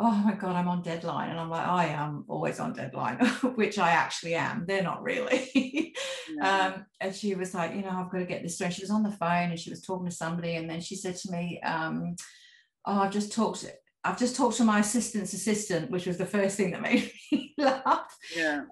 oh 0.00 0.12
my 0.24 0.32
god 0.32 0.54
i'm 0.54 0.68
on 0.68 0.82
deadline 0.82 1.30
and 1.30 1.40
i'm 1.40 1.50
like 1.50 1.66
i 1.66 1.86
am 1.86 2.24
always 2.28 2.60
on 2.60 2.72
deadline 2.72 3.18
which 3.56 3.78
i 3.78 3.90
actually 3.90 4.34
am 4.34 4.64
they're 4.66 4.82
not 4.82 5.02
really 5.02 5.94
um, 6.42 6.86
and 7.00 7.14
she 7.14 7.34
was 7.34 7.54
like 7.54 7.74
you 7.74 7.82
know 7.82 7.90
i've 7.90 8.10
got 8.10 8.18
to 8.18 8.24
get 8.26 8.42
this 8.42 8.58
done 8.58 8.70
she 8.70 8.82
was 8.82 8.90
on 8.90 9.02
the 9.02 9.10
phone 9.12 9.50
and 9.50 9.58
she 9.58 9.70
was 9.70 9.82
talking 9.82 10.08
to 10.08 10.14
somebody 10.14 10.54
and 10.56 10.68
then 10.68 10.80
she 10.80 10.94
said 10.94 11.16
to 11.16 11.30
me 11.32 11.60
um, 11.62 12.14
oh 12.86 13.00
i've 13.00 13.12
just 13.12 13.32
talked 13.32 13.64
i've 14.04 14.18
just 14.18 14.36
talked 14.36 14.56
to 14.56 14.64
my 14.64 14.78
assistant's 14.80 15.32
assistant 15.32 15.90
which 15.90 16.06
was 16.06 16.16
the 16.18 16.26
first 16.26 16.56
thing 16.56 16.70
that 16.70 16.82
made 16.90 17.10
me 17.32 17.54
laugh 17.58 18.16
Yeah. 18.36 18.62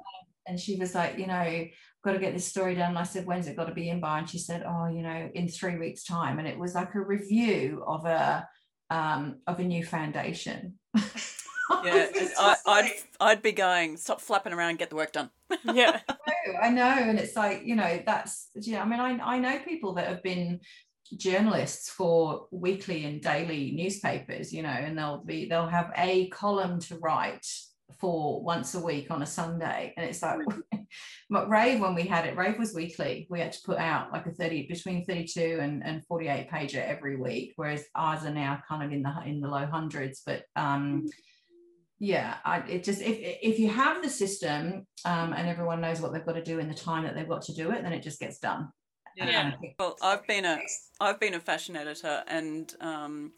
and 0.47 0.61
she 0.61 0.77
was 0.77 0.95
like, 0.95 1.19
you 1.19 1.27
know, 1.27 1.65
got 2.05 2.12
to 2.12 2.21
get 2.21 2.33
this 2.33 2.47
story 2.47 2.77
done. 2.77 2.91
And 2.91 2.99
I 2.99 3.03
said, 3.03 3.27
when's 3.27 3.49
it 3.49 3.57
got 3.57 3.65
to 3.65 3.75
be 3.75 3.89
in 3.89 4.01
by? 4.01 4.21
And 4.21 4.31
she 4.31 4.39
said, 4.39 4.62
oh, 4.65 4.87
you 4.87 5.03
know, 5.03 5.29
in 5.35 5.49
three 5.49 5.77
weeks' 5.77 6.05
time. 6.05 6.39
And 6.39 6.47
it 6.47 6.57
was 6.57 6.73
like 6.75 6.95
a 6.95 7.01
review 7.01 7.83
of 7.85 8.07
a 8.07 8.47
um, 8.91 9.41
of 9.49 9.59
a 9.59 9.65
new 9.65 9.85
foundation. 9.85 10.75
Yeah, 11.85 11.95
was 11.95 12.09
and 12.09 12.15
just 12.15 12.35
I, 12.39 12.57
I'd 12.65 12.83
like, 12.85 13.09
I'd 13.21 13.43
be 13.43 13.51
going. 13.51 13.97
Stop 13.97 14.21
flapping 14.21 14.53
around. 14.53 14.79
Get 14.79 14.89
the 14.89 14.95
work 14.95 15.13
done. 15.13 15.31
yeah. 15.65 15.99
I 16.63 16.71
know, 16.71 16.85
and 16.85 17.19
it's 17.19 17.35
like 17.35 17.63
you 17.65 17.75
know, 17.75 18.01
that's 18.07 18.51
yeah. 18.55 18.83
I 18.83 18.87
mean, 18.87 19.01
I 19.01 19.19
I 19.19 19.39
know 19.41 19.59
people 19.59 19.95
that 19.95 20.07
have 20.07 20.23
been 20.23 20.61
journalists 21.17 21.91
for 21.91 22.47
weekly 22.51 23.05
and 23.05 23.21
daily 23.21 23.73
newspapers, 23.73 24.53
you 24.53 24.63
know, 24.63 24.69
and 24.69 24.97
they'll 24.97 25.25
be 25.25 25.49
they'll 25.49 25.67
have 25.67 25.93
a 25.97 26.29
column 26.29 26.81
to 26.83 26.99
write 26.99 27.47
for 27.99 28.42
once 28.42 28.75
a 28.75 28.81
week 28.81 29.11
on 29.11 29.22
a 29.22 29.27
Sunday, 29.27 29.94
and 29.96 30.07
it's 30.07 30.22
like. 30.22 30.40
But 31.29 31.49
Rave, 31.49 31.81
when 31.81 31.96
we 31.96 32.05
had 32.05 32.25
it, 32.27 32.37
Rave 32.37 32.59
was 32.59 32.72
weekly. 32.72 33.27
We 33.29 33.40
had 33.40 33.53
to 33.53 33.59
put 33.66 33.79
out 33.79 34.12
like 34.12 34.27
a 34.27 34.31
30 34.31 34.68
between 34.68 35.05
32 35.05 35.59
and, 35.61 35.85
and 35.85 36.07
48 36.07 36.49
pager 36.49 36.87
every 36.87 37.16
week, 37.16 37.55
whereas 37.57 37.85
ours 37.96 38.25
are 38.25 38.33
now 38.33 38.62
kind 38.68 38.85
of 38.85 38.92
in 38.92 39.03
the 39.03 39.12
in 39.27 39.40
the 39.40 39.49
low 39.49 39.66
hundreds. 39.66 40.22
But 40.25 40.44
um, 40.55 41.07
yeah, 41.99 42.37
I, 42.44 42.59
it 42.61 42.85
just 42.85 43.01
if 43.01 43.18
if 43.20 43.59
you 43.59 43.68
have 43.68 44.03
the 44.03 44.09
system 44.09 44.87
um, 45.05 45.33
and 45.33 45.49
everyone 45.49 45.81
knows 45.81 46.01
what 46.01 46.12
they've 46.12 46.25
got 46.25 46.35
to 46.35 46.44
do 46.44 46.61
in 46.61 46.68
the 46.68 46.75
time 46.75 47.05
that 47.05 47.14
they've 47.14 47.29
got 47.29 47.42
to 47.42 47.55
do 47.55 47.73
it, 47.73 47.83
then 47.83 47.92
it 47.92 48.02
just 48.02 48.21
gets 48.21 48.38
done. 48.38 48.69
Yeah. 49.17 49.52
Well, 49.79 49.96
I've 50.02 50.27
been 50.27 50.44
a 50.44 50.61
I've 51.00 51.19
been 51.19 51.35
a 51.35 51.40
fashion 51.40 51.75
editor, 51.75 52.23
and 52.29 52.73
um, 52.81 53.33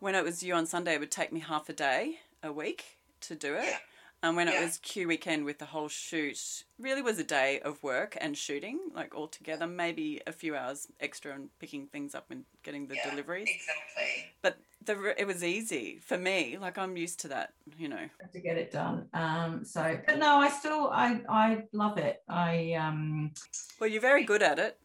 when 0.00 0.14
it 0.14 0.24
was 0.24 0.42
you 0.42 0.54
on 0.54 0.66
Sunday, 0.66 0.94
it 0.94 1.00
would 1.00 1.10
take 1.10 1.32
me 1.32 1.40
half 1.40 1.68
a 1.68 1.72
day 1.72 2.16
a 2.42 2.52
week 2.52 2.95
to 3.22 3.34
do 3.34 3.54
it. 3.54 3.74
And 4.22 4.34
when 4.34 4.48
it 4.48 4.60
was 4.60 4.78
Q 4.78 5.08
weekend 5.08 5.44
with 5.44 5.58
the 5.58 5.66
whole 5.66 5.88
shoot, 5.88 6.64
really 6.80 7.02
was 7.02 7.18
a 7.18 7.24
day 7.24 7.60
of 7.60 7.80
work 7.82 8.16
and 8.20 8.36
shooting, 8.36 8.80
like 8.94 9.14
all 9.14 9.28
together, 9.28 9.66
maybe 9.66 10.20
a 10.26 10.32
few 10.32 10.56
hours 10.56 10.88
extra 11.00 11.34
and 11.34 11.50
picking 11.60 11.86
things 11.86 12.14
up 12.14 12.30
and 12.30 12.44
getting 12.62 12.86
the 12.88 12.96
deliveries. 13.08 13.48
exactly. 13.48 14.32
But 14.42 14.56
the 14.84 15.14
it 15.20 15.26
was 15.26 15.44
easy 15.44 15.98
for 16.02 16.16
me. 16.16 16.56
Like 16.58 16.78
I'm 16.78 16.96
used 16.96 17.20
to 17.20 17.28
that, 17.28 17.52
you 17.78 17.88
know. 17.88 18.08
to 18.32 18.40
get 18.40 18.56
it 18.56 18.72
done. 18.72 19.06
Um, 19.12 19.64
so, 19.64 19.98
but 20.06 20.18
no, 20.18 20.38
I 20.38 20.48
still, 20.48 20.90
I, 20.90 21.20
I 21.28 21.64
love 21.72 21.98
it. 21.98 22.22
I, 22.28 22.72
um, 22.72 23.32
Well, 23.78 23.90
you're 23.90 24.00
very 24.00 24.24
good 24.24 24.42
at 24.42 24.58
it. 24.58 24.78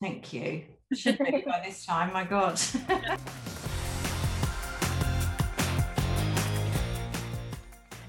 thank 0.00 0.32
you. 0.32 0.62
Should 0.94 1.18
be 1.18 1.44
by 1.46 1.62
this 1.66 1.84
time. 1.84 2.12
My 2.12 2.24
God. 2.24 2.58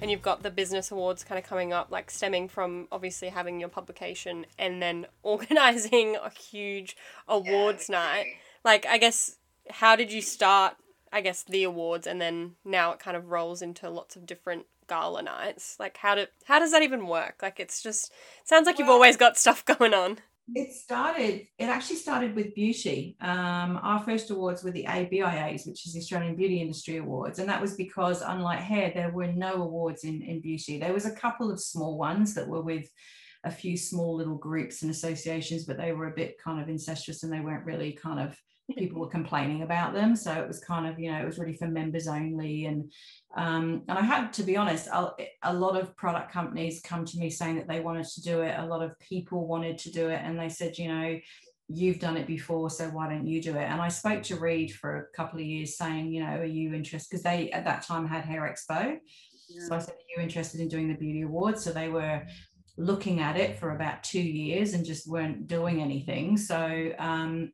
And 0.01 0.09
you've 0.09 0.21
got 0.21 0.43
the 0.43 0.51
business 0.51 0.91
awards 0.91 1.23
kind 1.23 1.37
of 1.37 1.45
coming 1.45 1.73
up, 1.73 1.91
like 1.91 2.09
stemming 2.09 2.47
from 2.47 2.87
obviously 2.91 3.29
having 3.29 3.59
your 3.59 3.69
publication 3.69 4.45
and 4.57 4.81
then 4.81 5.05
organizing 5.23 6.15
a 6.15 6.29
huge 6.29 6.95
awards 7.27 7.89
night. 7.89 8.25
Like, 8.63 8.85
I 8.85 8.97
guess, 8.97 9.37
how 9.69 9.95
did 9.95 10.11
you 10.11 10.21
start, 10.21 10.75
I 11.11 11.21
guess, 11.21 11.43
the 11.43 11.63
awards 11.63 12.07
and 12.07 12.21
then 12.21 12.55
now 12.63 12.91
it 12.91 12.99
kind 12.99 13.17
of 13.17 13.29
rolls 13.29 13.61
into 13.61 13.89
lots 13.89 14.15
of 14.15 14.25
different 14.25 14.67
gala 14.87 15.21
nights? 15.21 15.75
Like, 15.79 15.97
how, 15.97 16.15
do, 16.15 16.27
how 16.45 16.59
does 16.59 16.71
that 16.71 16.81
even 16.81 17.07
work? 17.07 17.39
Like, 17.41 17.59
it's 17.59 17.83
just, 17.83 18.13
sounds 18.45 18.67
like 18.67 18.79
you've 18.79 18.89
always 18.89 19.17
got 19.17 19.37
stuff 19.37 19.65
going 19.77 19.93
on. 19.93 20.19
It 20.55 20.73
started 20.73 21.45
it 21.57 21.65
actually 21.65 21.95
started 21.95 22.35
with 22.35 22.55
beauty 22.55 23.15
um, 23.21 23.79
our 23.83 23.99
first 23.99 24.29
awards 24.29 24.63
were 24.63 24.71
the 24.71 24.85
ABIAs 24.85 25.67
which 25.67 25.85
is 25.85 25.93
the 25.93 25.99
Australian 25.99 26.35
Beauty 26.35 26.61
Industry 26.61 26.97
Awards 26.97 27.39
and 27.39 27.47
that 27.49 27.61
was 27.61 27.75
because 27.75 28.21
unlike 28.21 28.59
hair 28.59 28.91
there 28.93 29.11
were 29.11 29.27
no 29.27 29.53
awards 29.63 30.03
in, 30.03 30.21
in 30.21 30.41
beauty. 30.41 30.79
There 30.79 30.93
was 30.93 31.05
a 31.05 31.15
couple 31.15 31.51
of 31.51 31.59
small 31.59 31.97
ones 31.97 32.33
that 32.33 32.47
were 32.47 32.61
with 32.61 32.89
a 33.43 33.51
few 33.51 33.77
small 33.77 34.15
little 34.15 34.35
groups 34.35 34.81
and 34.81 34.91
associations 34.91 35.65
but 35.65 35.77
they 35.77 35.93
were 35.93 36.07
a 36.07 36.15
bit 36.15 36.37
kind 36.43 36.61
of 36.61 36.69
incestuous 36.69 37.23
and 37.23 37.31
they 37.31 37.39
weren't 37.39 37.65
really 37.65 37.93
kind 37.93 38.19
of 38.19 38.37
people 38.75 39.01
were 39.01 39.09
complaining 39.09 39.63
about 39.63 39.93
them. 39.93 40.15
So 40.15 40.31
it 40.33 40.47
was 40.47 40.59
kind 40.59 40.87
of 40.87 40.99
you 40.99 41.11
know 41.11 41.19
it 41.19 41.25
was 41.25 41.39
really 41.39 41.55
for 41.55 41.67
members 41.67 42.07
only. 42.07 42.65
And 42.65 42.91
um, 43.35 43.83
and 43.87 43.97
I 43.97 44.01
had 44.01 44.33
to 44.33 44.43
be 44.43 44.57
honest 44.57 44.87
a, 44.87 45.11
a 45.43 45.53
lot 45.53 45.79
of 45.79 45.95
product 45.95 46.31
companies 46.31 46.81
come 46.83 47.05
to 47.05 47.17
me 47.17 47.29
saying 47.29 47.55
that 47.57 47.67
they 47.67 47.79
wanted 47.79 48.07
to 48.07 48.21
do 48.21 48.41
it. 48.41 48.55
A 48.57 48.65
lot 48.65 48.81
of 48.81 48.97
people 48.99 49.47
wanted 49.47 49.77
to 49.79 49.91
do 49.91 50.09
it. 50.09 50.21
And 50.23 50.39
they 50.39 50.49
said 50.49 50.77
you 50.77 50.87
know 50.87 51.19
you've 51.71 51.99
done 51.99 52.17
it 52.17 52.25
before 52.25 52.67
so 52.67 52.87
why 52.89 53.07
don't 53.07 53.27
you 53.27 53.41
do 53.41 53.55
it? 53.55 53.65
And 53.65 53.81
I 53.81 53.89
spoke 53.89 54.23
to 54.23 54.37
Reed 54.37 54.73
for 54.73 54.97
a 54.97 55.15
couple 55.15 55.39
of 55.39 55.45
years 55.45 55.77
saying 55.77 56.11
you 56.11 56.23
know 56.23 56.37
are 56.37 56.45
you 56.45 56.73
interested 56.73 57.09
because 57.09 57.23
they 57.23 57.51
at 57.51 57.65
that 57.65 57.83
time 57.83 58.07
had 58.07 58.25
Hair 58.25 58.53
Expo. 58.53 58.97
So 59.67 59.75
I 59.75 59.79
said 59.79 59.95
are 59.95 60.15
you 60.15 60.21
interested 60.21 60.61
in 60.61 60.67
doing 60.67 60.87
the 60.87 60.93
beauty 60.93 61.23
awards? 61.23 61.63
So 61.63 61.71
they 61.71 61.89
were 61.89 62.23
looking 62.77 63.19
at 63.19 63.35
it 63.35 63.59
for 63.59 63.75
about 63.75 64.03
two 64.03 64.21
years 64.21 64.73
and 64.73 64.85
just 64.85 65.07
weren't 65.07 65.47
doing 65.47 65.81
anything. 65.81 66.37
So 66.37 66.91
um, 66.97 67.51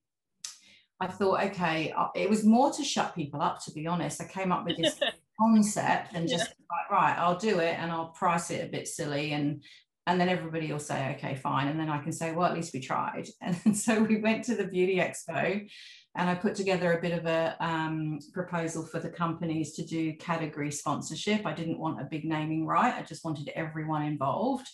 I 1.00 1.08
thought, 1.08 1.43
okay, 1.46 1.93
it 2.16 2.30
was 2.30 2.46
more 2.46 2.72
to 2.72 2.84
shut 2.84 3.16
people 3.16 3.41
up, 3.41 3.64
to 3.66 3.72
be 3.72 3.86
honest. 3.86 4.22
I 4.22 4.26
came 4.26 4.52
up 4.52 4.66
with 4.66 4.78
this 4.78 5.00
concept 5.39 6.14
and 6.14 6.28
just 6.28 6.48
like, 6.48 6.91
right, 6.91 7.16
I'll 7.18 7.38
do 7.38 7.60
it 7.60 7.78
and 7.80 7.91
I'll 7.91 8.10
price 8.10 8.50
it 8.52 8.66
a 8.66 8.72
bit 8.72 8.88
silly 8.88 9.34
and 9.34 9.64
and 10.08 10.22
then 10.22 10.30
everybody 10.30 10.72
will 10.72 10.78
say, 10.78 11.16
okay, 11.16 11.34
fine. 11.34 11.68
And 11.68 11.80
then 11.80 11.89
I 11.89 11.98
can 11.98 12.12
say, 12.12 12.32
well, 12.32 12.46
at 12.46 12.54
least 12.54 12.76
we 12.76 12.80
tried. 12.80 13.28
And 13.41 13.76
so 13.76 14.04
we 14.04 14.22
went 14.22 14.43
to 14.46 14.56
the 14.56 14.68
beauty 14.68 14.98
expo 14.98 15.68
and 16.16 16.30
I 16.30 16.36
put 16.36 16.56
together 16.56 16.93
a 16.93 17.02
bit 17.02 17.12
of 17.12 17.26
a 17.26 17.58
um, 17.60 18.20
proposal 18.32 18.86
for 18.86 19.00
the 19.00 19.10
companies 19.10 19.74
to 19.74 19.84
do 19.84 20.16
category 20.18 20.72
sponsorship. 20.72 21.46
I 21.46 21.54
didn't 21.54 21.80
want 21.80 22.02
a 22.02 22.06
big 22.06 22.24
naming 22.24 22.68
right. 22.68 22.93
I 22.93 23.02
just 23.02 23.26
wanted 23.26 23.52
everyone 23.56 24.04
involved. 24.04 24.68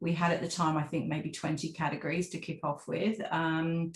We 0.00 0.14
had 0.14 0.32
at 0.32 0.40
the 0.40 0.48
time, 0.48 0.76
I 0.76 0.84
think, 0.84 1.06
maybe 1.06 1.30
20 1.30 1.72
categories 1.72 2.30
to 2.30 2.38
kick 2.38 2.60
off 2.64 2.88
with. 2.88 3.20
Um, 3.30 3.92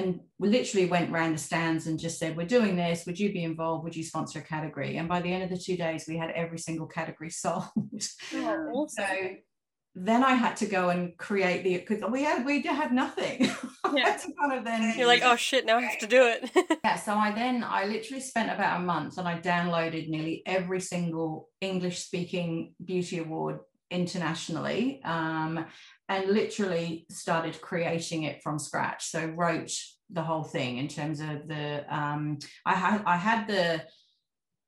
and 0.00 0.20
we 0.38 0.48
literally 0.48 0.86
went 0.86 1.12
round 1.12 1.34
the 1.34 1.38
stands 1.38 1.86
and 1.86 1.98
just 1.98 2.18
said, 2.18 2.36
We're 2.36 2.46
doing 2.46 2.76
this. 2.76 3.04
Would 3.06 3.18
you 3.18 3.32
be 3.32 3.44
involved? 3.44 3.84
Would 3.84 3.96
you 3.96 4.04
sponsor 4.04 4.38
a 4.38 4.42
category? 4.42 4.96
And 4.96 5.08
by 5.08 5.20
the 5.20 5.32
end 5.32 5.42
of 5.42 5.50
the 5.50 5.58
two 5.58 5.76
days, 5.76 6.06
we 6.08 6.16
had 6.16 6.30
every 6.30 6.58
single 6.58 6.86
category 6.86 7.30
sold. 7.42 7.64
Oh, 8.34 8.86
so 8.88 9.04
then 9.94 10.22
I 10.22 10.34
had 10.34 10.56
to 10.58 10.66
go 10.66 10.90
and 10.90 11.16
create 11.18 11.64
the 11.64 11.78
because 11.78 12.08
we 12.10 12.22
had 12.22 12.44
we 12.44 12.62
had 12.62 12.92
nothing. 12.92 13.50
Yeah. 13.92 14.16
kind 14.40 14.52
of 14.52 14.64
then 14.64 14.94
You're 14.96 15.08
like, 15.08 15.22
oh 15.24 15.34
shit, 15.34 15.66
now 15.66 15.78
I 15.78 15.80
have 15.80 15.98
to 15.98 16.06
do 16.06 16.22
it. 16.22 16.78
yeah, 16.84 16.94
so 16.94 17.12
I 17.12 17.32
then 17.32 17.64
I 17.64 17.86
literally 17.86 18.20
spent 18.20 18.48
about 18.48 18.80
a 18.80 18.84
month 18.84 19.18
and 19.18 19.26
I 19.26 19.40
downloaded 19.40 20.08
nearly 20.08 20.44
every 20.46 20.80
single 20.80 21.48
English 21.60 21.98
speaking 22.04 22.74
beauty 22.84 23.18
award 23.18 23.58
internationally 23.90 25.00
um, 25.04 25.66
and 26.10 26.28
literally 26.28 27.06
started 27.08 27.60
creating 27.60 28.24
it 28.24 28.42
from 28.42 28.58
scratch. 28.58 29.06
So 29.06 29.26
wrote 29.26 29.72
the 30.10 30.22
whole 30.22 30.42
thing 30.42 30.78
in 30.78 30.88
terms 30.88 31.20
of 31.20 31.46
the 31.46 31.84
um, 31.88 32.38
I 32.66 32.74
had 32.74 33.02
I 33.06 33.16
had 33.16 33.46
the 33.46 33.84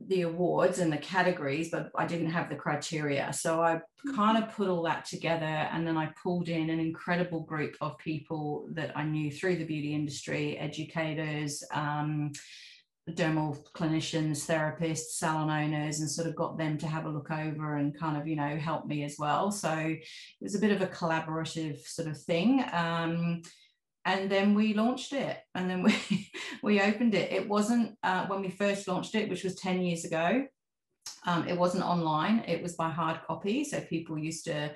the 0.09 0.23
awards 0.23 0.79
and 0.79 0.93
the 0.93 0.99
categories, 0.99 1.71
but 1.71 1.91
I 1.97 2.07
didn't 2.07 2.31
have 2.31 2.49
the 2.49 2.57
criteria. 2.57 3.33
So 3.33 3.61
I 3.61 3.81
kind 4.17 4.43
of 4.43 4.53
put 4.53 4.69
all 4.69 4.83
that 4.83 5.05
together 5.05 5.45
and 5.45 5.87
then 5.87 5.97
I 5.97 6.13
pulled 6.21 6.49
in 6.49 6.71
an 6.71 6.81
incredible 6.81 7.41
group 7.41 7.77
of 7.81 7.99
people 7.99 8.69
that 8.73 8.97
I 8.97 9.05
knew 9.05 9.31
through 9.31 9.57
the 9.57 9.65
beauty 9.65 9.95
industry, 9.95 10.59
educators, 10.59 11.63
um, 11.73 12.33
dermal 13.11 13.59
clinicians, 13.73 14.47
therapists, 14.47 15.17
salon 15.17 15.51
owners, 15.51 16.01
and 16.01 16.11
sort 16.11 16.29
of 16.29 16.37
got 16.37 16.57
them 16.57 16.79
to 16.79 16.87
have 16.87 17.05
a 17.05 17.11
look 17.11 17.31
over 17.31 17.77
and 17.77 17.99
kind 17.99 18.17
of, 18.17 18.29
you 18.29 18.37
know, 18.37 18.57
help 18.57 18.87
me 18.87 19.03
as 19.05 19.17
well. 19.19 19.51
So 19.51 19.73
it 19.73 20.05
was 20.41 20.55
a 20.55 20.61
bit 20.61 20.71
of 20.71 20.83
a 20.83 20.87
collaborative 20.87 21.81
sort 21.85 22.09
of 22.09 22.21
thing. 22.21 22.65
Um, 22.73 23.43
and 24.05 24.31
then 24.31 24.55
we 24.55 24.75
launched 24.75 25.13
it 25.13 25.39
and 25.55 25.71
then 25.71 25.83
we 25.85 26.31
we 26.63 26.81
opened 26.81 27.15
it 27.15 27.33
it 27.33 27.49
wasn't 27.49 27.97
uh, 28.03 28.27
when 28.27 28.41
we 28.41 28.51
first 28.51 28.89
launched 28.89 29.15
it 29.15 29.29
which 29.29 29.45
was 29.45 29.55
10 29.57 29.81
years 29.83 30.05
ago 30.05 30.45
um, 31.27 31.47
it 31.47 31.57
wasn't 31.57 31.85
online 31.85 32.41
it 32.47 32.63
was 32.63 32.75
by 32.75 32.91
hard 32.91 33.21
copy 33.27 33.65
so 33.65 33.81
people 33.81 34.19
used 34.19 34.45
to 34.45 34.73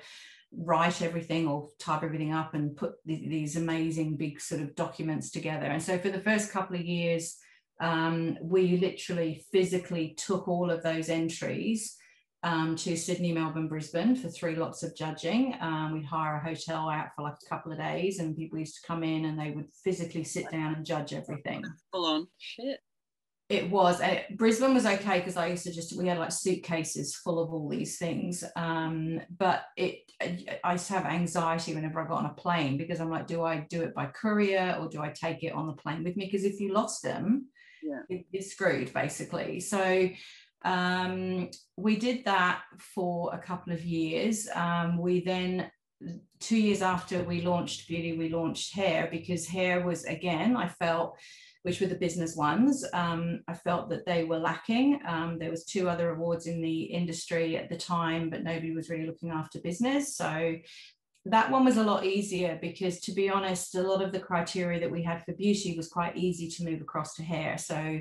write 0.53 1.01
everything 1.01 1.45
or 1.45 1.67
type 1.77 2.03
everything 2.03 2.33
up 2.33 2.53
and 2.53 2.77
put 2.77 2.93
th- 3.05 3.29
these 3.29 3.57
amazing 3.57 4.15
big 4.15 4.39
sort 4.39 4.61
of 4.61 4.73
documents 4.75 5.29
together 5.29 5.65
and 5.65 5.83
so 5.83 5.97
for 5.97 6.09
the 6.09 6.21
first 6.21 6.51
couple 6.51 6.75
of 6.75 6.81
years 6.81 7.37
um, 7.79 8.37
we 8.41 8.77
literally 8.77 9.45
physically 9.51 10.15
took 10.17 10.47
all 10.47 10.71
of 10.71 10.83
those 10.83 11.09
entries 11.09 11.97
um, 12.43 12.75
to 12.77 12.95
Sydney, 12.95 13.33
Melbourne, 13.33 13.67
Brisbane 13.67 14.15
for 14.15 14.29
three 14.29 14.55
lots 14.55 14.83
of 14.83 14.95
judging. 14.95 15.55
Um, 15.59 15.93
we'd 15.93 16.05
hire 16.05 16.35
a 16.35 16.43
hotel 16.43 16.89
out 16.89 17.07
for 17.15 17.23
like 17.23 17.35
a 17.43 17.49
couple 17.49 17.71
of 17.71 17.79
days, 17.79 18.19
and 18.19 18.37
people 18.37 18.59
used 18.59 18.81
to 18.81 18.87
come 18.87 19.03
in 19.03 19.25
and 19.25 19.39
they 19.39 19.51
would 19.51 19.67
physically 19.83 20.23
sit 20.23 20.49
down 20.51 20.75
and 20.75 20.85
judge 20.85 21.13
everything. 21.13 21.63
Full 21.91 22.05
on. 22.05 22.27
shit. 22.37 22.79
It 23.49 23.69
was 23.69 24.01
uh, 24.01 24.23
Brisbane 24.35 24.73
was 24.73 24.85
okay 24.85 25.19
because 25.19 25.37
I 25.37 25.47
used 25.47 25.63
to 25.63 25.71
just 25.71 25.97
we 25.97 26.07
had 26.07 26.19
like 26.19 26.33
suitcases 26.33 27.15
full 27.15 27.39
of 27.39 27.53
all 27.53 27.69
these 27.69 27.97
things. 27.97 28.43
Um, 28.57 29.21
but 29.37 29.63
it 29.77 29.99
I 30.63 30.73
used 30.73 30.87
to 30.87 30.93
have 30.93 31.05
anxiety 31.05 31.73
whenever 31.73 32.01
I 32.01 32.07
got 32.07 32.19
on 32.19 32.25
a 32.25 32.33
plane 32.33 32.77
because 32.77 32.99
I'm 32.99 33.09
like, 33.09 33.25
do 33.25 33.43
I 33.43 33.65
do 33.69 33.83
it 33.83 33.95
by 33.95 34.07
courier 34.07 34.77
or 34.81 34.89
do 34.89 35.01
I 35.01 35.09
take 35.09 35.43
it 35.43 35.53
on 35.53 35.67
the 35.67 35.73
plane 35.73 36.03
with 36.03 36.17
me? 36.17 36.25
Because 36.25 36.43
if 36.43 36.59
you 36.59 36.73
lost 36.73 37.03
them, 37.03 37.47
Yeah. 37.87 38.17
you're 38.31 38.41
screwed 38.41 38.93
basically. 38.93 39.59
So 39.59 40.09
um, 40.65 41.49
we 41.77 41.95
did 41.97 42.25
that 42.25 42.63
for 42.79 43.33
a 43.33 43.37
couple 43.37 43.73
of 43.73 43.83
years. 43.83 44.47
Um, 44.53 44.97
we 44.97 45.23
then 45.23 45.71
two 46.39 46.57
years 46.57 46.81
after 46.81 47.23
we 47.23 47.41
launched 47.41 47.87
beauty, 47.87 48.17
we 48.17 48.29
launched 48.29 48.75
hair 48.75 49.07
because 49.09 49.47
hair 49.47 49.85
was 49.85 50.03
again, 50.05 50.55
I 50.55 50.67
felt 50.67 51.17
which 51.67 51.81
were 51.81 51.87
the 51.87 51.95
business 51.95 52.33
ones. 52.37 52.85
Um, 52.93 53.41
I 53.49 53.53
felt 53.53 53.89
that 53.89 54.05
they 54.05 54.23
were 54.23 54.39
lacking. 54.39 55.01
Um, 55.05 55.37
there 55.37 55.51
was 55.51 55.65
two 55.65 55.89
other 55.89 56.11
awards 56.11 56.47
in 56.47 56.61
the 56.61 56.83
industry 56.83 57.57
at 57.57 57.67
the 57.69 57.75
time, 57.75 58.29
but 58.29 58.43
nobody 58.43 58.71
was 58.71 58.89
really 58.89 59.05
looking 59.05 59.31
after 59.31 59.59
business. 59.59 60.15
So 60.15 60.55
that 61.29 61.51
one 61.51 61.65
was 61.65 61.77
a 61.77 61.83
lot 61.83 62.05
easier 62.05 62.57
because, 62.61 62.99
to 63.01 63.11
be 63.11 63.29
honest, 63.29 63.75
a 63.75 63.81
lot 63.81 64.03
of 64.03 64.11
the 64.11 64.19
criteria 64.19 64.79
that 64.79 64.91
we 64.91 65.03
had 65.03 65.23
for 65.23 65.33
beauty 65.33 65.75
was 65.75 65.87
quite 65.87 66.17
easy 66.17 66.49
to 66.49 66.63
move 66.63 66.81
across 66.81 67.15
to 67.15 67.23
hair. 67.23 67.57
So, 67.57 67.99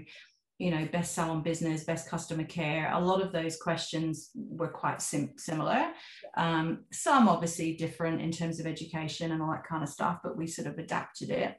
you 0.59 0.71
know, 0.71 0.89
best 0.91 1.15
salon 1.15 1.43
business, 1.43 1.85
best 1.85 2.09
customer 2.09 2.45
care, 2.45 2.91
a 2.93 3.01
lot 3.01 3.21
of 3.21 3.33
those 3.33 3.57
questions 3.57 4.31
were 4.35 4.69
quite 4.69 5.03
sim- 5.03 5.35
similar. 5.37 5.93
Um, 6.37 6.85
some 6.93 7.29
obviously 7.29 7.77
different 7.77 8.23
in 8.23 8.31
terms 8.31 8.59
of 8.59 8.67
education 8.67 9.33
and 9.33 9.43
all 9.43 9.53
that 9.53 9.67
kind 9.67 9.83
of 9.83 9.89
stuff, 9.89 10.21
but 10.23 10.37
we 10.37 10.47
sort 10.47 10.69
of 10.69 10.79
adapted 10.79 11.31
it. 11.31 11.57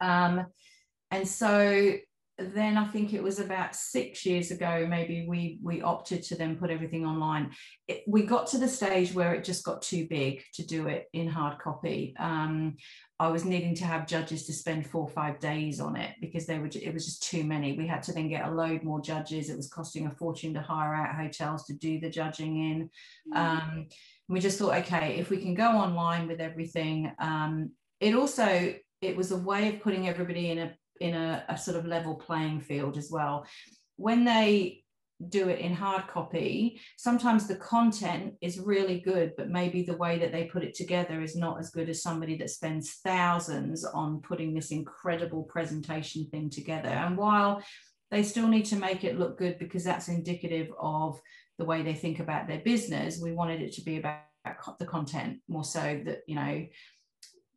Um, 0.00 0.46
and 1.10 1.26
so 1.26 1.94
then 2.40 2.76
I 2.76 2.86
think 2.86 3.12
it 3.12 3.22
was 3.22 3.38
about 3.38 3.76
six 3.76 4.24
years 4.24 4.50
ago, 4.50 4.86
maybe 4.88 5.26
we 5.28 5.58
we 5.62 5.82
opted 5.82 6.22
to 6.24 6.36
then 6.36 6.56
put 6.56 6.70
everything 6.70 7.04
online. 7.04 7.52
It, 7.86 8.02
we 8.06 8.22
got 8.22 8.46
to 8.48 8.58
the 8.58 8.68
stage 8.68 9.12
where 9.14 9.34
it 9.34 9.44
just 9.44 9.64
got 9.64 9.82
too 9.82 10.06
big 10.08 10.42
to 10.54 10.66
do 10.66 10.88
it 10.88 11.08
in 11.12 11.28
hard 11.28 11.58
copy. 11.58 12.14
Um, 12.18 12.76
I 13.18 13.28
was 13.28 13.44
needing 13.44 13.74
to 13.76 13.84
have 13.84 14.06
judges 14.06 14.46
to 14.46 14.52
spend 14.52 14.86
four 14.86 15.02
or 15.02 15.08
five 15.08 15.38
days 15.40 15.80
on 15.80 15.96
it 15.96 16.14
because 16.20 16.46
they 16.46 16.58
were 16.58 16.70
it 16.72 16.94
was 16.94 17.04
just 17.04 17.22
too 17.22 17.44
many. 17.44 17.76
We 17.76 17.86
had 17.86 18.02
to 18.04 18.12
then 18.12 18.28
get 18.28 18.46
a 18.46 18.50
load 18.50 18.82
more 18.82 19.00
judges. 19.00 19.50
It 19.50 19.56
was 19.56 19.68
costing 19.68 20.06
a 20.06 20.10
fortune 20.10 20.54
to 20.54 20.62
hire 20.62 20.94
out 20.94 21.14
hotels 21.14 21.64
to 21.66 21.74
do 21.74 22.00
the 22.00 22.10
judging 22.10 22.56
in. 22.70 22.90
Mm. 23.32 23.36
Um, 23.36 23.86
we 24.28 24.40
just 24.40 24.58
thought, 24.58 24.78
okay, 24.78 25.16
if 25.18 25.28
we 25.28 25.38
can 25.38 25.54
go 25.54 25.68
online 25.68 26.28
with 26.28 26.40
everything, 26.40 27.12
um, 27.18 27.72
it 28.00 28.14
also 28.14 28.74
it 29.02 29.16
was 29.16 29.30
a 29.30 29.36
way 29.36 29.68
of 29.68 29.80
putting 29.80 30.08
everybody 30.08 30.50
in 30.50 30.58
a 30.58 30.74
in 31.00 31.14
a, 31.14 31.44
a 31.48 31.56
sort 31.56 31.76
of 31.76 31.86
level 31.86 32.14
playing 32.14 32.60
field 32.60 32.96
as 32.96 33.10
well. 33.10 33.46
When 33.96 34.24
they 34.24 34.84
do 35.28 35.48
it 35.48 35.58
in 35.58 35.74
hard 35.74 36.06
copy, 36.08 36.80
sometimes 36.96 37.46
the 37.46 37.56
content 37.56 38.34
is 38.40 38.58
really 38.58 39.00
good, 39.00 39.32
but 39.36 39.50
maybe 39.50 39.82
the 39.82 39.96
way 39.96 40.18
that 40.18 40.32
they 40.32 40.44
put 40.44 40.64
it 40.64 40.74
together 40.74 41.20
is 41.20 41.36
not 41.36 41.58
as 41.58 41.70
good 41.70 41.90
as 41.90 42.02
somebody 42.02 42.36
that 42.38 42.50
spends 42.50 42.94
thousands 43.04 43.84
on 43.84 44.22
putting 44.22 44.54
this 44.54 44.70
incredible 44.70 45.42
presentation 45.42 46.26
thing 46.30 46.48
together. 46.48 46.88
And 46.88 47.18
while 47.18 47.62
they 48.10 48.22
still 48.22 48.48
need 48.48 48.64
to 48.66 48.76
make 48.76 49.04
it 49.04 49.18
look 49.18 49.38
good 49.38 49.58
because 49.58 49.84
that's 49.84 50.08
indicative 50.08 50.68
of 50.80 51.20
the 51.58 51.64
way 51.66 51.82
they 51.82 51.94
think 51.94 52.20
about 52.20 52.48
their 52.48 52.60
business, 52.60 53.20
we 53.22 53.32
wanted 53.32 53.60
it 53.60 53.72
to 53.74 53.82
be 53.82 53.98
about 53.98 54.22
the 54.78 54.86
content 54.86 55.38
more 55.48 55.64
so 55.64 56.00
that, 56.06 56.20
you 56.26 56.34
know, 56.34 56.66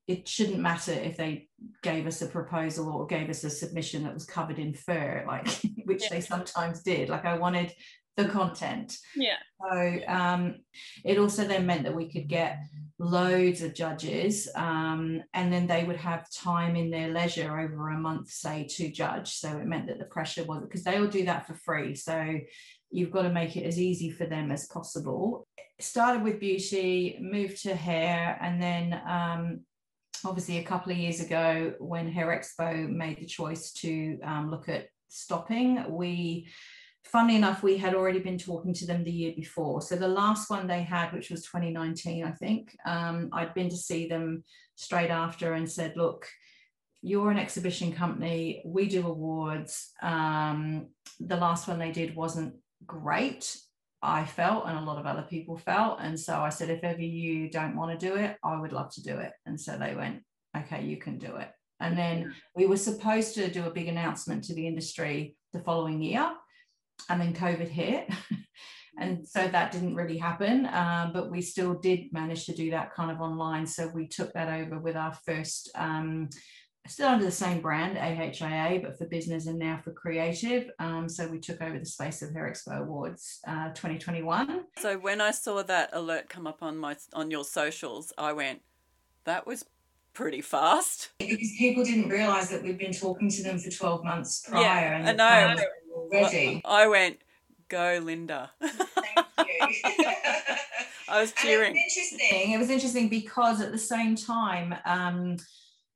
it 0.08 0.28
shouldn't 0.28 0.60
matter 0.60 0.92
if 0.92 1.16
they 1.16 1.48
gave 1.82 2.08
us 2.08 2.22
a 2.22 2.28
proposal 2.28 2.90
or 2.90 3.06
gave 3.06 3.30
us 3.30 3.44
a 3.44 3.50
submission 3.50 4.04
that 4.04 4.14
was 4.14 4.26
covered 4.26 4.60
in 4.60 4.74
fur, 4.74 5.24
like 5.28 5.48
which 5.86 6.04
yeah. 6.04 6.10
they 6.12 6.22
sometimes 6.22 6.84
did. 6.84 7.10
Like 7.10 7.26
I 7.26 7.38
wanted 7.38 7.74
the 8.16 8.26
content. 8.26 8.98
Yeah. 9.16 9.38
So 9.62 10.00
um, 10.08 10.56
it 11.04 11.18
also 11.18 11.46
then 11.46 11.66
meant 11.66 11.84
that 11.84 11.96
we 11.96 12.12
could 12.12 12.28
get 12.28 12.60
loads 13.00 13.62
of 13.62 13.74
judges, 13.74 14.48
um, 14.56 15.24
and 15.34 15.52
then 15.52 15.68
they 15.68 15.84
would 15.84 15.98
have 15.98 16.30
time 16.32 16.76
in 16.76 16.92
their 16.92 17.12
leisure 17.12 17.60
over 17.60 17.90
a 17.90 17.98
month, 17.98 18.30
say, 18.30 18.68
to 18.72 18.92
judge. 18.92 19.34
So 19.34 19.58
it 19.58 19.66
meant 19.66 19.88
that 19.88 20.00
the 20.00 20.06
pressure 20.06 20.44
wasn't 20.44 20.70
because 20.70 20.84
they 20.84 20.98
all 20.98 21.08
do 21.08 21.26
that 21.26 21.48
for 21.48 21.56
free. 21.56 21.96
So 21.96 22.40
you've 22.92 23.12
got 23.12 23.24
to 23.24 23.32
make 23.32 23.56
it 23.56 23.66
as 23.66 23.80
easy 23.80 24.12
for 24.12 24.26
them 24.26 24.52
as 24.52 24.68
possible. 24.68 25.48
Started 25.80 26.24
with 26.24 26.40
beauty, 26.40 27.18
moved 27.20 27.64
to 27.64 27.76
hair, 27.76 28.38
and 28.42 28.62
then 28.62 29.02
um, 29.08 29.62
obviously 30.26 30.58
a 30.58 30.64
couple 30.64 30.92
of 30.92 30.98
years 30.98 31.20
ago 31.20 31.74
when 31.80 32.12
Hair 32.12 32.28
Expo 32.28 32.90
made 32.90 33.20
the 33.20 33.26
choice 33.26 33.72
to 33.74 34.20
um, 34.24 34.50
look 34.50 34.70
at 34.70 34.88
stopping, 35.10 35.84
we 35.90 36.48
funnily 37.04 37.36
enough, 37.36 37.64
we 37.64 37.78
had 37.78 37.94
already 37.94 38.20
been 38.20 38.38
talking 38.38 38.74
to 38.74 38.88
them 38.88 39.04
the 39.04 39.12
year 39.12 39.34
before. 39.36 39.82
So 39.82 39.96
the 39.96 40.08
last 40.08 40.50
one 40.50 40.68
they 40.68 40.84
had, 40.84 41.12
which 41.14 41.30
was 41.30 41.44
2019, 41.44 42.24
I 42.24 42.32
think, 42.32 42.76
um, 42.86 43.30
I'd 43.34 43.54
been 43.54 43.70
to 43.70 43.78
see 43.78 44.08
them 44.08 44.44
straight 44.76 45.10
after 45.10 45.54
and 45.54 45.70
said, 45.70 45.96
look, 45.96 46.28
you're 47.02 47.30
an 47.30 47.38
exhibition 47.38 47.92
company. 47.92 48.62
We 48.66 48.88
do 48.88 49.06
awards. 49.06 49.92
Um, 50.02 50.88
the 51.20 51.36
last 51.36 51.68
one 51.68 51.78
they 51.78 51.92
did 51.92 52.16
wasn't 52.16 52.56
great. 52.86 53.58
I 54.04 54.26
felt 54.26 54.68
and 54.68 54.78
a 54.78 54.82
lot 54.82 55.00
of 55.00 55.06
other 55.06 55.22
people 55.24 55.58
felt. 55.58 56.00
And 56.02 56.20
so 56.20 56.40
I 56.40 56.50
said, 56.50 56.70
if 56.70 56.84
ever 56.84 57.02
you 57.02 57.50
don't 57.50 57.76
want 57.76 57.98
to 57.98 58.06
do 58.06 58.16
it, 58.16 58.38
I 58.44 58.60
would 58.60 58.74
love 58.74 58.92
to 58.96 59.04
do 59.04 59.18
it. 59.18 59.32
And 59.46 59.60
so 59.60 59.78
they 59.78 59.96
went, 59.96 60.22
okay, 60.56 60.84
you 60.84 60.98
can 60.98 61.18
do 61.18 61.38
it. 61.38 61.50
And 61.80 61.98
then 61.98 62.36
we 62.56 62.66
were 62.66 62.78
supposed 62.78 63.34
to 63.36 63.50
do 63.50 63.66
a 63.66 63.72
big 63.72 63.88
announcement 63.88 64.44
to 64.46 64.54
the 64.54 64.68
industry 64.68 65.36
the 65.54 65.60
following 65.60 66.02
year. 66.02 66.32
And 67.10 67.20
then 67.20 67.34
COVID 67.34 67.68
hit. 67.68 68.10
and 69.00 69.28
so 69.28 69.48
that 69.48 69.72
didn't 69.72 69.96
really 69.96 70.18
happen. 70.18 70.68
Um, 70.68 71.14
but 71.14 71.32
we 71.32 71.42
still 71.42 71.74
did 71.74 72.12
manage 72.12 72.46
to 72.46 72.56
do 72.56 72.72
that 72.72 72.94
kind 72.94 73.10
of 73.10 73.22
online. 73.22 73.66
So 73.66 73.88
we 73.88 74.08
took 74.08 74.34
that 74.34 74.62
over 74.62 74.80
with 74.80 74.96
our 74.96 75.14
first 75.26 75.72
um, 75.76 76.30
still 76.88 77.08
under 77.08 77.26
the 77.26 77.32
same 77.32 77.62
brand, 77.62 77.98
AHIA, 77.98 78.82
but 78.82 78.98
for 78.98 79.06
business 79.06 79.48
and 79.48 79.58
now 79.58 79.80
for 79.84 79.92
creative. 79.92 80.70
Um, 80.80 81.08
so 81.08 81.28
we 81.28 81.40
took 81.40 81.62
over 81.62 81.80
the 81.80 81.86
space 81.86 82.22
of 82.22 82.34
Hair 82.34 82.52
Expo 82.52 82.82
Awards 82.82 83.40
uh, 83.48 83.70
2021. 83.70 84.66
So 84.78 84.98
when 84.98 85.22
I 85.22 85.32
saw 85.32 85.64
that 85.64 85.90
alert 85.94 86.30
come 86.30 86.48
up 86.48 86.62
on 86.62 86.78
my 86.78 86.96
on 87.14 87.32
your 87.32 87.46
socials, 87.46 88.12
I 88.18 88.34
went, 88.34 88.62
that 89.24 89.48
was 89.48 89.66
pretty 90.14 90.42
fast. 90.42 91.10
Because 91.20 91.52
people 91.58 91.84
didn't 91.84 92.10
realise 92.10 92.50
that 92.50 92.64
we'd 92.64 92.78
been 92.78 92.94
talking 92.94 93.30
to 93.30 93.44
them 93.44 93.60
for 93.60 93.70
12 93.70 94.04
months 94.04 94.46
prior. 94.48 94.62
Yeah, 94.62 95.10
and 95.10 95.22
I 95.22 95.56
know. 95.56 95.64
Ready. 96.12 96.62
I 96.66 96.88
went, 96.88 97.20
go 97.70 98.00
Linda. 98.04 98.52
Thank 98.62 99.28
you. 99.48 100.06
I 101.10 101.22
was 101.22 101.32
cheering. 101.34 101.76
it 101.76 101.80
was 101.86 101.98
interesting. 101.98 102.52
It 102.54 102.58
was 102.58 102.70
interesting 102.70 103.10
because 103.10 103.62
at 103.62 103.72
the 103.72 103.78
same 103.78 104.16
time, 104.16 104.76
um, 104.86 105.38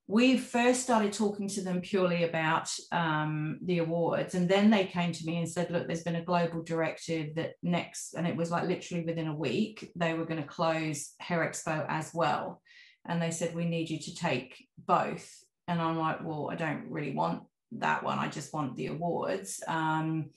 we 0.10 0.38
first 0.38 0.82
started 0.82 1.12
talking 1.12 1.50
to 1.50 1.62
them 1.62 1.82
purely 1.82 2.24
about 2.24 2.70
um, 2.94 3.60
the 3.64 3.80
awards 3.80 4.36
and 4.36 4.48
then 4.48 4.70
they 4.70 4.86
came 4.86 5.12
to 5.12 5.26
me 5.26 5.38
and 5.38 5.50
said 5.50 5.70
look 5.70 5.86
there's 5.86 6.04
been 6.04 6.16
a 6.16 6.24
global 6.24 6.64
directive 6.64 7.36
that 7.36 7.54
next 7.62 8.14
and 8.14 8.26
it 8.26 8.36
was 8.36 8.50
like 8.50 8.68
literally 8.68 9.04
within 9.04 9.28
a 9.28 9.36
week 9.36 9.92
they 9.96 10.14
were 10.14 10.26
going 10.26 10.42
to 10.42 10.48
close 10.48 11.14
hair 11.20 11.40
expo 11.40 11.86
as 11.90 12.12
well. 12.14 12.62
And 13.06 13.22
they 13.22 13.32
said 13.32 13.54
we 13.54 13.66
need 13.66 13.90
you 13.90 14.00
to 14.00 14.16
take 14.16 14.66
both. 14.78 15.30
And 15.68 15.82
i'm 15.82 15.98
like 15.98 16.24
well 16.24 16.50
i 16.50 16.56
don't 16.56 16.90
really 16.90 17.14
want 17.14 17.44
that 17.74 18.02
one 18.02 18.18
i 18.18 18.30
just 18.30 18.54
want 18.54 18.76
the 18.76 18.88
awards. 18.88 19.62
Um, 19.68 20.30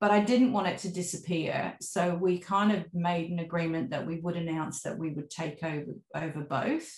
but 0.00 0.12
I 0.12 0.20
didn't 0.20 0.52
want 0.52 0.68
it 0.68 0.78
to 0.78 0.92
disappear. 0.92 1.74
So 1.80 2.14
we 2.14 2.38
kind 2.38 2.70
of 2.70 2.84
made 2.94 3.32
an 3.32 3.40
agreement 3.40 3.90
that 3.90 4.06
we 4.06 4.20
would 4.20 4.36
announce 4.36 4.82
that 4.82 4.96
we 4.96 5.10
would 5.10 5.28
take 5.28 5.64
over 5.64 5.92
over 6.14 6.40
both 6.40 6.88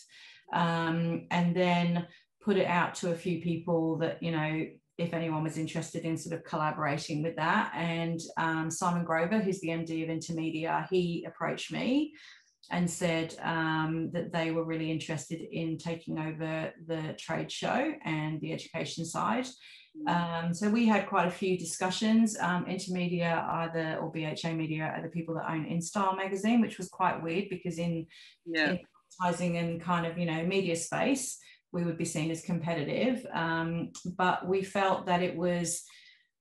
um, 0.53 1.27
and 1.31 1.55
then 1.55 2.07
put 2.43 2.57
it 2.57 2.67
out 2.67 2.95
to 2.97 3.13
a 3.13 3.17
few 3.17 3.41
people 3.41 3.99
that 3.99 4.23
you 4.23 4.33
know 4.33 4.67
if 4.99 5.15
anyone 5.15 5.43
was 5.43 5.57
interested 5.57 6.05
in 6.05 6.17
sort 6.17 6.39
of 6.39 6.45
collaborating 6.45 7.23
with 7.23 7.37
that 7.37 7.73
and 7.75 8.21
um, 8.37 8.71
simon 8.71 9.05
grover 9.05 9.39
who's 9.39 9.61
the 9.61 9.69
md 9.69 10.03
of 10.03 10.09
intermedia 10.09 10.87
he 10.91 11.25
approached 11.27 11.73
me 11.73 12.13
and 12.71 12.89
said 12.89 13.35
um, 13.43 14.11
that 14.13 14.33
they 14.33 14.53
were 14.53 14.65
really 14.65 14.91
interested 14.91 15.41
in 15.41 15.77
taking 15.77 16.19
over 16.19 16.73
the 16.87 17.15
trade 17.19 17.51
show 17.51 17.93
and 18.05 18.41
the 18.41 18.53
education 18.53 19.05
side. 19.05 19.47
Mm. 20.07 20.45
Um, 20.45 20.55
so 20.55 20.71
we 20.71 20.87
had 20.87 21.09
quite 21.09 21.27
a 21.27 21.33
few 21.33 21.59
discussions. 21.59 22.39
Um, 22.39 22.67
Intermedia 22.67 23.43
are 23.43 23.73
the, 23.75 23.97
or 23.97 24.13
BHA 24.13 24.53
Media 24.53 24.85
are 24.85 25.03
the 25.03 25.09
people 25.09 25.35
that 25.35 25.51
own 25.51 25.65
InStyle 25.65 26.17
magazine, 26.17 26.61
which 26.61 26.79
was 26.79 26.89
quite 26.89 27.21
weird 27.21 27.49
because 27.51 27.79
in, 27.79 28.07
yeah. 28.47 28.73
in 28.73 28.79
advertising 29.19 29.59
and 29.59 29.81
kind 29.81 30.07
of 30.07 30.19
you 30.19 30.27
know 30.27 30.45
media 30.45 30.77
space 30.77 31.39
we 31.73 31.85
would 31.85 31.99
be 31.99 32.05
seen 32.05 32.31
as 32.31 32.43
competitive 32.43 33.25
um, 33.33 33.91
but 34.17 34.47
we 34.47 34.63
felt 34.63 35.07
that 35.07 35.23
it 35.23 35.37
was 35.37 35.85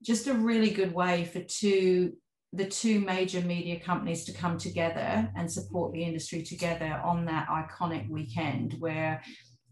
just 0.04 0.28
a 0.28 0.34
really 0.34 0.70
good 0.70 0.94
way 0.94 1.26
for 1.26 1.42
two 1.42 2.14
the 2.54 2.66
two 2.66 3.00
major 3.00 3.42
media 3.42 3.80
companies 3.80 4.26
to 4.26 4.34
come 4.34 4.58
together 4.58 5.30
and 5.36 5.52
support 5.52 5.94
the 5.94 6.04
industry 6.04 6.42
together 6.42 7.00
on 7.06 7.26
that 7.26 7.48
iconic 7.48 8.10
weekend 8.10 8.76
where 8.80 9.22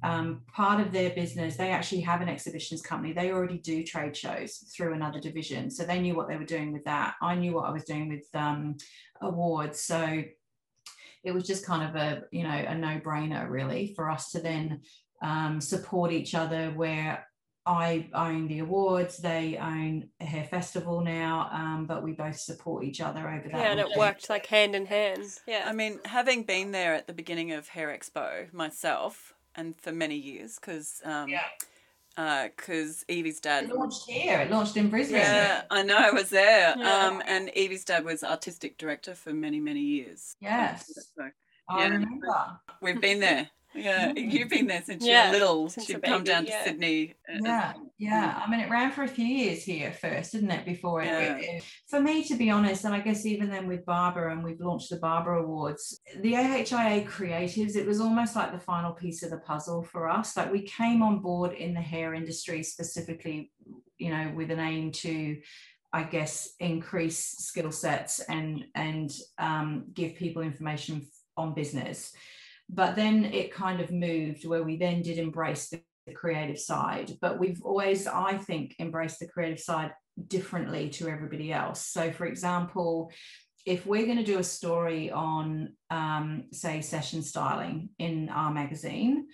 um, 0.04 0.42
part 0.54 0.80
of 0.80 0.92
their 0.92 1.10
business, 1.10 1.56
they 1.56 1.72
actually 1.72 2.02
have 2.02 2.22
an 2.22 2.30
exhibitions 2.30 2.82
company. 2.82 3.14
They 3.14 3.32
already 3.32 3.58
do 3.58 3.84
trade 3.84 4.16
shows 4.16 4.58
through 4.76 4.94
another 4.94 5.20
division. 5.20 5.72
So 5.72 5.84
they 5.84 6.00
knew 6.00 6.16
what 6.16 6.28
they 6.28 6.38
were 6.38 6.46
doing 6.46 6.72
with 6.72 6.86
that. 6.86 7.16
I 7.22 7.36
knew 7.36 7.54
what 7.54 7.66
I 7.66 7.72
was 7.72 7.84
doing 7.84 8.10
with 8.10 8.28
um, 8.36 8.78
awards. 9.22 9.82
So 9.82 10.24
it 11.24 11.32
was 11.32 11.46
just 11.46 11.66
kind 11.66 11.88
of 11.88 11.96
a 11.96 12.24
you 12.32 12.44
know 12.44 12.50
a 12.50 12.76
no-brainer 12.76 13.50
really 13.50 13.94
for 13.96 14.10
us 14.10 14.32
to 14.32 14.40
then 14.40 14.82
um, 15.22 15.60
support 15.60 16.12
each 16.12 16.36
other 16.36 16.72
where 16.76 17.28
I 17.66 18.08
own 18.14 18.48
the 18.48 18.60
awards, 18.60 19.18
they 19.18 19.58
own 19.58 20.08
hair 20.22 20.46
festival 20.46 21.02
now, 21.02 21.50
um, 21.52 21.86
but 21.86 22.02
we 22.02 22.14
both 22.14 22.40
support 22.40 22.86
each 22.86 23.02
other 23.02 23.28
over 23.28 23.50
that. 23.50 23.58
Yeah, 23.58 23.72
and 23.72 23.80
it 23.82 23.98
worked 23.98 24.30
like 24.30 24.46
hand 24.46 24.74
in 24.74 24.86
hand. 24.86 25.24
Yeah. 25.46 25.66
I 25.68 25.74
mean, 25.74 26.00
having 26.06 26.44
been 26.44 26.72
there 26.72 26.94
at 26.94 27.08
the 27.08 27.14
beginning 27.14 27.52
of 27.52 27.68
Hair 27.68 27.90
Expo 27.90 28.54
myself, 28.54 29.34
and 29.54 29.76
for 29.82 29.92
many 29.92 30.16
years, 30.16 30.56
because 30.56 31.02
um, 31.04 31.28
yeah 31.28 31.42
because 32.18 33.06
uh, 33.08 33.14
Evie's 33.14 33.40
dad 33.40 33.66
it 33.66 33.76
launched 33.76 34.10
here. 34.10 34.40
It 34.40 34.50
launched 34.50 34.76
in 34.76 34.90
Brisbane. 34.90 35.20
Yeah, 35.20 35.62
I 35.70 35.84
know. 35.84 35.98
I 35.98 36.12
was 36.12 36.30
there. 36.30 36.76
Yeah. 36.88 37.06
Um, 37.06 37.22
and 37.28 37.50
Evie's 37.56 37.86
dad 37.86 38.04
was 38.04 38.24
artistic 38.24 38.78
director 38.78 39.14
for 39.14 39.34
many, 39.34 39.60
many 39.60 39.82
years. 39.82 40.36
Yes, 40.42 40.92
so, 41.16 41.30
I 41.70 41.80
yeah, 41.80 41.90
remember. 41.90 42.60
We've 42.82 43.00
been 43.00 43.20
there. 43.20 43.50
Yeah, 43.78 44.14
you've 44.16 44.50
been 44.50 44.68
there 44.68 44.84
since 44.84 45.06
yeah, 45.06 45.28
you 45.28 45.32
were 45.32 45.40
little. 45.40 45.70
Since 45.70 45.90
You've 45.90 46.02
come 46.02 46.24
down 46.24 46.46
yeah. 46.46 46.58
to 46.58 46.64
Sydney. 46.66 47.14
Yeah, 47.42 47.74
yeah. 47.98 48.42
I 48.44 48.50
mean, 48.50 48.60
it 48.60 48.70
ran 48.70 48.92
for 48.92 49.04
a 49.04 49.08
few 49.08 49.26
years 49.26 49.64
here 49.64 49.92
first, 49.92 50.32
didn't 50.32 50.52
it? 50.52 50.66
Before 50.66 51.02
it, 51.02 51.06
yeah. 51.06 51.38
it, 51.38 51.64
for 51.88 52.02
me, 52.02 52.24
to 52.26 52.36
be 52.36 52.50
honest, 52.50 52.86
and 52.86 52.94
I 52.94 53.00
guess 53.00 53.26
even 53.26 53.50
then 53.50 53.68
with 53.68 53.86
Barbara, 53.86 54.32
and 54.32 54.44
we've 54.44 54.60
launched 54.60 54.90
the 54.90 54.98
Barbara 54.98 55.44
Awards, 55.44 56.00
the 56.22 56.34
AHIA 56.34 57.06
creatives, 57.06 57.76
it 57.76 57.88
was 57.88 58.02
almost 58.02 58.36
like 58.36 58.52
the 58.52 58.60
final 58.60 58.94
piece 58.94 59.24
of 59.24 59.30
the 59.30 59.38
puzzle 59.38 59.84
for 59.84 60.10
us. 60.10 60.36
Like 60.36 60.52
we 60.52 60.62
came 60.64 61.02
on 61.02 61.20
board 61.20 61.54
in 61.54 61.74
the 61.74 61.82
hair 61.82 62.14
industry 62.14 62.64
specifically 62.64 63.52
you 63.98 64.10
know 64.10 64.32
with 64.36 64.52
an 64.52 64.60
aim 64.60 64.92
to 64.92 65.38
I 65.94 66.04
guess 66.04 66.50
increase 66.60 67.18
skill 67.18 67.72
sets 67.72 68.20
and 68.20 68.66
and 68.76 69.10
um, 69.38 69.86
give 69.94 70.16
people 70.16 70.42
information 70.42 71.08
on 71.38 71.54
business. 71.54 72.14
But 72.70 72.96
then 72.96 73.26
it 73.26 73.54
kind 73.54 73.80
of 73.80 73.92
moved 73.92 74.46
where 74.46 74.64
we 74.64 74.78
then 74.78 75.02
did 75.02 75.18
embrace 75.18 75.70
the, 75.70 75.82
the 76.06 76.14
creative 76.14 76.60
side. 76.60 77.18
But 77.22 77.40
we've 77.40 77.62
always, 77.64 78.08
I 78.08 78.38
think, 78.38 78.76
embraced 78.80 79.20
the 79.20 79.28
creative 79.28 79.60
side 79.60 79.92
differently 80.28 80.90
to 80.90 81.08
everybody 81.08 81.54
else. 81.54 81.86
So, 81.86 82.12
for 82.12 82.26
example, 82.26 83.12
if 83.66 83.86
we're 83.86 84.06
going 84.06 84.18
to 84.18 84.24
do 84.24 84.40
a 84.40 84.44
story 84.44 85.12
on, 85.12 85.74
um, 85.90 86.46
say, 86.52 86.82
session 86.82 87.22
styling 87.22 87.90
in 88.00 88.30
our 88.30 88.52
magazine, 88.52 89.28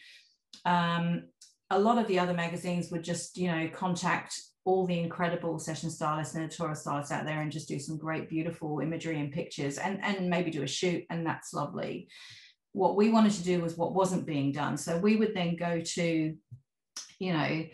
um, 0.66 1.24
a 1.70 1.80
lot 1.80 1.98
of 1.98 2.08
the 2.08 2.20
other 2.20 2.34
magazines 2.34 2.92
would 2.92 3.04
just, 3.04 3.38
you 3.38 3.48
know, 3.48 3.70
contact 3.74 4.40
all 4.66 4.86
the 4.86 5.00
incredible 5.00 5.60
session 5.60 5.90
stylists 5.90 6.36
and 6.36 6.44
editorial 6.44 6.76
stylists 6.76 7.12
out 7.12 7.26
there 7.26 7.42
and 7.42 7.52
just 7.52 7.68
do 7.68 7.80
some 7.80 7.98
great, 7.98 8.30
beautiful 8.30 8.80
imagery 8.80 9.20
and 9.20 9.32
pictures 9.32 9.78
and, 9.78 10.04
and 10.04 10.30
maybe 10.30 10.52
do 10.52 10.64
a 10.64 10.68
shoot, 10.68 11.04
and 11.10 11.26
that's 11.26 11.54
lovely. 11.54 12.08
What 12.74 12.96
we 12.96 13.10
wanted 13.10 13.34
to 13.34 13.44
do 13.44 13.62
was 13.62 13.78
what 13.78 13.94
wasn't 13.94 14.26
being 14.26 14.52
done. 14.52 14.78
So 14.78 14.98
we 14.98 15.16
would 15.16 15.34
then 15.34 15.56
go 15.56 15.82
to, 15.82 16.36
you 17.20 17.34
know, 17.34 17.66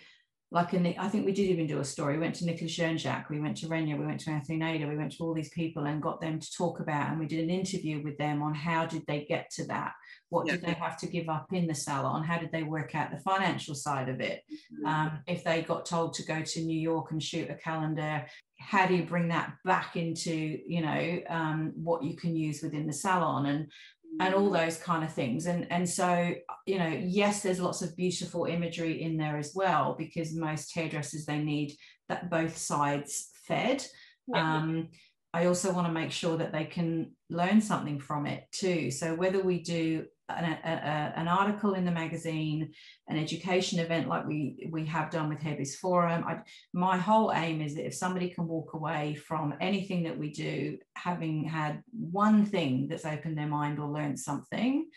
like 0.52 0.74
in 0.74 0.82
the. 0.82 0.98
I 0.98 1.10
think 1.10 1.26
we 1.26 1.32
did 1.32 1.50
even 1.50 1.68
do 1.68 1.80
a 1.80 1.86
story. 1.86 2.16
We 2.16 2.22
went 2.22 2.36
to 2.36 2.46
Nicolas 2.46 2.72
Jean-Jacques, 2.74 3.30
we 3.30 3.40
went 3.40 3.58
to 3.58 3.68
Renya, 3.68 3.98
we 3.98 4.06
went 4.06 4.20
to 4.22 4.32
Anthony 4.32 4.58
Nader, 4.58 4.90
we 4.90 4.98
went 4.98 5.12
to 5.12 5.24
all 5.24 5.34
these 5.34 5.50
people 5.50 5.86
and 5.86 6.02
got 6.02 6.22
them 6.22 6.40
to 6.40 6.52
talk 6.58 6.80
about, 6.80 7.10
and 7.10 7.20
we 7.20 7.28
did 7.28 7.44
an 7.44 7.52
interview 7.52 8.02
with 8.04 8.18
them 8.18 8.42
on 8.42 8.56
how 8.56 8.86
did 8.88 9.04
they 9.08 9.26
get 9.26 9.52
to 9.52 9.66
that? 9.68 9.94
What 10.30 10.48
yeah. 10.48 10.54
did 10.54 10.64
they 10.64 10.74
have 10.74 10.98
to 10.98 11.08
give 11.08 11.30
up 11.30 11.48
in 11.54 11.68
the 11.68 11.76
salon? 11.76 12.24
How 12.24 12.40
did 12.40 12.52
they 12.52 12.64
work 12.64 12.96
out 12.96 13.12
the 13.12 13.20
financial 13.20 13.76
side 13.76 14.10
of 14.10 14.22
it? 14.22 14.42
Mm-hmm. 14.74 14.86
Um, 14.86 15.20
if 15.28 15.44
they 15.44 15.62
got 15.62 15.86
told 15.86 16.14
to 16.16 16.26
go 16.26 16.42
to 16.42 16.62
New 16.62 16.80
York 16.80 17.12
and 17.12 17.22
shoot 17.22 17.50
a 17.52 17.56
calendar, 17.56 18.26
how 18.60 18.88
do 18.88 18.96
you 18.96 19.04
bring 19.04 19.28
that 19.30 19.54
back 19.66 19.96
into, 19.96 20.60
you 20.68 20.82
know, 20.82 21.20
um, 21.30 21.74
what 21.76 22.04
you 22.04 22.16
can 22.16 22.36
use 22.36 22.62
within 22.62 22.88
the 22.88 22.94
salon? 22.94 23.46
And 23.46 23.72
and 24.20 24.36
all 24.36 24.50
those 24.50 24.78
kind 24.78 25.04
of 25.04 25.14
things. 25.14 25.46
And 25.48 25.72
and 25.72 25.88
so 25.88 26.34
you 26.66 26.78
know 26.78 26.88
yes 26.88 27.42
there's 27.42 27.60
lots 27.60 27.82
of 27.82 27.96
beautiful 27.96 28.46
imagery 28.46 29.02
in 29.02 29.18
there 29.18 29.38
as 29.38 29.54
well 29.56 29.96
because 29.98 30.34
most 30.34 30.74
hairdressers 30.76 31.26
they 31.26 31.40
need 31.40 31.76
that 32.08 32.30
both 32.30 32.58
sides 32.58 33.30
fed. 33.46 33.84
Yeah. 34.28 34.58
um, 34.58 34.90
i 35.34 35.46
also 35.46 35.74
want 35.74 35.88
to 35.88 35.94
make 35.94 36.12
sure 36.12 36.38
that 36.38 36.52
they 36.52 36.66
can 36.66 37.12
learn 37.30 37.62
something 37.62 38.00
from 38.00 38.26
it 38.26 38.46
too. 38.52 38.92
So 38.92 39.16
whether 39.16 39.42
we 39.42 39.62
do 39.62 40.06
an, 40.30 40.46
a, 40.46 41.14
an 41.16 41.28
article 41.28 41.74
in 41.74 41.86
the 41.86 41.92
magazine, 41.92 42.72
an 43.08 43.18
education 43.18 43.80
event 43.80 44.08
like 44.08 44.26
we 44.28 44.70
we 44.72 44.86
have 44.86 45.10
done 45.12 45.30
with 45.30 45.40
Hairbiz 45.40 45.76
Forum. 45.76 46.24
I, 46.26 46.40
my 46.74 46.98
whole 46.98 47.32
aim 47.34 47.62
is 47.62 47.76
that 47.76 47.86
if 47.86 47.94
somebody 47.94 48.30
can 48.30 48.48
walk 48.48 48.74
away 48.74 49.16
from 49.16 49.54
anything 49.60 50.04
that 50.04 50.18
we 50.18 50.32
do, 50.32 50.78
having 50.96 51.44
had 51.44 51.84
one 51.92 52.46
thing 52.46 52.88
that's 52.88 53.06
opened 53.06 53.38
their 53.38 53.48
mind 53.48 53.80
or 53.80 53.88
learned 53.88 54.20
something, 54.20 54.88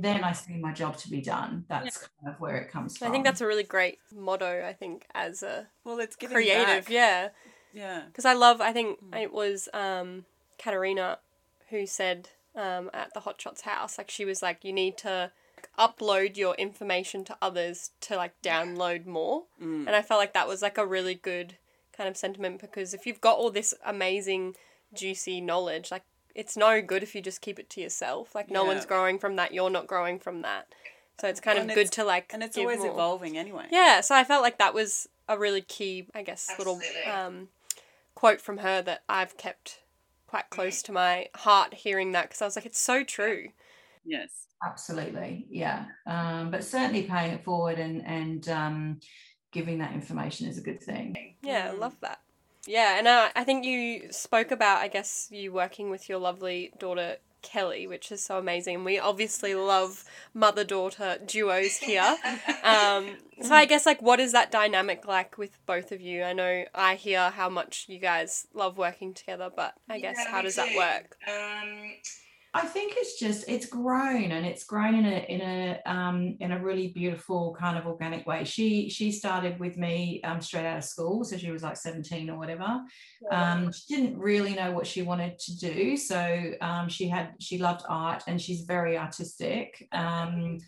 then 0.00 0.22
I 0.22 0.32
see 0.32 0.56
my 0.58 0.72
job 0.72 0.96
to 0.98 1.10
be 1.10 1.20
done. 1.20 1.64
That's 1.68 2.02
yeah. 2.02 2.08
kind 2.22 2.34
of 2.34 2.40
where 2.40 2.56
it 2.58 2.70
comes 2.70 2.98
from. 2.98 3.08
I 3.08 3.10
think 3.10 3.24
that's 3.24 3.40
a 3.40 3.46
really 3.46 3.64
great 3.64 3.98
motto. 4.14 4.64
I 4.66 4.72
think 4.72 5.06
as 5.14 5.42
a 5.42 5.66
well, 5.84 5.98
it's 5.98 6.16
creative, 6.16 6.84
back. 6.84 6.90
yeah, 6.90 7.28
yeah. 7.72 8.02
Because 8.06 8.24
I 8.24 8.34
love. 8.34 8.60
I 8.60 8.72
think 8.72 9.02
mm. 9.02 9.20
it 9.20 9.32
was 9.32 9.68
um, 9.72 10.24
Katarina 10.58 11.18
who 11.70 11.86
said 11.86 12.28
um, 12.54 12.90
at 12.92 13.14
the 13.14 13.20
Hot 13.20 13.40
Shots 13.40 13.62
house. 13.62 13.98
Like 13.98 14.10
she 14.10 14.24
was 14.24 14.42
like, 14.42 14.64
you 14.64 14.72
need 14.72 14.96
to 14.98 15.30
upload 15.78 16.36
your 16.36 16.54
information 16.56 17.24
to 17.24 17.36
others 17.40 17.90
to 18.00 18.16
like 18.16 18.40
download 18.42 19.06
more. 19.06 19.44
Mm. 19.62 19.86
And 19.86 19.90
I 19.90 20.02
felt 20.02 20.18
like 20.18 20.34
that 20.34 20.48
was 20.48 20.62
like 20.62 20.78
a 20.78 20.86
really 20.86 21.14
good 21.14 21.56
kind 21.96 22.08
of 22.08 22.16
sentiment 22.16 22.60
because 22.60 22.94
if 22.94 23.06
you've 23.06 23.20
got 23.20 23.38
all 23.38 23.50
this 23.50 23.74
amazing, 23.84 24.56
juicy 24.94 25.40
knowledge, 25.40 25.90
like 25.90 26.04
it's 26.34 26.56
no 26.56 26.80
good 26.80 27.02
if 27.02 27.14
you 27.14 27.20
just 27.20 27.40
keep 27.40 27.58
it 27.58 27.70
to 27.70 27.80
yourself. 27.80 28.34
Like 28.34 28.50
no 28.50 28.62
yeah. 28.62 28.68
one's 28.68 28.86
growing 28.86 29.18
from 29.18 29.36
that, 29.36 29.54
you're 29.54 29.70
not 29.70 29.86
growing 29.86 30.18
from 30.18 30.42
that. 30.42 30.68
So 31.20 31.28
it's 31.28 31.40
kind 31.40 31.58
and 31.58 31.70
of 31.70 31.74
good 31.74 31.92
to 31.92 32.04
like 32.04 32.32
And 32.32 32.42
it's 32.42 32.58
always 32.58 32.80
more. 32.80 32.90
evolving 32.90 33.38
anyway. 33.38 33.66
Yeah, 33.70 34.00
so 34.00 34.14
I 34.14 34.24
felt 34.24 34.42
like 34.42 34.58
that 34.58 34.74
was 34.74 35.08
a 35.28 35.38
really 35.38 35.60
key, 35.60 36.06
I 36.14 36.22
guess, 36.22 36.48
Absolutely. 36.50 36.86
little 37.06 37.12
um, 37.12 37.48
quote 38.14 38.40
from 38.40 38.58
her 38.58 38.82
that 38.82 39.02
I've 39.08 39.36
kept 39.36 39.81
quite 40.32 40.48
close 40.48 40.80
to 40.80 40.92
my 40.92 41.26
heart 41.34 41.74
hearing 41.74 42.12
that 42.12 42.22
because 42.22 42.40
I 42.40 42.46
was 42.46 42.56
like, 42.56 42.64
it's 42.64 42.78
so 42.78 43.04
true. 43.04 43.48
Yes. 44.02 44.46
Absolutely. 44.64 45.46
Yeah. 45.50 45.84
Um, 46.06 46.50
but 46.50 46.64
certainly 46.64 47.02
paying 47.02 47.32
it 47.32 47.44
forward 47.44 47.78
and, 47.78 48.02
and 48.06 48.48
um, 48.48 49.00
giving 49.52 49.76
that 49.80 49.92
information 49.92 50.48
is 50.48 50.56
a 50.56 50.62
good 50.62 50.82
thing. 50.82 51.14
Yeah, 51.42 51.68
I 51.70 51.76
love 51.76 51.94
that. 52.00 52.20
Yeah, 52.66 52.96
and 52.96 53.06
uh, 53.06 53.28
I 53.36 53.44
think 53.44 53.66
you 53.66 54.10
spoke 54.10 54.52
about, 54.52 54.78
I 54.78 54.88
guess, 54.88 55.28
you 55.30 55.52
working 55.52 55.90
with 55.90 56.08
your 56.08 56.18
lovely 56.18 56.72
daughter 56.78 57.16
Kelly, 57.42 57.86
which 57.86 58.10
is 58.10 58.22
so 58.22 58.38
amazing. 58.38 58.84
We 58.84 58.98
obviously 58.98 59.54
love 59.54 60.04
mother 60.32 60.64
daughter 60.64 61.18
duos 61.24 61.76
here. 61.76 62.16
Um, 62.64 63.16
so 63.42 63.54
I 63.54 63.64
guess 63.64 63.86
like 63.86 64.00
what 64.00 64.20
is 64.20 64.32
that 64.32 64.52
dynamic 64.52 65.06
like 65.06 65.36
with 65.36 65.58
both 65.66 65.90
of 65.90 66.00
you? 66.00 66.22
I 66.22 66.32
know 66.32 66.64
I 66.74 66.94
hear 66.94 67.30
how 67.30 67.48
much 67.48 67.86
you 67.88 67.98
guys 67.98 68.46
love 68.54 68.78
working 68.78 69.14
together, 69.14 69.50
but 69.54 69.74
I 69.88 69.98
guess 69.98 70.16
yeah, 70.18 70.30
how 70.30 70.42
does 70.42 70.54
that 70.56 70.76
work? 70.76 71.16
Um, 71.26 71.92
I 72.54 72.66
think 72.66 72.92
it's 72.96 73.18
just 73.18 73.48
it's 73.48 73.64
grown 73.64 74.30
and 74.30 74.44
it's 74.44 74.64
grown 74.64 74.94
in 74.94 75.06
a 75.06 75.26
in 75.26 75.40
a 75.40 75.80
um, 75.86 76.36
in 76.38 76.52
a 76.52 76.62
really 76.62 76.88
beautiful 76.88 77.56
kind 77.58 77.78
of 77.78 77.86
organic 77.86 78.26
way. 78.26 78.44
She 78.44 78.90
she 78.90 79.10
started 79.10 79.58
with 79.58 79.78
me 79.78 80.20
um, 80.22 80.42
straight 80.42 80.66
out 80.66 80.76
of 80.76 80.84
school, 80.84 81.24
so 81.24 81.38
she 81.38 81.50
was 81.50 81.62
like 81.62 81.78
seventeen 81.78 82.28
or 82.28 82.38
whatever. 82.38 82.82
Um, 83.30 83.72
she 83.72 83.96
didn't 83.96 84.18
really 84.18 84.52
know 84.52 84.70
what 84.72 84.86
she 84.86 85.00
wanted 85.00 85.38
to 85.38 85.58
do, 85.58 85.96
so 85.96 86.52
um, 86.60 86.90
she 86.90 87.08
had 87.08 87.34
she 87.40 87.56
loved 87.56 87.84
art 87.88 88.24
and 88.26 88.40
she's 88.40 88.62
very 88.62 88.98
artistic. 88.98 89.88
Um, 89.92 90.58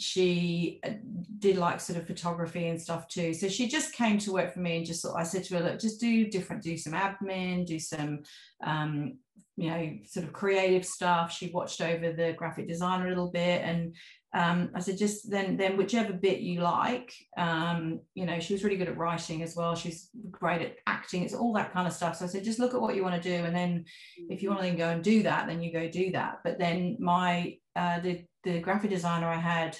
she 0.00 0.80
uh, 0.82 0.92
did 1.38 1.58
like 1.58 1.78
sort 1.78 1.98
of 1.98 2.06
photography 2.06 2.68
and 2.68 2.80
stuff 2.80 3.06
too. 3.08 3.34
So 3.34 3.48
she 3.48 3.68
just 3.68 3.92
came 3.92 4.18
to 4.18 4.32
work 4.32 4.52
for 4.52 4.60
me 4.60 4.78
and 4.78 4.86
just 4.86 5.06
I 5.06 5.22
said 5.22 5.44
to 5.44 5.56
her, 5.56 5.62
look, 5.62 5.78
just 5.78 6.00
do 6.00 6.28
different, 6.28 6.62
do 6.62 6.76
some 6.78 6.94
admin, 6.94 7.66
do 7.66 7.78
some 7.78 8.20
um, 8.64 9.18
you 9.60 9.68
know, 9.68 9.98
sort 10.06 10.24
of 10.24 10.32
creative 10.32 10.86
stuff. 10.86 11.30
She 11.30 11.50
watched 11.52 11.82
over 11.82 12.12
the 12.12 12.32
graphic 12.32 12.66
designer 12.66 13.06
a 13.06 13.10
little 13.10 13.30
bit, 13.30 13.60
and 13.62 13.94
um, 14.32 14.70
I 14.74 14.80
said, 14.80 14.96
just 14.96 15.30
then, 15.30 15.58
then 15.58 15.76
whichever 15.76 16.14
bit 16.14 16.40
you 16.40 16.60
like. 16.60 17.12
Um, 17.36 18.00
you 18.14 18.24
know, 18.24 18.40
she 18.40 18.54
was 18.54 18.64
really 18.64 18.78
good 18.78 18.88
at 18.88 18.96
writing 18.96 19.42
as 19.42 19.54
well. 19.54 19.74
She's 19.74 20.08
great 20.30 20.62
at 20.62 20.76
acting. 20.86 21.24
It's 21.24 21.34
all 21.34 21.52
that 21.54 21.74
kind 21.74 21.86
of 21.86 21.92
stuff. 21.92 22.16
So 22.16 22.24
I 22.24 22.28
said, 22.28 22.42
just 22.42 22.58
look 22.58 22.72
at 22.72 22.80
what 22.80 22.94
you 22.94 23.02
want 23.02 23.22
to 23.22 23.28
do, 23.28 23.44
and 23.44 23.54
then 23.54 23.84
if 24.30 24.42
you 24.42 24.48
want 24.48 24.62
to 24.62 24.66
then 24.66 24.78
go 24.78 24.88
and 24.88 25.04
do 25.04 25.22
that, 25.24 25.46
then 25.46 25.62
you 25.62 25.74
go 25.74 25.90
do 25.90 26.10
that. 26.12 26.38
But 26.42 26.58
then 26.58 26.96
my 26.98 27.58
uh, 27.76 28.00
the 28.00 28.24
the 28.44 28.60
graphic 28.60 28.90
designer 28.90 29.28
I 29.28 29.38
had. 29.38 29.76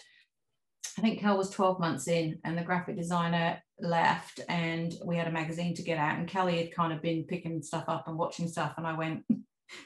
I 0.99 1.03
think 1.03 1.21
Kel 1.21 1.39
was 1.39 1.49
12 1.51 1.81
months 1.81 2.09
in, 2.09 2.39
and 2.45 2.59
the 2.59 2.63
graphic 2.63 2.97
designer 2.97 3.63
left, 3.81 4.41
and 4.49 4.93
we 5.07 5.17
had 5.17 5.29
a 5.29 5.33
magazine 5.33 5.75
to 5.77 5.83
get 5.83 5.97
out. 5.97 6.19
And 6.19 6.29
Kelly 6.29 6.59
had 6.59 6.75
kind 6.75 6.93
of 6.93 7.01
been 7.01 7.25
picking 7.25 7.63
stuff 7.63 7.85
up 7.89 8.09
and 8.09 8.19
watching 8.19 8.49
stuff, 8.49 8.75
and 8.77 8.87
I 8.87 8.95
went, 8.95 9.25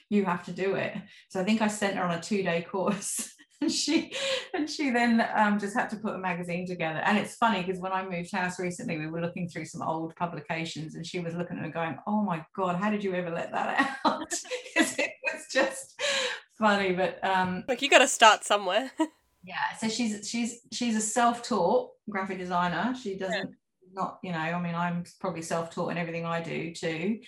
you 0.09 0.25
have 0.25 0.45
to 0.45 0.53
do 0.53 0.75
it. 0.75 0.95
So 1.29 1.41
I 1.41 1.45
think 1.45 1.63
I 1.63 1.69
sent 1.69 1.97
her 1.97 2.05
on 2.05 2.19
a 2.19 2.21
two 2.21 2.43
day 2.43 2.63
course. 2.63 3.31
and 3.61 3.73
she 3.73 4.13
and 4.53 4.69
she 4.69 4.91
then 4.91 5.27
um, 5.35 5.59
just 5.59 5.75
had 5.75 5.89
to 5.91 5.97
put 5.97 6.15
a 6.15 6.19
magazine 6.19 6.67
together. 6.67 7.01
And 7.01 7.19
it's 7.19 7.37
funny 7.37 7.63
because 7.63 7.81
when 7.81 7.93
I 7.93 8.07
moved 8.07 8.33
house 8.33 8.59
recently, 8.59 8.99
we 8.99 9.07
were 9.07 9.21
looking 9.21 9.49
through 9.49 9.65
some 9.67 9.83
old 9.83 10.15
publications, 10.17 10.95
and 10.95 11.07
she 11.07 11.21
was 11.21 11.35
looking 11.35 11.59
at 11.59 11.65
it 11.65 11.75
going, 11.75 11.97
"Oh 12.07 12.23
my 12.23 12.45
god, 12.55 12.77
how 12.77 12.91
did 12.91 13.03
you 13.05 13.15
ever 13.15 13.31
let 13.31 13.53
that 13.53 13.99
out?" 14.05 14.23
Because 14.75 14.99
it 14.99 15.13
was 15.33 15.47
just 15.53 16.01
funny. 16.59 16.93
But 16.93 17.25
um, 17.25 17.65
like 17.69 17.81
you 17.83 17.89
got 17.89 17.99
to 17.99 18.09
start 18.09 18.45
somewhere. 18.45 18.91
yeah. 19.45 19.77
So 19.79 19.89
she's 19.89 20.29
she's 20.29 20.61
she's 20.73 20.97
a 20.97 21.01
self 21.01 21.43
taught 21.43 21.91
graphic 22.11 22.39
designer. 22.39 22.95
She 23.01 23.17
doesn't. 23.17 23.37
Yeah. 23.37 23.55
Not, 23.97 24.19
you 24.25 24.33
know, 24.33 24.39
I 24.39 24.61
mean, 24.61 24.75
I'm 24.75 25.05
probably 25.21 25.43
self 25.43 25.71
taught 25.71 25.93
in 25.93 25.99
everything 25.99 26.27
I 26.27 26.43
do 26.43 26.75
too 26.75 27.21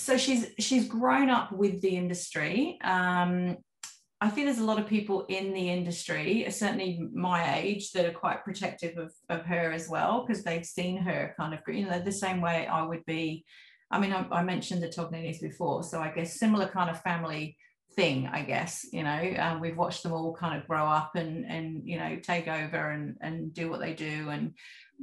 so 0.00 0.16
she's 0.16 0.46
she's 0.58 0.88
grown 0.88 1.30
up 1.30 1.52
with 1.52 1.80
the 1.80 1.96
industry. 1.96 2.78
Um, 2.82 3.58
I 4.22 4.28
think 4.28 4.46
there's 4.46 4.58
a 4.58 4.64
lot 4.64 4.78
of 4.78 4.86
people 4.86 5.24
in 5.28 5.54
the 5.54 5.70
industry, 5.70 6.46
certainly 6.50 7.00
my 7.14 7.58
age, 7.58 7.92
that 7.92 8.04
are 8.04 8.12
quite 8.12 8.44
protective 8.44 8.98
of, 8.98 9.12
of 9.30 9.46
her 9.46 9.72
as 9.72 9.88
well 9.88 10.26
because 10.26 10.44
they've 10.44 10.64
seen 10.64 10.98
her 10.98 11.34
kind 11.38 11.54
of, 11.54 11.60
you 11.66 11.86
know, 11.86 11.98
the 11.98 12.12
same 12.12 12.42
way 12.42 12.66
I 12.66 12.82
would 12.82 13.04
be. 13.06 13.46
I 13.90 13.98
mean, 13.98 14.12
I, 14.12 14.26
I 14.30 14.42
mentioned 14.42 14.82
the 14.82 14.88
Togninis 14.88 15.40
before, 15.40 15.82
so 15.84 16.00
I 16.00 16.10
guess 16.10 16.38
similar 16.38 16.68
kind 16.68 16.90
of 16.90 17.00
family 17.00 17.56
thing. 17.96 18.28
I 18.30 18.42
guess 18.42 18.86
you 18.92 19.02
know 19.02 19.34
um, 19.38 19.60
we've 19.60 19.76
watched 19.76 20.02
them 20.02 20.12
all 20.12 20.34
kind 20.34 20.60
of 20.60 20.68
grow 20.68 20.84
up 20.84 21.16
and 21.16 21.44
and 21.44 21.82
you 21.84 21.98
know 21.98 22.18
take 22.22 22.46
over 22.46 22.90
and 22.90 23.16
and 23.20 23.52
do 23.52 23.68
what 23.68 23.80
they 23.80 23.94
do 23.94 24.28
and 24.28 24.54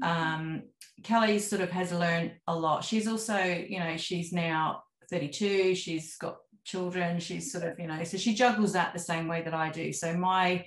um, 0.02 0.64
Kelly 1.04 1.40
sort 1.40 1.62
of 1.62 1.72
has 1.72 1.92
learned 1.92 2.34
a 2.48 2.56
lot. 2.56 2.84
She's 2.84 3.08
also, 3.08 3.38
you 3.38 3.80
know, 3.80 3.98
she's 3.98 4.34
now 4.34 4.84
32, 5.10 5.76
she's 5.76 6.16
got 6.18 6.38
children, 6.64 7.20
she's 7.20 7.52
sort 7.52 7.64
of, 7.64 7.80
you 7.80 7.88
know, 7.88 8.04
so 8.04 8.18
she 8.18 8.34
juggles 8.34 8.74
that 8.74 8.94
the 8.94 9.00
same 9.00 9.28
way 9.28 9.42
that 9.42 9.54
I 9.54 9.70
do. 9.70 9.94
So 9.94 10.14
my 10.14 10.66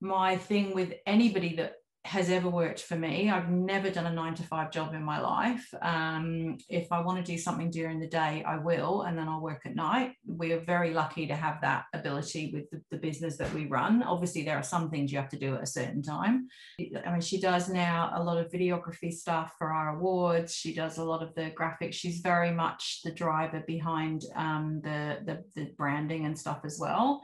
my 0.00 0.36
thing 0.36 0.74
with 0.74 0.94
anybody 1.06 1.54
that 1.56 1.74
has 2.04 2.30
ever 2.30 2.48
worked 2.48 2.80
for 2.80 2.96
me. 2.96 3.30
I've 3.30 3.48
never 3.48 3.88
done 3.88 4.06
a 4.06 4.12
nine 4.12 4.34
to 4.34 4.42
five 4.42 4.72
job 4.72 4.92
in 4.92 5.04
my 5.04 5.20
life. 5.20 5.72
Um, 5.82 6.58
if 6.68 6.90
I 6.90 7.00
want 7.00 7.24
to 7.24 7.32
do 7.32 7.38
something 7.38 7.70
during 7.70 8.00
the 8.00 8.08
day, 8.08 8.42
I 8.46 8.58
will, 8.58 9.02
and 9.02 9.16
then 9.16 9.28
I'll 9.28 9.40
work 9.40 9.62
at 9.66 9.76
night. 9.76 10.14
We 10.26 10.52
are 10.52 10.60
very 10.60 10.92
lucky 10.92 11.28
to 11.28 11.36
have 11.36 11.60
that 11.62 11.84
ability 11.94 12.50
with 12.52 12.68
the, 12.70 12.82
the 12.90 12.96
business 12.96 13.36
that 13.36 13.54
we 13.54 13.66
run. 13.66 14.02
Obviously, 14.02 14.42
there 14.42 14.56
are 14.56 14.64
some 14.64 14.90
things 14.90 15.12
you 15.12 15.18
have 15.18 15.28
to 15.30 15.38
do 15.38 15.54
at 15.54 15.62
a 15.62 15.66
certain 15.66 16.02
time. 16.02 16.48
I 16.80 17.12
mean, 17.12 17.20
she 17.20 17.40
does 17.40 17.68
now 17.68 18.12
a 18.16 18.22
lot 18.22 18.36
of 18.36 18.50
videography 18.50 19.12
stuff 19.12 19.54
for 19.56 19.72
our 19.72 19.96
awards. 19.96 20.52
She 20.52 20.74
does 20.74 20.98
a 20.98 21.04
lot 21.04 21.22
of 21.22 21.32
the 21.36 21.52
graphics. 21.52 21.94
She's 21.94 22.18
very 22.18 22.50
much 22.50 23.02
the 23.04 23.12
driver 23.12 23.62
behind 23.64 24.22
um, 24.34 24.80
the, 24.82 25.18
the, 25.24 25.44
the 25.54 25.70
branding 25.78 26.26
and 26.26 26.36
stuff 26.36 26.62
as 26.64 26.78
well, 26.80 27.20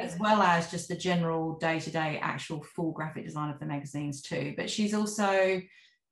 as 0.00 0.16
well 0.18 0.42
as 0.42 0.72
just 0.72 0.88
the 0.88 0.96
general 0.96 1.56
day 1.58 1.78
to 1.78 1.90
day 1.90 2.18
actual 2.20 2.64
full 2.64 2.90
graphic 2.90 3.24
design 3.24 3.50
of 3.50 3.60
the 3.60 3.66
magazine 3.66 4.07
things 4.08 4.22
too. 4.22 4.54
But 4.56 4.70
she's 4.70 4.94
also 4.94 5.60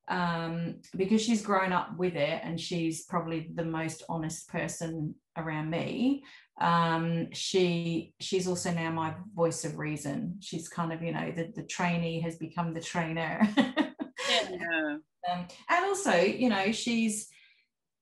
um, 0.08 0.76
because 0.96 1.22
she's 1.22 1.42
grown 1.42 1.72
up 1.72 1.96
with 1.98 2.14
it 2.14 2.40
and 2.44 2.60
she's 2.60 3.04
probably 3.04 3.50
the 3.54 3.64
most 3.64 4.04
honest 4.08 4.48
person 4.48 5.14
around 5.36 5.68
me 5.68 6.22
um, 6.60 7.26
she 7.32 8.14
she's 8.20 8.46
also 8.46 8.70
now 8.70 8.90
my 8.90 9.14
voice 9.34 9.64
of 9.64 9.76
reason 9.78 10.36
she's 10.40 10.68
kind 10.68 10.92
of 10.92 11.02
you 11.02 11.12
know 11.12 11.32
the, 11.34 11.52
the 11.56 11.64
trainee 11.64 12.20
has 12.20 12.36
become 12.36 12.72
the 12.72 12.80
trainer 12.80 13.40
yeah. 13.58 14.96
um, 15.30 15.46
and 15.68 15.84
also 15.84 16.14
you 16.14 16.48
know 16.48 16.70
she's 16.70 17.28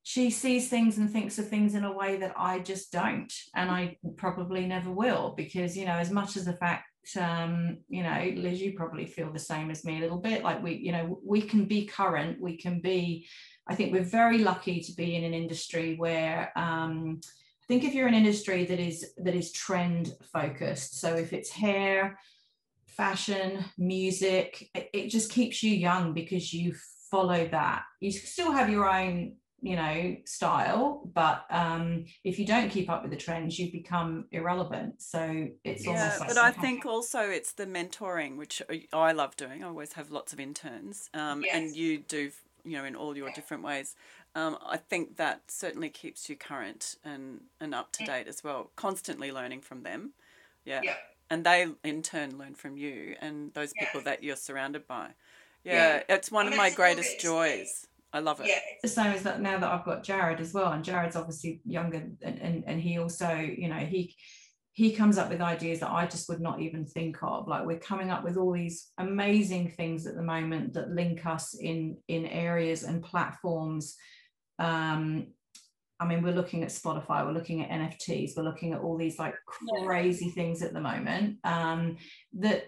she 0.02 0.28
sees 0.28 0.68
things 0.68 0.98
and 0.98 1.10
thinks 1.10 1.38
of 1.38 1.48
things 1.48 1.74
in 1.74 1.84
a 1.84 1.92
way 1.92 2.18
that 2.18 2.34
I 2.36 2.58
just 2.58 2.92
don't 2.92 3.32
and 3.56 3.70
I 3.70 3.96
probably 4.18 4.66
never 4.66 4.92
will 4.92 5.32
because 5.34 5.74
you 5.74 5.86
know 5.86 5.96
as 5.96 6.10
much 6.10 6.36
as 6.36 6.44
the 6.44 6.52
fact 6.52 6.84
um, 7.16 7.78
you 7.88 8.02
know, 8.02 8.32
Liz, 8.36 8.60
you 8.60 8.72
probably 8.74 9.06
feel 9.06 9.32
the 9.32 9.38
same 9.38 9.70
as 9.70 9.84
me 9.84 9.98
a 9.98 10.00
little 10.00 10.18
bit. 10.18 10.42
Like 10.42 10.62
we, 10.62 10.74
you 10.74 10.92
know, 10.92 11.18
we 11.24 11.40
can 11.42 11.64
be 11.64 11.86
current, 11.86 12.40
we 12.40 12.56
can 12.56 12.80
be, 12.80 13.26
I 13.66 13.74
think 13.74 13.92
we're 13.92 14.02
very 14.02 14.38
lucky 14.38 14.80
to 14.80 14.92
be 14.92 15.16
in 15.16 15.24
an 15.24 15.34
industry 15.34 15.96
where 15.96 16.52
um, 16.56 17.20
I 17.22 17.66
think 17.66 17.84
if 17.84 17.94
you're 17.94 18.08
an 18.08 18.14
industry 18.14 18.64
that 18.66 18.78
is 18.78 19.14
that 19.16 19.34
is 19.34 19.52
trend 19.52 20.12
focused, 20.32 21.00
so 21.00 21.14
if 21.14 21.32
it's 21.32 21.50
hair, 21.50 22.18
fashion, 22.86 23.64
music, 23.78 24.68
it, 24.74 24.90
it 24.92 25.08
just 25.08 25.30
keeps 25.30 25.62
you 25.62 25.74
young 25.74 26.12
because 26.12 26.52
you 26.52 26.74
follow 27.10 27.48
that. 27.48 27.84
You 28.00 28.10
still 28.10 28.52
have 28.52 28.68
your 28.68 28.88
own 28.88 29.36
you 29.64 29.76
know 29.76 30.16
style 30.24 31.02
but 31.14 31.46
um 31.50 32.04
if 32.22 32.38
you 32.38 32.46
don't 32.46 32.68
keep 32.68 32.90
up 32.90 33.02
with 33.02 33.10
the 33.10 33.16
trends 33.16 33.58
you 33.58 33.72
become 33.72 34.26
irrelevant 34.30 35.00
so 35.00 35.48
it's 35.64 35.86
yeah 35.86 36.16
like 36.20 36.28
but 36.28 36.38
i 36.38 36.50
think 36.50 36.84
also 36.84 37.20
it's 37.20 37.52
the 37.52 37.66
mentoring 37.66 38.36
which 38.36 38.60
i 38.92 39.12
love 39.12 39.34
doing 39.36 39.64
i 39.64 39.66
always 39.66 39.94
have 39.94 40.10
lots 40.10 40.32
of 40.32 40.38
interns 40.38 41.08
um 41.14 41.42
yes. 41.42 41.54
and 41.54 41.74
you 41.74 41.98
do 41.98 42.30
you 42.64 42.76
know 42.76 42.84
in 42.84 42.94
all 42.94 43.16
your 43.16 43.30
different 43.30 43.62
ways 43.62 43.96
um, 44.36 44.58
I 44.66 44.78
think 44.78 45.16
that 45.16 45.42
certainly 45.48 45.88
keeps 45.88 46.28
you 46.28 46.36
current 46.36 46.96
and, 47.04 47.42
and 47.60 47.74
up 47.74 47.92
to 47.92 48.04
date 48.04 48.26
as 48.26 48.42
well, 48.42 48.70
constantly 48.74 49.30
learning 49.30 49.60
from 49.60 49.82
them. 49.84 50.12
Yeah. 50.64 50.80
yeah. 50.82 50.96
And 51.30 51.44
they 51.44 51.68
in 51.84 52.02
turn 52.02 52.36
learn 52.36 52.54
from 52.54 52.76
you 52.76 53.14
and 53.20 53.54
those 53.54 53.72
people 53.78 54.00
that 54.02 54.24
you're 54.24 54.36
surrounded 54.36 54.86
by. 54.86 55.10
Yeah, 55.62 55.72
yeah. 56.08 56.16
it's 56.16 56.30
one 56.30 56.46
and 56.46 56.54
of 56.54 56.58
my 56.58 56.70
greatest 56.70 57.20
joys. 57.20 57.86
I 58.14 58.20
love 58.20 58.40
it. 58.40 58.46
Yeah, 58.46 58.60
it's 58.72 58.82
the 58.82 59.02
same 59.02 59.12
as 59.12 59.24
that 59.24 59.40
now 59.40 59.58
that 59.58 59.70
I've 59.70 59.84
got 59.84 60.04
Jared 60.04 60.40
as 60.40 60.54
well, 60.54 60.70
and 60.72 60.84
Jared's 60.84 61.16
obviously 61.16 61.60
younger, 61.66 62.06
and 62.22 62.38
and, 62.38 62.64
and 62.64 62.80
he 62.80 62.98
also, 62.98 63.34
you 63.34 63.68
know, 63.68 63.80
he 63.80 64.14
he 64.72 64.92
comes 64.92 65.18
up 65.18 65.30
with 65.30 65.40
ideas 65.40 65.80
that 65.80 65.90
I 65.90 66.06
just 66.06 66.28
would 66.28 66.40
not 66.40 66.60
even 66.60 66.86
think 66.86 67.18
of. 67.22 67.48
Like 67.48 67.66
we're 67.66 67.78
coming 67.78 68.10
up 68.10 68.22
with 68.22 68.36
all 68.36 68.52
these 68.52 68.92
amazing 68.98 69.70
things 69.70 70.06
at 70.06 70.14
the 70.14 70.22
moment 70.22 70.74
that 70.74 70.90
link 70.90 71.26
us 71.26 71.54
in 71.54 71.96
in 72.06 72.26
areas 72.26 72.84
and 72.84 73.02
platforms. 73.02 73.96
Um, 74.60 75.26
I 75.98 76.06
mean, 76.06 76.22
we're 76.22 76.34
looking 76.34 76.62
at 76.62 76.70
Spotify, 76.70 77.24
we're 77.24 77.32
looking 77.32 77.62
at 77.62 77.70
NFTs, 77.70 78.36
we're 78.36 78.44
looking 78.44 78.74
at 78.74 78.80
all 78.80 78.96
these 78.96 79.18
like 79.18 79.34
crazy 79.84 80.30
things 80.30 80.62
at 80.62 80.72
the 80.72 80.80
moment 80.80 81.38
um, 81.44 81.96
that 82.34 82.66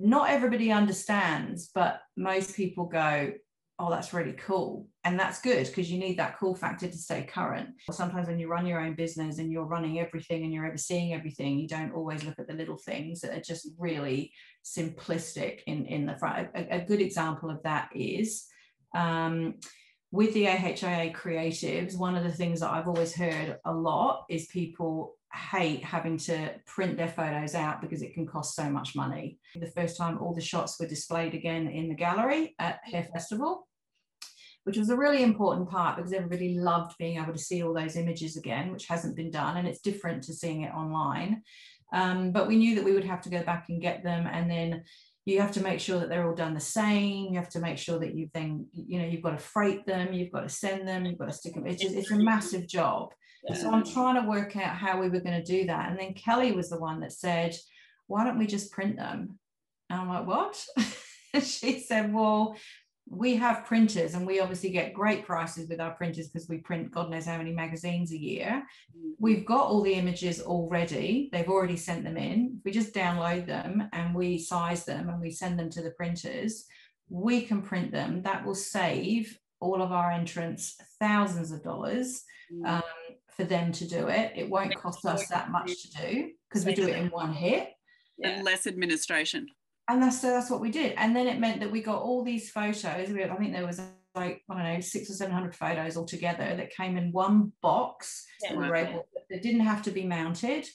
not 0.00 0.30
everybody 0.30 0.70
understands, 0.72 1.70
but 1.74 2.00
most 2.16 2.56
people 2.56 2.86
go, 2.86 3.32
oh, 3.78 3.90
that's 3.90 4.12
really 4.12 4.32
cool. 4.32 4.86
And 5.04 5.18
that's 5.18 5.40
good 5.40 5.66
because 5.66 5.90
you 5.90 5.98
need 5.98 6.18
that 6.18 6.38
cool 6.38 6.54
factor 6.54 6.88
to 6.88 6.98
stay 6.98 7.22
current. 7.22 7.70
Sometimes 7.92 8.26
when 8.26 8.38
you 8.38 8.48
run 8.48 8.66
your 8.66 8.80
own 8.80 8.94
business 8.94 9.38
and 9.38 9.52
you're 9.52 9.64
running 9.64 10.00
everything 10.00 10.42
and 10.42 10.52
you're 10.52 10.66
overseeing 10.66 11.14
everything, 11.14 11.58
you 11.58 11.68
don't 11.68 11.94
always 11.94 12.24
look 12.24 12.38
at 12.38 12.48
the 12.48 12.54
little 12.54 12.76
things 12.76 13.20
that 13.20 13.36
are 13.36 13.40
just 13.40 13.68
really 13.78 14.32
simplistic 14.64 15.60
in, 15.66 15.86
in 15.86 16.06
the 16.06 16.18
front. 16.18 16.48
A, 16.54 16.76
a 16.76 16.84
good 16.84 17.00
example 17.00 17.50
of 17.50 17.62
that 17.62 17.88
is 17.94 18.46
um, 18.96 19.54
with 20.10 20.34
the 20.34 20.46
AHIA 20.46 21.14
creatives, 21.14 21.96
one 21.96 22.16
of 22.16 22.24
the 22.24 22.32
things 22.32 22.60
that 22.60 22.70
I've 22.70 22.88
always 22.88 23.14
heard 23.14 23.58
a 23.64 23.72
lot 23.72 24.24
is 24.28 24.46
people 24.46 25.14
hate 25.32 25.84
having 25.84 26.16
to 26.16 26.54
print 26.66 26.96
their 26.96 27.08
photos 27.08 27.54
out 27.54 27.82
because 27.82 28.02
it 28.02 28.14
can 28.14 28.26
cost 28.26 28.56
so 28.56 28.70
much 28.70 28.96
money. 28.96 29.38
The 29.54 29.70
first 29.70 29.96
time 29.96 30.18
all 30.18 30.34
the 30.34 30.40
shots 30.40 30.80
were 30.80 30.86
displayed 30.86 31.34
again 31.34 31.68
in 31.68 31.88
the 31.88 31.94
gallery 31.94 32.54
at 32.58 32.80
Hair 32.84 33.08
Festival, 33.12 33.67
which 34.68 34.76
was 34.76 34.90
a 34.90 34.96
really 34.96 35.22
important 35.22 35.66
part 35.66 35.96
because 35.96 36.12
everybody 36.12 36.58
loved 36.58 36.94
being 36.98 37.16
able 37.16 37.32
to 37.32 37.38
see 37.38 37.62
all 37.62 37.72
those 37.72 37.96
images 37.96 38.36
again, 38.36 38.70
which 38.70 38.86
hasn't 38.86 39.16
been 39.16 39.30
done. 39.30 39.56
And 39.56 39.66
it's 39.66 39.80
different 39.80 40.22
to 40.24 40.34
seeing 40.34 40.60
it 40.60 40.74
online. 40.74 41.40
Um, 41.90 42.32
but 42.32 42.46
we 42.46 42.56
knew 42.56 42.74
that 42.74 42.84
we 42.84 42.92
would 42.92 43.06
have 43.06 43.22
to 43.22 43.30
go 43.30 43.42
back 43.42 43.70
and 43.70 43.80
get 43.80 44.04
them. 44.04 44.26
And 44.30 44.50
then 44.50 44.84
you 45.24 45.40
have 45.40 45.52
to 45.52 45.62
make 45.62 45.80
sure 45.80 45.98
that 45.98 46.10
they're 46.10 46.28
all 46.28 46.34
done 46.34 46.52
the 46.52 46.60
same. 46.60 47.32
You 47.32 47.38
have 47.38 47.48
to 47.48 47.60
make 47.60 47.78
sure 47.78 47.98
that 47.98 48.14
you've 48.14 48.30
then, 48.34 48.66
you 48.74 49.00
know, 49.00 49.06
you've 49.06 49.22
got 49.22 49.38
to 49.38 49.38
freight 49.38 49.86
them, 49.86 50.12
you've 50.12 50.32
got 50.32 50.42
to 50.42 50.50
send 50.50 50.86
them, 50.86 51.06
you've 51.06 51.18
got 51.18 51.28
to 51.28 51.34
stick 51.34 51.54
them. 51.54 51.66
It's 51.66 51.80
just, 51.82 51.94
it's 51.94 52.10
a 52.10 52.18
massive 52.18 52.68
job. 52.68 53.14
Yeah. 53.48 53.54
So 53.54 53.70
I'm 53.70 53.86
trying 53.86 54.20
to 54.20 54.28
work 54.28 54.54
out 54.54 54.76
how 54.76 55.00
we 55.00 55.08
were 55.08 55.20
going 55.20 55.42
to 55.42 55.50
do 55.50 55.64
that. 55.64 55.88
And 55.88 55.98
then 55.98 56.12
Kelly 56.12 56.52
was 56.52 56.68
the 56.68 56.78
one 56.78 57.00
that 57.00 57.12
said, 57.12 57.56
why 58.06 58.22
don't 58.22 58.38
we 58.38 58.46
just 58.46 58.70
print 58.70 58.98
them? 58.98 59.38
And 59.88 59.98
I'm 60.02 60.10
like, 60.10 60.26
what? 60.26 60.62
she 61.42 61.80
said, 61.80 62.12
well, 62.12 62.54
we 63.10 63.36
have 63.36 63.64
printers 63.64 64.14
and 64.14 64.26
we 64.26 64.40
obviously 64.40 64.70
get 64.70 64.92
great 64.92 65.24
prices 65.24 65.68
with 65.68 65.80
our 65.80 65.92
printers 65.92 66.28
because 66.28 66.48
we 66.48 66.58
print 66.58 66.90
God 66.90 67.10
knows 67.10 67.24
how 67.24 67.38
many 67.38 67.52
magazines 67.52 68.12
a 68.12 68.18
year. 68.18 68.62
Mm-hmm. 68.96 69.10
We've 69.18 69.46
got 69.46 69.66
all 69.66 69.82
the 69.82 69.94
images 69.94 70.40
already. 70.40 71.30
They've 71.32 71.48
already 71.48 71.76
sent 71.76 72.04
them 72.04 72.16
in. 72.16 72.60
We 72.64 72.70
just 72.70 72.94
download 72.94 73.46
them 73.46 73.88
and 73.92 74.14
we 74.14 74.38
size 74.38 74.84
them 74.84 75.08
and 75.08 75.20
we 75.20 75.30
send 75.30 75.58
them 75.58 75.70
to 75.70 75.82
the 75.82 75.92
printers. 75.92 76.66
We 77.08 77.42
can 77.42 77.62
print 77.62 77.92
them. 77.92 78.22
That 78.22 78.44
will 78.44 78.54
save 78.54 79.38
all 79.60 79.80
of 79.80 79.90
our 79.90 80.10
entrants 80.10 80.76
thousands 81.00 81.50
of 81.50 81.62
dollars 81.62 82.22
mm. 82.52 82.66
um, 82.68 82.82
for 83.36 83.44
them 83.44 83.72
to 83.72 83.88
do 83.88 84.08
it. 84.08 84.32
It 84.36 84.50
won't 84.50 84.76
cost 84.76 85.06
us 85.06 85.28
that 85.28 85.50
much 85.50 85.82
to 85.82 85.90
do 85.90 86.30
because 86.48 86.66
we 86.66 86.74
do 86.74 86.86
it 86.86 86.96
in 86.96 87.08
one 87.08 87.32
hit. 87.32 87.70
And 88.22 88.44
less 88.44 88.66
administration 88.66 89.46
and 89.88 90.02
that's 90.02 90.20
so 90.20 90.28
that's 90.28 90.50
what 90.50 90.60
we 90.60 90.70
did 90.70 90.94
and 90.96 91.14
then 91.14 91.26
it 91.26 91.38
meant 91.38 91.60
that 91.60 91.70
we 91.70 91.80
got 91.82 92.02
all 92.02 92.22
these 92.22 92.50
photos 92.50 93.08
we 93.10 93.20
had, 93.20 93.30
i 93.30 93.36
think 93.36 93.52
there 93.52 93.66
was 93.66 93.80
like 94.14 94.42
i 94.50 94.54
don't 94.54 94.74
know 94.74 94.80
six 94.80 95.10
or 95.10 95.14
seven 95.14 95.32
hundred 95.32 95.54
photos 95.54 95.96
altogether 95.96 96.54
that 96.56 96.74
came 96.74 96.96
in 96.96 97.12
one 97.12 97.52
box 97.62 98.26
yeah, 98.42 98.50
that, 98.50 98.58
we 98.58 98.68
were 98.68 98.76
able, 98.76 99.06
that 99.30 99.42
didn't 99.42 99.60
have 99.60 99.82
to 99.82 99.90
be 99.90 100.04
mounted 100.04 100.66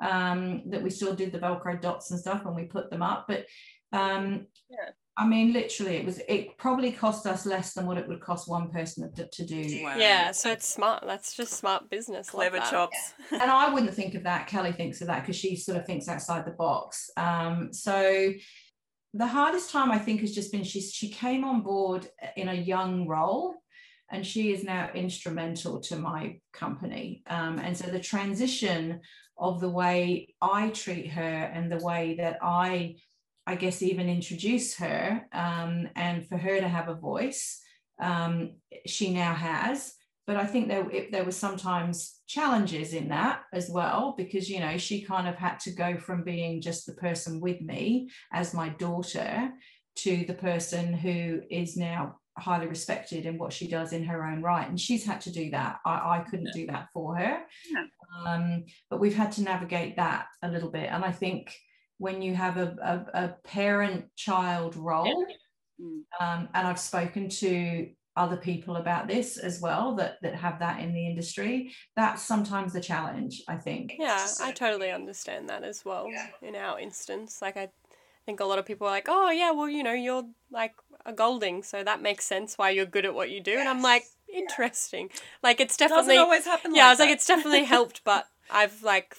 um, 0.00 0.62
that 0.66 0.82
we 0.82 0.90
still 0.90 1.14
did 1.14 1.30
the 1.30 1.38
velcro 1.38 1.80
dots 1.80 2.10
and 2.10 2.18
stuff 2.18 2.44
and 2.44 2.56
we 2.56 2.64
put 2.64 2.90
them 2.90 3.02
up 3.02 3.26
but 3.28 3.46
um, 3.92 4.46
yeah. 4.70 4.90
I 5.14 5.26
mean, 5.26 5.52
literally, 5.52 5.96
it 5.96 6.06
was. 6.06 6.20
It 6.26 6.56
probably 6.56 6.90
cost 6.90 7.26
us 7.26 7.44
less 7.44 7.74
than 7.74 7.84
what 7.84 7.98
it 7.98 8.08
would 8.08 8.22
cost 8.22 8.48
one 8.48 8.70
person 8.70 9.12
to, 9.12 9.28
to 9.30 9.44
do. 9.44 9.82
Wow. 9.82 9.96
Yeah, 9.98 10.32
so 10.32 10.50
it's 10.50 10.66
smart. 10.66 11.04
That's 11.06 11.34
just 11.34 11.52
smart 11.52 11.90
business. 11.90 12.30
Clever 12.30 12.60
chops. 12.60 13.12
and 13.30 13.42
I 13.42 13.72
wouldn't 13.72 13.92
think 13.92 14.14
of 14.14 14.22
that. 14.22 14.46
Kelly 14.46 14.72
thinks 14.72 15.02
of 15.02 15.08
that 15.08 15.20
because 15.20 15.36
she 15.36 15.54
sort 15.54 15.76
of 15.76 15.84
thinks 15.84 16.08
outside 16.08 16.46
the 16.46 16.52
box. 16.52 17.10
Um, 17.18 17.74
so 17.74 18.32
the 19.14 19.26
hardest 19.26 19.70
time 19.70 19.90
I 19.90 19.98
think 19.98 20.20
has 20.20 20.34
just 20.34 20.52
been 20.52 20.64
she 20.64 20.80
she 20.80 21.10
came 21.10 21.44
on 21.44 21.62
board 21.62 22.08
in 22.36 22.48
a 22.48 22.54
young 22.54 23.06
role 23.06 23.54
and 24.10 24.26
she 24.26 24.52
is 24.52 24.62
now 24.62 24.90
instrumental 24.94 25.80
to 25.80 25.96
my 25.96 26.38
company. 26.52 27.22
Um, 27.26 27.58
and 27.58 27.76
so 27.76 27.90
the 27.90 27.98
transition 27.98 29.00
of 29.38 29.60
the 29.60 29.70
way 29.70 30.34
I 30.40 30.68
treat 30.68 31.08
her 31.08 31.22
and 31.22 31.72
the 31.72 31.84
way 31.84 32.16
that 32.18 32.38
I, 32.42 32.96
I 33.46 33.54
guess, 33.54 33.82
even 33.82 34.10
introduce 34.10 34.76
her 34.76 35.26
um, 35.32 35.88
and 35.96 36.28
for 36.28 36.36
her 36.36 36.60
to 36.60 36.68
have 36.68 36.88
a 36.88 36.94
voice, 36.94 37.60
um, 37.98 38.52
she 38.86 39.12
now 39.14 39.34
has 39.34 39.94
but 40.26 40.36
I 40.36 40.46
think 40.46 40.68
there 40.68 40.88
it, 40.90 41.12
there 41.12 41.24
was 41.24 41.36
sometimes 41.36 42.20
challenges 42.26 42.94
in 42.94 43.08
that 43.08 43.42
as 43.52 43.68
well 43.70 44.14
because 44.16 44.48
you 44.48 44.60
know 44.60 44.78
she 44.78 45.02
kind 45.02 45.28
of 45.28 45.36
had 45.36 45.58
to 45.60 45.70
go 45.70 45.98
from 45.98 46.24
being 46.24 46.60
just 46.60 46.86
the 46.86 46.94
person 46.94 47.40
with 47.40 47.60
me 47.60 48.10
as 48.32 48.54
my 48.54 48.68
daughter 48.70 49.50
to 49.94 50.24
the 50.26 50.34
person 50.34 50.92
who 50.94 51.40
is 51.50 51.76
now 51.76 52.16
highly 52.38 52.66
respected 52.66 53.26
in 53.26 53.36
what 53.36 53.52
she 53.52 53.68
does 53.68 53.92
in 53.92 54.02
her 54.04 54.24
own 54.24 54.40
right 54.40 54.66
and 54.66 54.80
she's 54.80 55.04
had 55.04 55.20
to 55.20 55.30
do 55.30 55.50
that 55.50 55.80
i, 55.84 56.16
I 56.16 56.24
couldn't 56.30 56.46
yeah. 56.54 56.62
do 56.62 56.66
that 56.68 56.88
for 56.94 57.14
her 57.14 57.42
yeah. 57.70 57.84
um, 58.26 58.64
but 58.88 59.00
we've 59.00 59.14
had 59.14 59.32
to 59.32 59.42
navigate 59.42 59.96
that 59.96 60.28
a 60.42 60.48
little 60.48 60.70
bit 60.70 60.88
and 60.90 61.04
i 61.04 61.12
think 61.12 61.54
when 61.98 62.22
you 62.22 62.34
have 62.34 62.56
a, 62.56 62.74
a, 63.14 63.24
a 63.24 63.28
parent 63.44 64.06
child 64.16 64.76
role 64.76 65.26
Mm. 65.82 66.02
Um, 66.20 66.48
and 66.54 66.66
I've 66.66 66.78
spoken 66.78 67.28
to 67.28 67.88
other 68.16 68.36
people 68.36 68.76
about 68.76 69.08
this 69.08 69.38
as 69.38 69.60
well 69.60 69.94
that 69.96 70.18
that 70.22 70.34
have 70.34 70.58
that 70.58 70.80
in 70.80 70.92
the 70.92 71.06
industry. 71.06 71.72
That's 71.96 72.22
sometimes 72.22 72.72
the 72.72 72.80
challenge, 72.80 73.42
I 73.48 73.56
think. 73.56 73.94
Yeah, 73.98 74.26
I 74.40 74.52
totally 74.52 74.90
understand 74.90 75.48
that 75.48 75.64
as 75.64 75.84
well 75.84 76.08
in 76.42 76.54
our 76.54 76.78
instance. 76.78 77.40
Like, 77.40 77.56
I 77.56 77.70
think 78.26 78.40
a 78.40 78.44
lot 78.44 78.58
of 78.58 78.66
people 78.66 78.86
are 78.86 78.90
like, 78.90 79.06
oh, 79.08 79.30
yeah, 79.30 79.50
well, 79.50 79.68
you 79.68 79.82
know, 79.82 79.94
you're 79.94 80.24
like 80.50 80.74
a 81.06 81.12
Golding, 81.12 81.62
so 81.62 81.82
that 81.82 82.02
makes 82.02 82.24
sense 82.24 82.56
why 82.56 82.70
you're 82.70 82.86
good 82.86 83.04
at 83.04 83.14
what 83.14 83.30
you 83.30 83.40
do. 83.40 83.58
And 83.58 83.68
I'm 83.68 83.82
like, 83.82 84.04
interesting. 84.32 85.10
Like, 85.42 85.60
it's 85.60 85.76
definitely. 85.76 86.14
Doesn't 86.14 86.24
always 86.24 86.44
happen. 86.44 86.74
yeah, 86.74 86.82
I 86.82 86.88
like 86.88 86.92
was 86.92 86.98
like, 87.00 87.10
it's 87.10 87.26
definitely 87.26 87.64
helped, 87.76 88.04
but 88.04 88.28
I've 88.50 88.82
like 88.82 89.16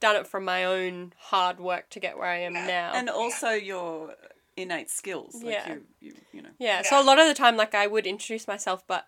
done 0.00 0.16
it 0.16 0.26
from 0.28 0.44
my 0.44 0.64
own 0.64 1.12
hard 1.18 1.58
work 1.58 1.90
to 1.90 2.00
get 2.00 2.16
where 2.16 2.28
I 2.28 2.38
am 2.38 2.52
now. 2.52 2.92
and 2.94 3.10
also 3.10 3.50
your 3.50 4.14
innate 4.58 4.90
skills. 4.90 5.34
Like 5.36 5.54
Yeah. 5.54 5.74
You, 5.74 5.82
you, 6.00 6.12
you 6.32 6.42
know. 6.42 6.50
yeah, 6.58 6.82
so 6.82 7.00
a 7.00 7.04
lot 7.04 7.18
of 7.18 7.26
the 7.26 7.34
time, 7.34 7.56
like 7.56 7.74
I 7.74 7.86
would 7.86 8.06
introduce 8.06 8.46
myself, 8.48 8.84
but 8.86 9.06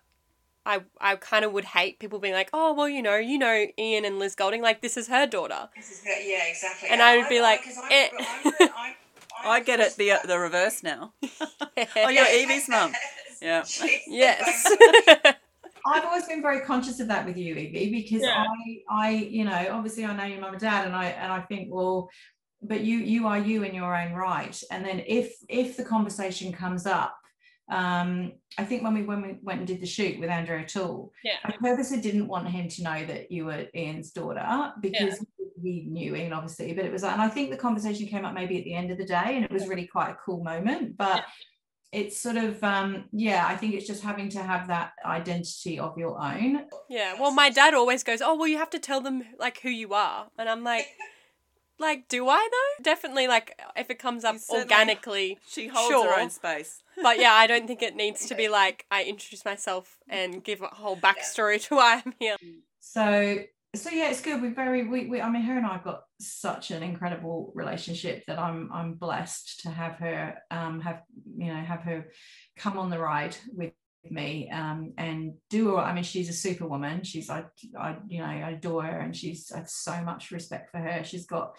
I 0.65 0.81
I 0.99 1.15
kind 1.15 1.43
of 1.43 1.51
would 1.53 1.65
hate 1.65 1.99
people 1.99 2.19
being 2.19 2.33
like, 2.33 2.49
oh 2.53 2.73
well, 2.73 2.87
you 2.89 3.01
know, 3.01 3.15
you 3.17 3.37
know 3.37 3.67
Ian 3.79 4.05
and 4.05 4.19
Liz 4.19 4.35
Golding, 4.35 4.61
like 4.61 4.81
this 4.81 4.95
is 4.97 5.07
her 5.07 5.25
daughter. 5.25 5.69
Yeah, 6.05 6.45
exactly. 6.47 6.89
And 6.89 7.01
I 7.01 7.17
would 7.17 7.29
be 7.29 7.41
like, 7.41 7.61
eh. 7.89 8.09
I 9.43 9.59
get 9.61 9.79
it 9.79 9.95
the 9.95 10.13
the 10.25 10.37
reverse 10.37 10.83
now. 10.83 11.13
oh, 11.41 12.09
you're 12.09 12.25
Evie's 12.29 12.69
mum. 12.69 12.93
Yeah. 13.41 13.63
yes. 14.07 14.71
I've 15.83 16.05
always 16.05 16.27
been 16.27 16.43
very 16.43 16.59
conscious 16.61 16.99
of 16.99 17.07
that 17.07 17.25
with 17.25 17.37
you, 17.37 17.55
Evie, 17.55 17.89
because 17.89 18.21
Yeah. 18.21 18.45
I, 18.47 18.81
I, 18.87 19.09
you 19.09 19.43
know, 19.45 19.67
obviously 19.71 20.05
I 20.05 20.15
know 20.15 20.25
your 20.25 20.39
mum 20.39 20.53
and 20.53 20.61
dad, 20.61 20.85
and 20.85 20.95
I, 20.95 21.05
and 21.05 21.31
I 21.33 21.41
think, 21.41 21.69
well, 21.71 22.09
but 22.61 22.81
you, 22.81 22.97
you 22.97 23.27
are 23.27 23.39
you 23.39 23.63
in 23.63 23.73
your 23.73 23.95
own 23.95 24.13
right. 24.13 24.61
And 24.71 24.85
then 24.85 25.03
if, 25.07 25.33
if 25.49 25.77
the 25.77 25.83
conversation 25.83 26.51
comes 26.51 26.85
up, 26.85 27.17
um, 27.71 28.33
I 28.57 28.65
think 28.65 28.83
when 28.83 28.93
we 28.93 29.03
when 29.03 29.21
we 29.21 29.37
went 29.41 29.59
and 29.59 29.67
did 29.67 29.79
the 29.79 29.87
shoot 29.87 30.19
with 30.19 30.29
Andrew 30.29 30.59
O'Toole, 30.59 31.13
Yeah. 31.23 31.37
I 31.45 31.53
purposely 31.53 32.01
didn't 32.01 32.27
want 32.27 32.49
him 32.49 32.67
to 32.67 32.83
know 32.83 33.05
that 33.05 33.31
you 33.31 33.45
were 33.45 33.65
Ian's 33.73 34.11
daughter 34.11 34.73
because 34.81 35.25
we 35.61 35.85
knew 35.89 36.15
Ian 36.15 36.33
obviously, 36.33 36.73
but 36.73 36.83
it 36.83 36.91
was, 36.91 37.03
and 37.03 37.21
I 37.21 37.29
think 37.29 37.49
the 37.49 37.57
conversation 37.57 38.07
came 38.07 38.25
up 38.25 38.33
maybe 38.33 38.57
at 38.57 38.65
the 38.65 38.73
end 38.73 38.91
of 38.91 38.97
the 38.97 39.05
day, 39.05 39.35
and 39.35 39.45
it 39.45 39.51
was 39.51 39.67
really 39.67 39.87
quite 39.87 40.09
a 40.11 40.17
cool 40.23 40.43
moment, 40.43 40.97
but. 40.97 41.23
It's 41.93 42.17
sort 42.17 42.37
of 42.37 42.63
um 42.63 43.09
yeah, 43.11 43.45
I 43.45 43.57
think 43.57 43.73
it's 43.73 43.85
just 43.85 44.01
having 44.01 44.29
to 44.29 44.41
have 44.41 44.69
that 44.69 44.93
identity 45.03 45.77
of 45.77 45.97
your 45.97 46.17
own 46.23 46.65
Yeah. 46.87 47.19
Well, 47.19 47.31
my 47.33 47.49
dad 47.49 47.73
always 47.73 48.01
goes, 48.01 48.21
"Oh, 48.21 48.33
well, 48.35 48.47
you 48.47 48.57
have 48.59 48.69
to 48.69 48.79
tell 48.79 49.01
them 49.01 49.23
like 49.37 49.59
who 49.59 49.69
you 49.69 49.93
are," 49.93 50.27
and 50.37 50.47
I'm 50.47 50.63
like, 50.63 50.85
like, 51.81 52.07
do 52.07 52.29
I 52.29 52.47
though? 52.51 52.83
Definitely, 52.83 53.27
like, 53.27 53.59
if 53.75 53.89
it 53.89 53.99
comes 53.99 54.23
up 54.23 54.37
organically. 54.49 55.39
She 55.47 55.67
holds 55.67 55.89
Sure. 55.89 56.13
her 56.13 56.21
own 56.21 56.29
space. 56.29 56.81
But 57.01 57.19
yeah, 57.19 57.33
I 57.33 57.47
don't 57.47 57.67
think 57.67 57.81
it 57.81 57.95
needs 57.95 58.27
to 58.27 58.35
be 58.35 58.47
like 58.47 58.85
I 58.91 59.03
introduce 59.03 59.43
myself 59.43 59.97
and 60.07 60.43
give 60.43 60.61
a 60.61 60.67
whole 60.67 60.95
backstory 60.97 61.59
to 61.67 61.75
why 61.75 62.01
I'm 62.05 62.13
here. 62.19 62.37
so 62.79 63.39
so 63.73 63.89
yeah 63.89 64.09
it's 64.09 64.19
good 64.21 64.41
we're 64.41 64.53
very 64.53 64.85
we, 64.85 65.05
we 65.07 65.21
i 65.21 65.29
mean 65.29 65.43
her 65.43 65.57
and 65.57 65.65
i've 65.65 65.83
got 65.85 66.01
such 66.19 66.71
an 66.71 66.83
incredible 66.83 67.53
relationship 67.55 68.25
that 68.25 68.37
i'm 68.37 68.69
i'm 68.73 68.95
blessed 68.95 69.61
to 69.61 69.69
have 69.69 69.93
her 69.93 70.35
um 70.51 70.81
have 70.81 71.03
you 71.37 71.47
know 71.47 71.55
have 71.61 71.79
her 71.81 72.05
come 72.57 72.77
on 72.77 72.89
the 72.89 72.99
ride 72.99 73.33
with 73.53 73.71
me 74.09 74.49
um 74.49 74.93
and 74.97 75.33
do 75.49 75.77
i 75.77 75.93
mean 75.93 76.03
she's 76.03 76.29
a 76.29 76.33
superwoman 76.33 77.03
she's 77.03 77.29
i 77.29 77.43
i 77.77 77.95
you 78.07 78.19
know 78.19 78.25
i 78.25 78.51
adore 78.51 78.83
her 78.83 78.99
and 78.99 79.15
she's 79.15 79.51
i 79.51 79.59
have 79.59 79.69
so 79.69 80.01
much 80.01 80.31
respect 80.31 80.71
for 80.71 80.79
her 80.79 81.03
she's 81.03 81.25
got 81.25 81.55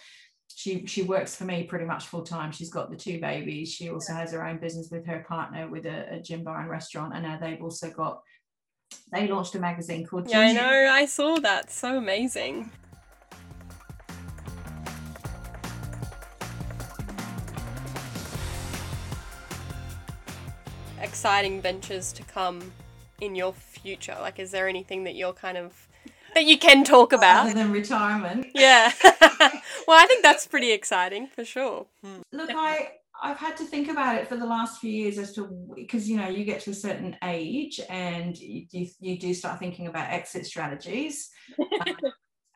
she 0.49 0.85
she 0.87 1.03
works 1.03 1.37
for 1.37 1.45
me 1.45 1.63
pretty 1.63 1.85
much 1.85 2.07
full 2.07 2.25
time 2.25 2.51
she's 2.51 2.71
got 2.71 2.91
the 2.91 2.97
two 2.97 3.21
babies 3.21 3.73
she 3.73 3.91
also 3.91 4.13
has 4.13 4.33
her 4.33 4.47
own 4.47 4.59
business 4.59 4.89
with 4.91 5.07
her 5.07 5.25
partner 5.27 5.69
with 5.69 5.87
a, 5.87 6.15
a 6.15 6.21
gym 6.21 6.43
bar 6.43 6.61
and 6.61 6.69
restaurant 6.69 7.15
and 7.15 7.23
now 7.23 7.39
they've 7.39 7.63
also 7.63 7.91
got 7.91 8.21
they 9.11 9.29
launched 9.29 9.55
a 9.55 9.59
magazine 9.59 10.07
called 10.07 10.29
Yeah, 10.31 10.41
I 10.41 10.53
know. 10.53 10.91
I 10.91 11.07
saw 11.07 11.37
that. 11.37 11.71
So 11.71 11.97
amazing. 11.97 12.71
Exciting 21.13 21.61
ventures 21.61 22.11
to 22.15 22.23
come 22.23 22.73
in 23.21 23.35
your 23.35 23.53
future. 23.53 24.17
Like, 24.19 24.39
is 24.39 24.51
there 24.51 24.67
anything 24.67 25.05
that 25.05 25.15
you're 25.15 25.35
kind 25.35 25.59
of 25.59 25.87
that 26.35 26.47
you 26.47 26.57
can 26.57 26.85
talk 26.85 27.13
about? 27.13 27.45
other 27.45 27.53
than 27.53 27.71
retirement. 27.71 28.47
Yeah. 28.55 28.91
well, 29.05 29.99
I 30.03 30.07
think 30.09 30.23
that's 30.23 30.47
pretty 30.47 30.73
exciting 30.73 31.27
for 31.27 31.45
sure. 31.45 31.85
Look, 32.33 32.49
I 32.57 32.93
I've 33.23 33.37
had 33.37 33.59
to 33.59 33.65
think 33.65 33.89
about 33.89 34.17
it 34.17 34.27
for 34.27 34.37
the 34.39 34.47
last 34.47 34.81
few 34.81 34.91
years 34.91 35.19
as 35.19 35.35
to 35.35 35.47
because 35.75 36.09
you 36.09 36.17
know 36.17 36.29
you 36.29 36.47
get 36.47 36.61
to 36.63 36.71
a 36.71 36.75
certain 36.75 37.15
age 37.23 37.79
and 37.91 38.35
you 38.39 38.65
you, 38.71 38.89
you 38.99 39.19
do 39.19 39.35
start 39.35 39.59
thinking 39.59 39.89
about 39.89 40.11
exit 40.11 40.47
strategies. 40.47 41.29
Um, 41.59 41.95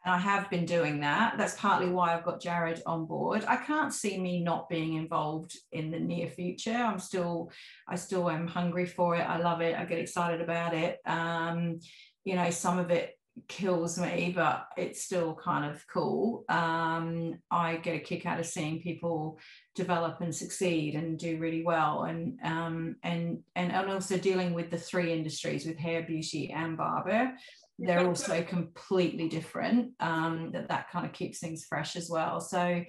and 0.07 0.15
I 0.15 0.19
have 0.19 0.49
been 0.51 0.65
doing 0.65 1.01
that. 1.01 1.37
That's 1.37 1.57
partly 1.57 1.89
why 1.89 2.15
I've 2.15 2.25
got 2.25 2.41
Jared 2.41 2.81
on 2.87 3.07
board. 3.07 3.45
I 3.49 3.57
can't 3.57 3.93
see 3.93 4.17
me 4.19 4.41
not 4.41 4.69
being 4.69 4.95
involved 4.95 5.59
in 5.73 5.91
the 5.91 5.99
near 5.99 6.29
future. 6.29 6.71
I'm 6.71 7.01
still, 7.01 7.51
I 7.89 7.97
still 7.97 8.31
am 8.31 8.47
hungry 8.47 8.87
for 8.87 9.17
it. 9.17 9.23
I 9.23 9.39
love 9.39 9.61
it. 9.63 9.77
I 9.77 9.85
get 9.85 9.99
excited 9.99 10.41
about 10.41 10.75
it. 10.75 10.99
Um, 11.07 11.81
you 12.25 12.37
know, 12.37 12.51
some 12.51 12.79
of 12.79 12.93
it 12.93 13.19
kills 13.49 13.99
me, 13.99 14.33
but 14.35 14.69
it's 14.77 15.03
still 15.03 15.35
kind 15.35 15.69
of 15.69 15.85
cool. 15.93 16.45
Um, 16.49 17.41
I 17.51 17.77
get 17.77 17.97
a 17.97 17.99
kick 17.99 18.27
out 18.27 18.39
of 18.39 18.47
seeing 18.47 18.81
people 18.81 19.41
develop 19.75 20.21
and 20.21 20.35
succeed 20.35 20.95
and 20.95 21.19
do 21.19 21.39
really 21.39 21.65
well, 21.65 22.05
and 22.05 22.39
um, 22.43 22.97
and 23.03 23.41
and 23.57 23.73
and 23.73 23.91
also 23.91 24.17
dealing 24.17 24.55
with 24.55 24.71
the 24.71 24.79
three 24.79 25.13
industries 25.13 25.67
with 25.67 25.77
hair, 25.77 26.03
beauty, 26.03 26.51
and 26.51 26.77
barber. 26.77 27.33
They're 27.79 28.07
also 28.07 28.43
completely 28.43 29.29
different. 29.29 29.93
Um, 30.01 30.51
that 30.53 30.68
that 30.68 30.91
kind 30.91 31.07
of 31.07 31.12
keeps 31.12 31.39
things 31.39 31.66
fresh 31.68 31.97
as 31.97 32.09
well. 32.11 32.41
So. 32.41 32.85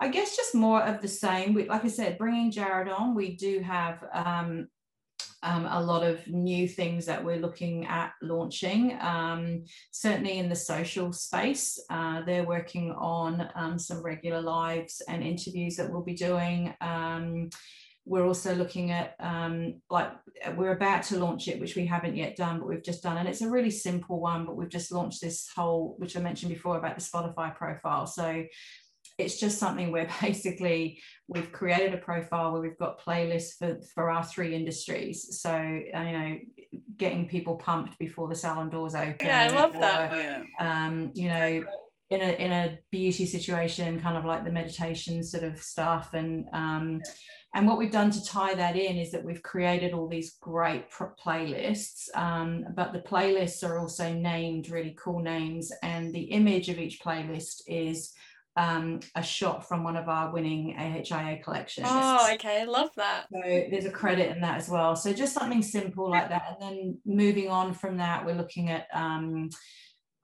I 0.00 0.08
guess 0.08 0.36
just 0.36 0.56
more 0.56 0.82
of 0.82 1.00
the 1.00 1.06
same. 1.06 1.54
We, 1.54 1.68
like 1.68 1.84
I 1.84 1.88
said, 1.88 2.18
bringing 2.18 2.50
Jared 2.50 2.88
on, 2.88 3.14
we 3.14 3.36
do 3.36 3.60
have 3.60 4.02
um, 4.12 4.66
um, 5.42 5.66
a 5.66 5.80
lot 5.80 6.04
of 6.04 6.26
new 6.28 6.68
things 6.68 7.06
that 7.06 7.24
we're 7.24 7.38
looking 7.40 7.86
at 7.86 8.12
launching. 8.22 8.96
Um, 9.00 9.64
certainly 9.90 10.38
in 10.38 10.48
the 10.48 10.56
social 10.56 11.12
space, 11.12 11.78
uh, 11.90 12.22
they're 12.24 12.46
working 12.46 12.92
on 12.92 13.48
um, 13.54 13.78
some 13.78 14.02
regular 14.02 14.40
lives 14.40 15.02
and 15.08 15.22
interviews 15.22 15.76
that 15.76 15.90
we'll 15.90 16.02
be 16.02 16.14
doing. 16.14 16.74
We're 18.04 18.26
also 18.26 18.54
looking 18.54 18.90
at 18.90 19.14
um, 19.20 19.80
like 19.90 20.10
we're 20.56 20.72
about 20.72 21.04
to 21.04 21.18
launch 21.18 21.46
it, 21.48 21.60
which 21.60 21.76
we 21.76 21.86
haven't 21.86 22.16
yet 22.16 22.36
done, 22.36 22.58
but 22.58 22.68
we've 22.68 22.82
just 22.82 23.02
done, 23.02 23.16
and 23.16 23.28
it's 23.28 23.42
a 23.42 23.50
really 23.50 23.70
simple 23.70 24.20
one. 24.20 24.44
But 24.44 24.56
we've 24.56 24.68
just 24.68 24.90
launched 24.92 25.20
this 25.20 25.48
whole, 25.54 25.94
which 25.98 26.16
I 26.16 26.20
mentioned 26.20 26.52
before 26.52 26.76
about 26.78 26.98
the 26.98 27.04
Spotify 27.04 27.54
profile. 27.54 28.06
So 28.06 28.44
it's 29.18 29.38
just 29.38 29.58
something 29.58 29.92
where 29.92 30.08
basically 30.20 31.00
we've 31.28 31.52
created 31.52 31.94
a 31.94 31.98
profile 31.98 32.52
where 32.52 32.62
we've 32.62 32.78
got 32.78 33.00
playlists 33.00 33.56
for 33.58 33.78
for 33.94 34.10
our 34.10 34.24
three 34.24 34.54
industries 34.54 35.40
so 35.40 35.50
uh, 35.50 36.00
you 36.00 36.18
know 36.18 36.38
getting 36.96 37.28
people 37.28 37.56
pumped 37.56 37.98
before 37.98 38.28
the 38.28 38.34
salon 38.34 38.70
doors 38.70 38.94
open 38.94 39.16
Yeah, 39.26 39.48
I 39.50 39.54
love 39.54 39.72
that. 39.74 40.12
or, 40.12 40.16
Yeah. 40.16 40.42
um 40.58 41.10
you 41.14 41.28
know 41.28 41.64
in 42.10 42.20
a 42.20 42.32
in 42.44 42.52
a 42.52 42.78
beauty 42.90 43.26
situation 43.26 44.00
kind 44.00 44.16
of 44.16 44.24
like 44.24 44.44
the 44.44 44.50
meditation 44.52 45.22
sort 45.22 45.44
of 45.44 45.58
stuff 45.58 46.14
and 46.14 46.46
um 46.52 47.00
and 47.54 47.66
what 47.66 47.78
we've 47.78 47.92
done 47.92 48.10
to 48.10 48.24
tie 48.24 48.54
that 48.54 48.76
in 48.76 48.96
is 48.96 49.10
that 49.12 49.24
we've 49.24 49.42
created 49.42 49.92
all 49.92 50.08
these 50.08 50.36
great 50.40 50.86
playlists 50.90 52.08
um, 52.14 52.64
but 52.74 52.92
the 52.92 53.00
playlists 53.00 53.66
are 53.66 53.78
also 53.78 54.12
named 54.12 54.70
really 54.70 54.96
cool 54.98 55.20
names 55.20 55.70
and 55.82 56.12
the 56.12 56.24
image 56.24 56.68
of 56.68 56.78
each 56.78 57.00
playlist 57.00 57.62
is 57.66 58.12
um, 58.56 59.00
a 59.14 59.22
shot 59.22 59.66
from 59.66 59.82
one 59.82 59.96
of 59.96 60.08
our 60.08 60.30
winning 60.30 60.76
AHIA 60.76 61.42
collections. 61.42 61.86
Oh, 61.90 62.28
okay. 62.34 62.66
Love 62.66 62.90
that. 62.96 63.26
So 63.32 63.40
there's 63.42 63.86
a 63.86 63.90
credit 63.90 64.30
in 64.30 64.42
that 64.42 64.58
as 64.58 64.68
well. 64.68 64.94
So 64.94 65.12
just 65.12 65.32
something 65.32 65.62
simple 65.62 66.10
like 66.10 66.28
that. 66.28 66.58
And 66.60 66.62
then 66.62 66.98
moving 67.06 67.48
on 67.48 67.72
from 67.72 67.96
that, 67.96 68.26
we're 68.26 68.34
looking 68.34 68.68
at 68.68 68.88
um, 68.92 69.48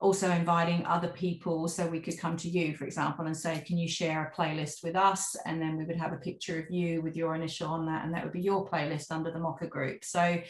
also 0.01 0.31
inviting 0.31 0.85
other 0.85 1.09
people. 1.09 1.67
So 1.67 1.85
we 1.85 1.99
could 1.99 2.17
come 2.17 2.37
to 2.37 2.49
you, 2.49 2.75
for 2.75 2.85
example, 2.85 3.25
and 3.25 3.35
say, 3.35 3.63
can 3.65 3.77
you 3.77 3.87
share 3.87 4.31
a 4.31 4.39
playlist 4.39 4.83
with 4.83 4.95
us? 4.95 5.35
And 5.45 5.61
then 5.61 5.77
we 5.77 5.85
would 5.85 5.97
have 5.97 6.13
a 6.13 6.17
picture 6.17 6.59
of 6.59 6.71
you 6.71 7.01
with 7.01 7.15
your 7.15 7.35
initial 7.35 7.67
on 7.67 7.85
that, 7.87 8.05
and 8.05 8.13
that 8.13 8.23
would 8.23 8.33
be 8.33 8.41
your 8.41 8.67
playlist 8.67 9.11
under 9.11 9.31
the 9.31 9.39
Mocha 9.39 9.67
group. 9.67 10.05
So 10.05 10.41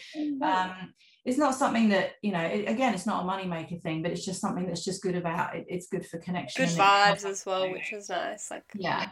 um, 0.43 0.93
it's 1.25 1.37
not 1.37 1.55
something 1.55 1.89
that, 1.89 2.11
you 2.21 2.31
know, 2.31 2.41
it, 2.41 2.69
again, 2.69 2.93
it's 2.93 3.07
not 3.07 3.23
a 3.23 3.27
moneymaker 3.27 3.81
thing, 3.81 4.03
but 4.03 4.11
it's 4.11 4.25
just 4.25 4.39
something 4.39 4.67
that's 4.67 4.85
just 4.85 5.01
good 5.01 5.15
about 5.15 5.55
it. 5.55 5.65
It's 5.67 5.87
good 5.87 6.05
for 6.05 6.19
connection. 6.19 6.65
Good 6.65 6.75
vibes 6.75 7.25
as 7.25 7.45
well, 7.45 7.71
which 7.71 7.91
is 7.91 8.09
nice. 8.09 8.51
Like, 8.51 8.65
yeah 8.75 9.09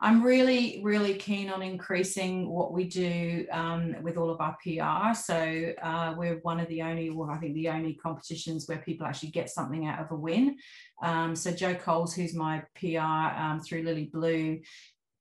i'm 0.00 0.22
really 0.22 0.80
really 0.82 1.14
keen 1.14 1.50
on 1.50 1.62
increasing 1.62 2.48
what 2.48 2.72
we 2.72 2.84
do 2.84 3.46
um, 3.52 3.94
with 4.02 4.16
all 4.16 4.30
of 4.30 4.40
our 4.40 4.56
pr 4.62 5.14
so 5.14 5.72
uh, 5.82 6.14
we're 6.16 6.38
one 6.42 6.60
of 6.60 6.68
the 6.68 6.82
only 6.82 7.10
well 7.10 7.30
i 7.30 7.38
think 7.38 7.54
the 7.54 7.68
only 7.68 7.94
competitions 7.94 8.66
where 8.68 8.78
people 8.78 9.06
actually 9.06 9.30
get 9.30 9.50
something 9.50 9.86
out 9.86 10.00
of 10.00 10.10
a 10.10 10.16
win 10.16 10.56
um, 11.02 11.34
so 11.34 11.50
joe 11.50 11.74
coles 11.74 12.14
who's 12.14 12.34
my 12.34 12.62
pr 12.74 12.98
um, 12.98 13.60
through 13.60 13.82
lily 13.82 14.10
blue 14.12 14.60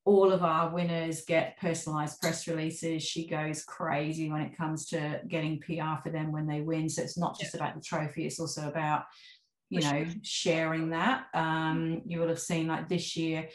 all 0.06 0.32
of 0.32 0.44
our 0.44 0.72
winners 0.72 1.24
get 1.26 1.60
personalized 1.60 2.20
press 2.20 2.48
releases. 2.48 3.04
She 3.04 3.28
goes 3.28 3.64
crazy 3.64 4.32
when 4.32 4.42
it 4.42 4.58
comes 4.58 4.88
to 4.88 5.22
getting 5.28 5.60
PR 5.60 6.02
for 6.02 6.10
them 6.12 6.32
when 6.32 6.48
they 6.48 6.62
win. 6.62 6.90
So 6.90 7.04
it's 7.04 7.18
not 7.18 7.40
just 7.40 7.54
about 7.54 7.76
the 7.76 7.82
trophy, 7.82 8.26
it's 8.26 8.40
also 8.40 8.68
about 8.68 9.04
you 9.70 9.82
know 9.82 10.06
sharing 10.24 10.90
that 10.90 11.26
um, 11.34 12.02
you 12.06 12.20
will 12.20 12.28
have 12.28 12.40
seen 12.40 12.68
like 12.68 12.90
this 12.90 13.16
year 13.16 13.48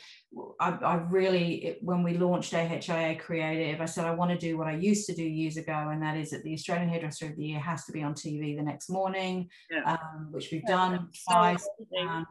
i, 0.61 0.71
I 0.71 0.95
really 1.11 1.65
it, 1.65 1.79
when 1.83 2.03
we 2.03 2.17
launched 2.17 2.53
ahia 2.53 3.19
creative 3.19 3.81
i 3.81 3.85
said 3.85 4.05
i 4.07 4.13
want 4.13 4.31
to 4.31 4.39
do 4.39 4.57
what 4.57 4.69
i 4.69 4.75
used 4.77 5.07
to 5.09 5.15
do 5.15 5.23
years 5.23 5.57
ago 5.57 5.73
and 5.73 6.03
that 6.03 6.17
is 6.17 6.31
that 6.31 6.45
the 6.45 6.55
australian 6.55 6.89
hairdresser 6.89 7.27
of 7.27 7.37
the 7.37 7.45
year 7.45 7.59
has 7.61 7.85
to 7.87 7.93
be 7.93 8.03
on 8.03 8.15
tv 8.15 8.57
the 8.57 8.63
next 8.63 8.89
morning 8.91 9.49
Yeah. 9.71 9.97
um, 9.97 10.29
which 10.31 10.51
we've 10.53 10.63
Yeah, 10.67 10.77
done 10.77 11.09
twice 11.29 11.69
amazing. 11.93 12.09
um, 12.09 12.27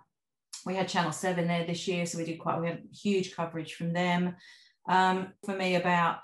we 0.65 0.75
had 0.75 0.87
channel 0.87 1.11
7 1.11 1.45
there 1.47 1.65
this 1.65 1.87
year 1.87 2.05
so 2.05 2.17
we 2.17 2.25
did 2.25 2.39
quite 2.39 2.59
we 2.61 2.67
had 2.67 2.83
huge 2.93 3.35
coverage 3.35 3.73
from 3.75 3.91
them 3.93 4.35
um, 4.87 5.33
for 5.45 5.55
me 5.55 5.75
about 5.75 6.19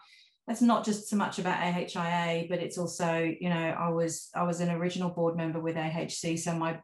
it's 0.50 0.62
not 0.62 0.84
just 0.84 1.08
so 1.08 1.16
much 1.16 1.38
about 1.38 1.60
AHIA, 1.62 2.48
but 2.50 2.58
it's 2.58 2.80
also, 2.80 3.22
you 3.40 3.50
know, 3.50 3.56
I 3.56 3.90
was 3.90 4.30
I 4.34 4.42
was 4.42 4.62
an 4.62 4.72
original 4.72 5.12
board 5.12 5.38
member 5.38 5.60
with 5.60 5.76
AHC, 5.76 6.40
so 6.40 6.56
my 6.56 6.80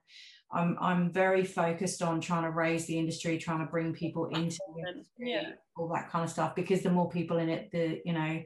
I'm 0.56 0.78
I'm 0.80 1.12
very 1.12 1.43
focused 1.43 2.01
on 2.01 2.22
trying 2.22 2.43
to 2.43 2.51
raise 2.51 2.86
the 2.86 2.97
industry, 2.97 3.38
trying 3.38 3.60
to 3.60 3.66
bring 3.72 3.93
people 3.93 4.26
into 4.28 4.58
Yeah. 5.20 5.51
all 5.76 5.89
that 5.93 6.10
kind 6.10 6.24
of 6.24 6.32
stuff. 6.32 6.56
Because 6.56 6.82
the 6.82 6.89
more 6.89 7.10
people 7.10 7.38
in 7.38 7.49
it, 7.49 7.72
the 7.72 8.01
you 8.06 8.14
know, 8.14 8.41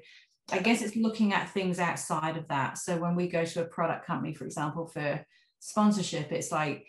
I 0.52 0.60
guess 0.60 0.82
it's 0.82 0.96
looking 0.96 1.34
at 1.34 1.50
things 1.52 1.80
outside 1.80 2.36
of 2.36 2.48
that. 2.48 2.78
So 2.80 2.98
when 2.98 3.16
we 3.16 3.28
go 3.30 3.46
to 3.46 3.62
a 3.62 3.66
product 3.66 4.06
company, 4.08 4.34
for 4.34 4.46
example, 4.46 4.88
for 4.88 5.24
sponsorship, 5.60 6.32
it's 6.32 6.52
like 6.52 6.88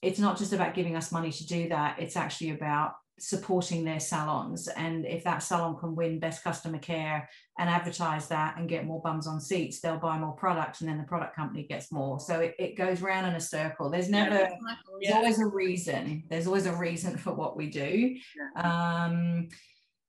it's 0.00 0.18
not 0.18 0.38
just 0.38 0.52
about 0.52 0.74
giving 0.74 0.96
us 0.96 1.12
money 1.12 1.30
to 1.30 1.46
do 1.46 1.68
that. 1.68 1.98
It's 2.00 2.16
actually 2.16 2.50
about 2.50 2.94
supporting 3.18 3.84
their 3.84 4.00
salons. 4.00 4.68
And 4.68 5.06
if 5.06 5.22
that 5.24 5.42
salon 5.42 5.76
can 5.78 5.94
win 5.94 6.18
best 6.18 6.42
customer 6.42 6.78
care 6.78 7.28
and 7.58 7.68
advertise 7.70 8.28
that 8.28 8.56
and 8.56 8.68
get 8.68 8.86
more 8.86 9.00
bums 9.02 9.26
on 9.26 9.40
seats, 9.40 9.80
they'll 9.80 9.98
buy 9.98 10.18
more 10.18 10.32
product 10.32 10.80
and 10.80 10.88
then 10.88 10.98
the 10.98 11.04
product 11.04 11.36
company 11.36 11.64
gets 11.64 11.92
more. 11.92 12.18
So 12.18 12.40
it, 12.40 12.56
it 12.58 12.76
goes 12.76 13.00
round 13.00 13.26
in 13.26 13.34
a 13.34 13.40
circle. 13.40 13.90
There's 13.90 14.08
never 14.08 14.34
there's 14.34 14.52
Yeah. 15.00 15.16
always 15.16 15.38
a 15.40 15.46
reason. 15.46 16.24
There's 16.28 16.46
always 16.46 16.66
a 16.66 16.74
reason 16.74 17.16
for 17.16 17.32
what 17.32 17.56
we 17.56 17.68
do. 17.70 18.16
Um, 18.56 19.48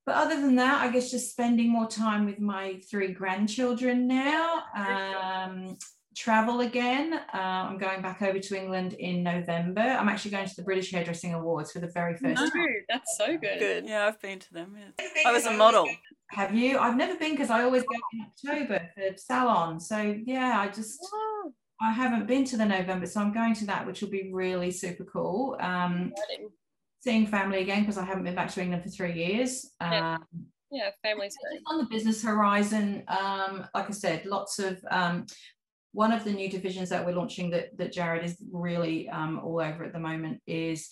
but 0.06 0.16
other 0.16 0.36
than 0.40 0.56
that, 0.56 0.82
I 0.82 0.92
guess 0.92 1.12
just 1.12 1.32
spending 1.32 1.70
more 1.70 1.88
time 1.88 2.26
with 2.26 2.40
my 2.40 2.82
three 2.90 3.14
grandchildren 3.14 4.08
now. 4.08 4.64
Um, 4.76 5.78
travel 6.16 6.62
again. 6.62 7.14
Uh, 7.14 7.38
I'm 7.38 7.78
going 7.78 8.02
back 8.02 8.22
over 8.22 8.40
to 8.40 8.58
England 8.60 8.94
in 8.94 9.24
November. 9.24 9.82
I'm 9.82 10.10
actually 10.10 10.32
going 10.32 10.48
to 10.48 10.56
the 10.56 10.64
British 10.64 10.92
Hairdressing 10.92 11.34
Awards 11.34 11.72
for 11.72 11.80
the 11.80 11.88
very 11.88 12.14
first 12.16 12.42
No, 12.42 12.50
time. 12.50 12.68
that's 12.90 13.18
so 13.18 13.38
good. 13.38 13.60
Good. 13.60 13.86
Yeah, 13.88 14.08
I've 14.08 14.22
been 14.22 14.40
to 14.40 14.54
them. 14.54 14.76
Yeah. 14.78 15.08
I 15.26 15.32
was 15.32 15.46
a 15.46 15.52
model. 15.52 15.88
Have 16.32 16.54
you? 16.56 16.78
I've 16.80 16.98
never 16.98 17.16
been 17.18 17.32
because 17.32 17.50
I 17.50 17.64
always 17.64 17.84
go 17.84 17.96
in 18.14 18.26
October 18.58 18.90
for 18.96 19.18
salon. 19.18 19.80
So 19.80 19.98
yeah, 20.26 20.60
I 20.60 20.68
just 20.70 21.00
Wow, 21.12 21.52
I 21.82 21.92
haven't 21.92 22.28
been 22.28 22.44
to 22.46 22.58
the 22.58 22.66
November, 22.66 23.06
so 23.06 23.22
I'm 23.22 23.34
going 23.34 23.54
to 23.56 23.66
that, 23.68 23.86
which 23.86 24.02
will 24.02 24.10
be 24.10 24.32
really 24.34 24.72
super 24.72 25.04
cool. 25.04 25.58
Um, 25.60 26.12
exciting. 26.16 26.50
seeing 27.02 27.28
family 27.28 27.60
again 27.62 27.82
because 27.82 27.98
I 27.98 28.06
haven't 28.06 28.24
been 28.24 28.36
back 28.36 28.52
to 28.52 28.62
England 28.62 28.84
for 28.84 28.90
three 28.90 29.14
years. 29.14 29.72
Yeah. 29.82 30.16
Um, 30.16 30.46
Yeah, 30.72 30.90
family's 31.04 31.36
on 31.68 31.78
the 31.78 31.86
business 31.86 32.24
horizon, 32.24 33.04
um, 33.08 33.68
like 33.76 33.90
I 33.90 33.92
said, 33.94 34.26
lots 34.26 34.58
of 34.58 34.84
um, 34.90 35.28
one 35.94 36.12
of 36.12 36.24
the 36.24 36.34
new 36.34 36.50
divisions 36.50 36.90
that 36.90 37.06
we're 37.06 37.16
launching 37.16 37.52
that 37.52 37.78
that 37.78 37.94
Jared 37.94 38.26
is 38.26 38.38
really 38.52 39.08
um, 39.10 39.40
all 39.44 39.62
over 39.62 39.84
at 39.84 39.94
the 39.94 40.00
moment 40.00 40.42
is 40.46 40.90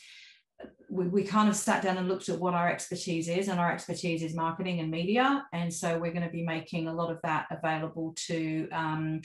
we, 0.89 1.07
we 1.07 1.23
kind 1.23 1.49
of 1.49 1.55
sat 1.55 1.81
down 1.81 1.97
and 1.97 2.07
looked 2.07 2.29
at 2.29 2.39
what 2.39 2.53
our 2.53 2.69
expertise 2.69 3.27
is, 3.27 3.47
and 3.47 3.59
our 3.59 3.71
expertise 3.71 4.23
is 4.23 4.35
marketing 4.35 4.79
and 4.79 4.91
media, 4.91 5.45
and 5.53 5.73
so 5.73 5.97
we're 5.97 6.13
going 6.13 6.25
to 6.25 6.31
be 6.31 6.43
making 6.43 6.87
a 6.87 6.93
lot 6.93 7.11
of 7.11 7.19
that 7.23 7.47
available 7.51 8.13
to. 8.27 8.69
Um, 8.71 9.21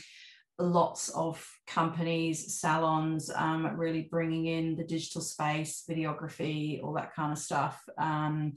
lots 0.58 1.10
of 1.10 1.46
companies 1.66 2.58
salons 2.58 3.30
um, 3.34 3.66
really 3.76 4.08
bringing 4.10 4.46
in 4.46 4.74
the 4.74 4.84
digital 4.84 5.20
space 5.20 5.84
videography 5.86 6.82
all 6.82 6.94
that 6.94 7.14
kind 7.14 7.30
of 7.30 7.36
stuff 7.36 7.78
um, 7.98 8.54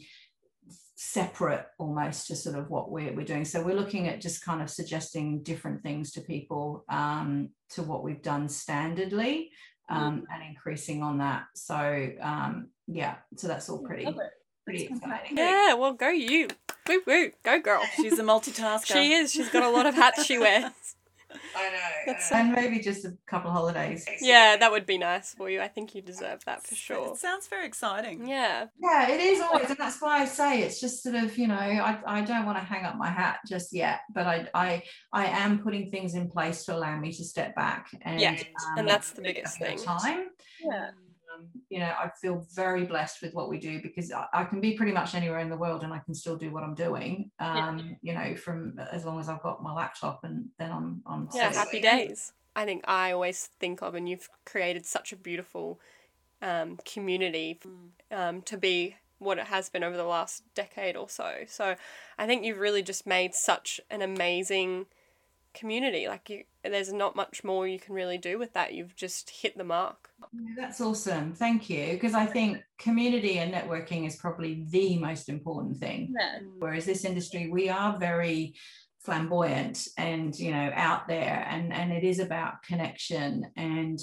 separate 1.02 1.66
almost 1.78 2.28
to 2.28 2.36
sort 2.36 2.58
of 2.58 2.70
what 2.70 2.92
we're, 2.92 3.14
we're 3.14 3.26
doing. 3.26 3.46
So 3.46 3.64
we're 3.64 3.78
looking 3.78 4.10
at 4.10 4.20
just 4.20 4.44
kind 4.44 4.62
of 4.62 4.70
suggesting 4.70 5.42
different 5.44 5.82
things 5.82 6.12
to 6.12 6.22
people 6.22 6.84
um, 6.90 7.52
to 7.70 7.84
what 7.84 8.04
we've 8.04 8.22
done 8.22 8.50
standardly 8.50 9.48
um, 9.88 10.26
and 10.30 10.44
increasing 10.44 11.02
on 11.02 11.20
that. 11.20 11.46
So 11.56 12.10
um, 12.20 12.68
yeah, 12.88 13.16
so 13.38 13.48
that's 13.48 13.70
all 13.70 13.82
pretty 13.82 14.14
pretty 14.66 14.84
exciting. 14.84 15.38
Yeah, 15.38 15.76
well, 15.76 15.94
go 15.94 16.10
you. 16.10 16.50
Woo 16.86 17.02
woo, 17.08 17.32
go 17.44 17.62
girl. 17.62 17.82
She's 17.96 18.20
a 18.20 18.24
multitasker. 18.24 18.92
She 18.92 19.14
is. 19.14 19.32
She's 19.32 19.50
got 19.50 19.64
a 19.64 19.70
lot 19.70 19.86
of 19.86 19.96
hats 19.96 20.26
she 20.26 20.38
wears. 20.38 20.66
I 21.56 21.70
know. 21.70 21.78
That's 22.08 22.32
and 22.32 22.52
maybe 22.52 22.80
just 22.80 23.06
a 23.06 23.18
couple 23.28 23.50
of 23.50 23.56
holidays. 23.56 24.06
Yeah, 24.22 24.58
that 24.58 24.72
would 24.72 24.86
be 24.86 24.98
nice 24.98 25.34
for 25.34 25.50
you. 25.50 25.62
I 25.62 25.68
think 25.68 25.94
you 25.94 26.02
deserve 26.02 26.44
that 26.46 26.66
for 26.66 26.76
sure. 26.76 27.14
It 27.14 27.18
sounds 27.18 27.48
very 27.48 27.66
exciting. 27.66 28.28
Yeah. 28.28 28.66
Yeah, 28.80 29.10
it 29.10 29.20
is 29.20 29.42
always, 29.42 29.70
and 29.70 29.78
that's 29.78 30.02
why 30.02 30.22
I 30.22 30.26
say 30.26 30.62
it's 30.62 30.80
just 30.80 31.04
sort 31.04 31.16
of, 31.16 31.38
you 31.38 31.48
know, 31.48 31.56
I, 31.56 32.00
I 32.06 32.22
don't 32.22 32.46
want 32.46 32.58
to 32.58 32.64
hang 32.64 32.86
up 32.86 32.96
my 32.98 33.10
hat 33.10 33.40
just 33.48 33.74
yet, 33.74 34.02
but 34.14 34.26
I 34.26 34.48
I 34.54 34.84
I 35.14 35.26
am 35.26 35.60
putting 35.60 35.90
things 35.90 36.16
in 36.16 36.30
place 36.30 36.66
to 36.66 36.76
allow 36.76 36.98
me 37.00 37.12
to 37.12 37.24
step 37.24 37.56
back 37.56 37.88
and 38.02 38.20
Yeah, 38.20 38.42
and 38.76 38.80
um, 38.80 38.86
that's 38.86 39.12
the 39.12 39.22
biggest 39.22 39.58
a 39.58 39.60
bit 39.66 39.74
of 39.74 39.80
thing. 39.80 39.86
Time. 39.86 40.30
Yeah. 40.64 40.92
Um, 41.40 41.48
you 41.70 41.80
know, 41.80 41.86
I 41.88 42.12
feel 42.22 42.46
very 42.54 42.86
blessed 42.86 43.22
with 43.22 43.34
what 43.34 43.50
we 43.50 43.60
do 43.60 43.82
because 43.82 44.12
I, 44.12 44.26
I 44.34 44.44
can 44.44 44.60
be 44.62 44.76
pretty 44.76 44.92
much 44.92 45.16
anywhere 45.16 45.40
in 45.40 45.50
the 45.50 45.58
world 45.58 45.84
and 45.84 45.94
I 45.94 46.00
can 46.00 46.14
still 46.14 46.36
do 46.36 46.52
what 46.52 46.64
I'm 46.64 46.76
doing. 46.76 47.32
Um, 47.40 47.98
you 48.02 48.14
know, 48.14 48.36
from 48.36 48.80
as 48.92 49.06
long 49.06 49.20
as 49.20 49.30
I've 49.30 49.42
got 49.42 49.64
my 49.64 49.74
laptop 49.74 50.24
and 50.24 50.50
then 50.58 50.72
I'm 50.72 51.02
I'm 51.06 51.30
Yeah, 51.34 51.52
set. 51.52 51.56
happy 51.56 51.80
days. 51.80 52.34
I 52.56 52.66
think 52.66 52.84
I 52.88 53.12
always 53.12 53.50
think 53.60 53.82
of, 53.82 53.96
and 53.96 54.10
you've 54.10 54.30
created 54.46 54.86
such 54.86 55.14
a 55.14 55.16
beautiful 55.16 55.80
um, 56.42 56.78
community 56.86 57.60
um, 58.12 58.42
to 58.44 58.58
be 58.58 58.96
what 59.20 59.38
it 59.38 59.48
has 59.48 59.70
been 59.70 59.84
over 59.84 59.98
the 59.98 60.04
last 60.04 60.44
decade 60.56 60.96
or 60.96 61.10
so. 61.10 61.44
So 61.48 61.76
I 62.18 62.26
think 62.26 62.44
you've 62.44 62.60
really 62.60 62.82
just 62.82 63.06
made 63.06 63.36
such 63.36 63.80
an 63.90 64.02
amazing 64.02 64.88
community. 65.54 66.08
Like 66.08 66.30
you, 66.30 66.44
there's 66.64 66.94
not 66.94 67.16
much 67.16 67.44
more 67.44 67.68
you 67.68 67.80
can 67.80 67.96
really 67.96 68.18
do 68.18 68.38
with 68.38 68.54
that. 68.54 68.74
You've 68.74 68.96
just 68.96 69.30
hit 69.30 69.58
the 69.58 69.64
mark. 69.64 70.10
Yeah, 70.34 70.54
That's 70.58 70.82
awesome. 70.82 71.34
Thank 71.34 71.70
you. 71.70 71.94
Because 71.94 72.14
I 72.14 72.26
think 72.26 72.62
community 72.78 73.40
and 73.40 73.54
networking 73.54 74.06
is 74.08 74.16
probably 74.16 74.66
the 74.70 74.98
most 74.98 75.30
important 75.30 75.78
thing. 75.78 76.14
Yeah. 76.20 76.40
Whereas 76.58 76.86
this 76.86 77.06
industry, 77.06 77.50
we 77.50 77.70
are 77.70 77.98
very 77.98 78.56
flamboyant 79.02 79.88
and 79.98 80.38
you 80.38 80.52
know 80.52 80.72
out 80.76 81.08
there 81.08 81.48
and 81.50 81.72
and 81.72 81.94
it 81.94 82.04
is 82.04 82.20
about 82.20 82.62
connection 82.64 83.50
and 83.56 83.98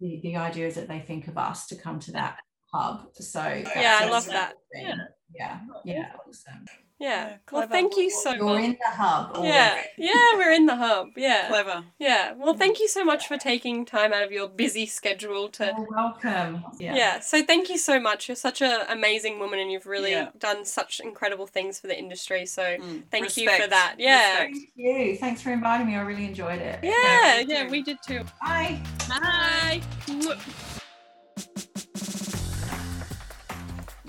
the, 0.00 0.18
the 0.24 0.36
idea 0.36 0.66
is 0.66 0.74
that 0.74 0.88
they 0.88 0.98
think 0.98 1.28
of 1.28 1.38
us 1.38 1.68
to 1.68 1.76
come 1.76 2.00
to 2.00 2.10
that 2.10 2.36
hub 2.74 3.06
so 3.14 3.40
Yeah, 3.42 4.00
I 4.02 4.10
love 4.10 4.26
that. 4.26 4.54
Yeah. 4.74 4.96
yeah 5.32 5.60
yeah 5.84 6.12
awesome. 6.26 6.64
Yeah. 7.00 7.28
Yeah, 7.30 7.36
Well, 7.50 7.66
thank 7.66 7.96
you 7.96 8.10
so 8.10 8.32
you're 8.32 8.44
much. 8.44 8.62
in 8.64 8.70
the 8.72 8.90
hub 8.90 9.34
already. 9.36 9.48
Yeah. 9.48 9.82
Yeah, 9.96 10.36
we're 10.36 10.52
in 10.52 10.66
the 10.66 10.76
hub. 10.76 11.08
Yeah. 11.16 11.48
Clever. 11.48 11.84
Yeah. 11.98 12.34
Well, 12.36 12.52
thank 12.54 12.78
you 12.78 12.88
so 12.88 13.04
much 13.04 13.26
for 13.26 13.38
taking 13.38 13.86
time 13.86 14.12
out 14.12 14.22
of 14.22 14.30
your 14.32 14.48
busy 14.48 14.84
schedule 14.84 15.48
to 15.48 15.72
You're 15.76 15.88
welcome 15.90 16.62
yeah. 16.78 16.94
Yeah. 16.94 17.20
so 17.20 17.42
thank 17.42 17.70
you 17.70 17.78
so 17.78 17.98
much. 17.98 18.28
You're 18.28 18.36
such 18.36 18.60
an 18.60 18.82
amazing 18.90 19.38
woman 19.38 19.58
and 19.58 19.72
you've 19.72 19.86
really 19.86 20.10
Yeah. 20.12 20.28
done 20.38 20.64
such 20.66 21.00
incredible 21.00 21.46
things 21.46 21.80
for 21.80 21.86
the 21.86 21.98
industry. 21.98 22.44
So 22.46 22.62
Mm. 22.62 23.02
thank 23.10 23.36
you 23.38 23.48
for 23.50 23.66
that. 23.66 23.94
Yeah. 23.98 24.42
Respect. 24.44 24.54
thank 24.54 24.70
you 24.76 25.16
thanks 25.16 25.40
for 25.42 25.50
inviting 25.52 25.86
me 25.86 25.96
i 25.96 26.00
really 26.02 26.26
enjoyed 26.26 26.60
it 26.60 26.78
Yeah, 26.82 27.42
me 27.46 27.52
yeah, 27.52 27.68
we 27.68 27.82
did 27.82 27.98
too. 28.06 28.24
bye 28.40 28.78
Bye. 29.08 29.80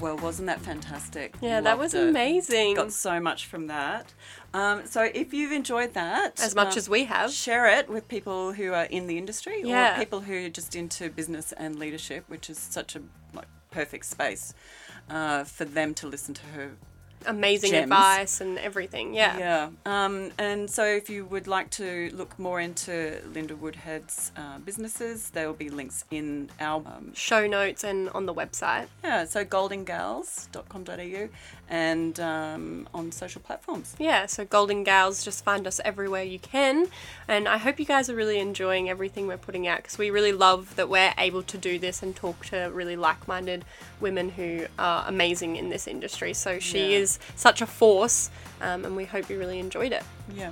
Well, 0.01 0.17
wasn't 0.17 0.47
that 0.47 0.59
fantastic? 0.61 1.35
Yeah, 1.41 1.61
that 1.61 1.77
was 1.77 1.93
Loved 1.93 2.07
it. 2.07 2.09
amazing. 2.09 2.73
Got 2.75 2.91
so 2.91 3.19
much 3.19 3.45
from 3.45 3.67
that. 3.67 4.13
Um, 4.53 4.85
so 4.87 5.03
if 5.13 5.31
you've 5.33 5.51
enjoyed 5.51 5.93
that, 5.93 6.41
As 6.41 6.55
much 6.55 6.73
um, 6.73 6.77
as 6.79 6.89
we 6.89 7.03
have. 7.05 7.31
share 7.31 7.67
it 7.67 7.87
with 7.87 8.07
people 8.07 8.53
who 8.53 8.73
are 8.73 8.85
in 8.85 9.05
the 9.07 9.17
industry 9.19 9.61
Yeah. 9.63 9.95
or 9.95 9.99
people 9.99 10.21
who 10.21 10.45
are 10.45 10.49
just 10.49 10.75
into 10.75 11.09
business 11.09 11.51
and 11.53 11.77
leadership, 11.77 12.25
which 12.27 12.49
is 12.49 12.57
such 12.57 12.95
a 12.95 13.01
like, 13.33 13.45
perfect 13.69 14.05
space 14.05 14.53
uh, 15.09 15.43
for 15.43 15.65
them 15.65 15.93
to 15.95 16.07
listen 16.07 16.33
to 16.33 16.45
her. 16.55 16.71
Amazing 17.25 17.71
Gems. 17.71 17.83
advice 17.83 18.41
and 18.41 18.57
everything. 18.59 19.13
Yeah. 19.13 19.37
Yeah. 19.37 19.69
Um, 19.85 20.31
and 20.37 20.69
so 20.69 20.85
if 20.85 21.09
you 21.09 21.25
would 21.25 21.47
like 21.47 21.69
to 21.71 22.09
look 22.13 22.37
more 22.39 22.59
into 22.59 23.21
Linda 23.33 23.55
Woodhead's 23.55 24.31
uh, 24.37 24.59
businesses, 24.59 25.29
there 25.31 25.47
will 25.47 25.53
be 25.53 25.69
links 25.69 26.05
in 26.11 26.49
our 26.59 26.77
um, 26.85 27.13
Show 27.13 27.47
notes 27.47 27.83
and 27.83 28.09
on 28.09 28.25
the 28.25 28.33
website. 28.33 28.87
yeah, 29.03 29.25
so 29.25 29.43
goldinggals.com.au 29.45 31.29
and 31.69 32.19
um, 32.19 32.87
on 32.93 33.11
social 33.11 33.41
platforms. 33.41 33.95
Yeah, 33.97 34.25
so 34.25 34.43
Golding 34.43 34.83
Gals, 34.83 35.23
just 35.23 35.43
find 35.45 35.65
us 35.65 35.79
everywhere 35.85 36.23
you 36.23 36.37
can. 36.39 36.87
And 37.27 37.47
I 37.47 37.57
hope 37.57 37.79
you 37.79 37.85
guys 37.85 38.09
are 38.09 38.15
really 38.15 38.39
enjoying 38.39 38.89
everything 38.89 39.25
we're 39.25 39.37
putting 39.37 39.67
out 39.67 39.77
because 39.77 39.97
we 39.97 40.09
really 40.09 40.33
love 40.33 40.75
that 40.75 40.89
we're 40.89 41.13
able 41.17 41.43
to 41.43 41.57
do 41.57 41.79
this 41.79 42.03
and 42.03 42.13
talk 42.15 42.45
to 42.47 42.69
really 42.73 42.97
like 42.97 43.25
minded 43.27 43.63
women 44.01 44.29
who 44.29 44.65
are 44.79 45.05
amazing 45.07 45.55
in 45.55 45.69
this 45.69 45.87
industry. 45.87 46.33
So 46.33 46.59
she 46.59 46.79
Yeah. 46.79 46.99
is 46.99 47.19
such 47.35 47.61
a 47.61 47.65
force. 47.67 48.29
Um, 48.61 48.85
and 48.85 48.95
we 48.95 49.05
hope 49.05 49.29
you 49.29 49.39
really 49.39 49.59
enjoyed 49.59 49.91
it. 49.91 50.03
Yeah. 50.35 50.51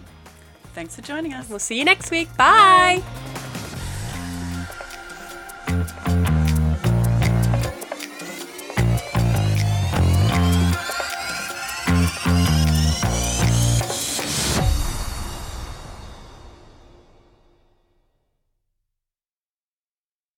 Thanks 0.74 0.96
for 0.96 1.02
joining 1.02 1.34
us. 1.34 1.50
We'll 1.50 1.60
see 1.60 1.78
you 1.78 1.86
next 1.86 2.12
week. 2.12 2.30
Bye. 2.38 3.02
Bye. 3.04 3.59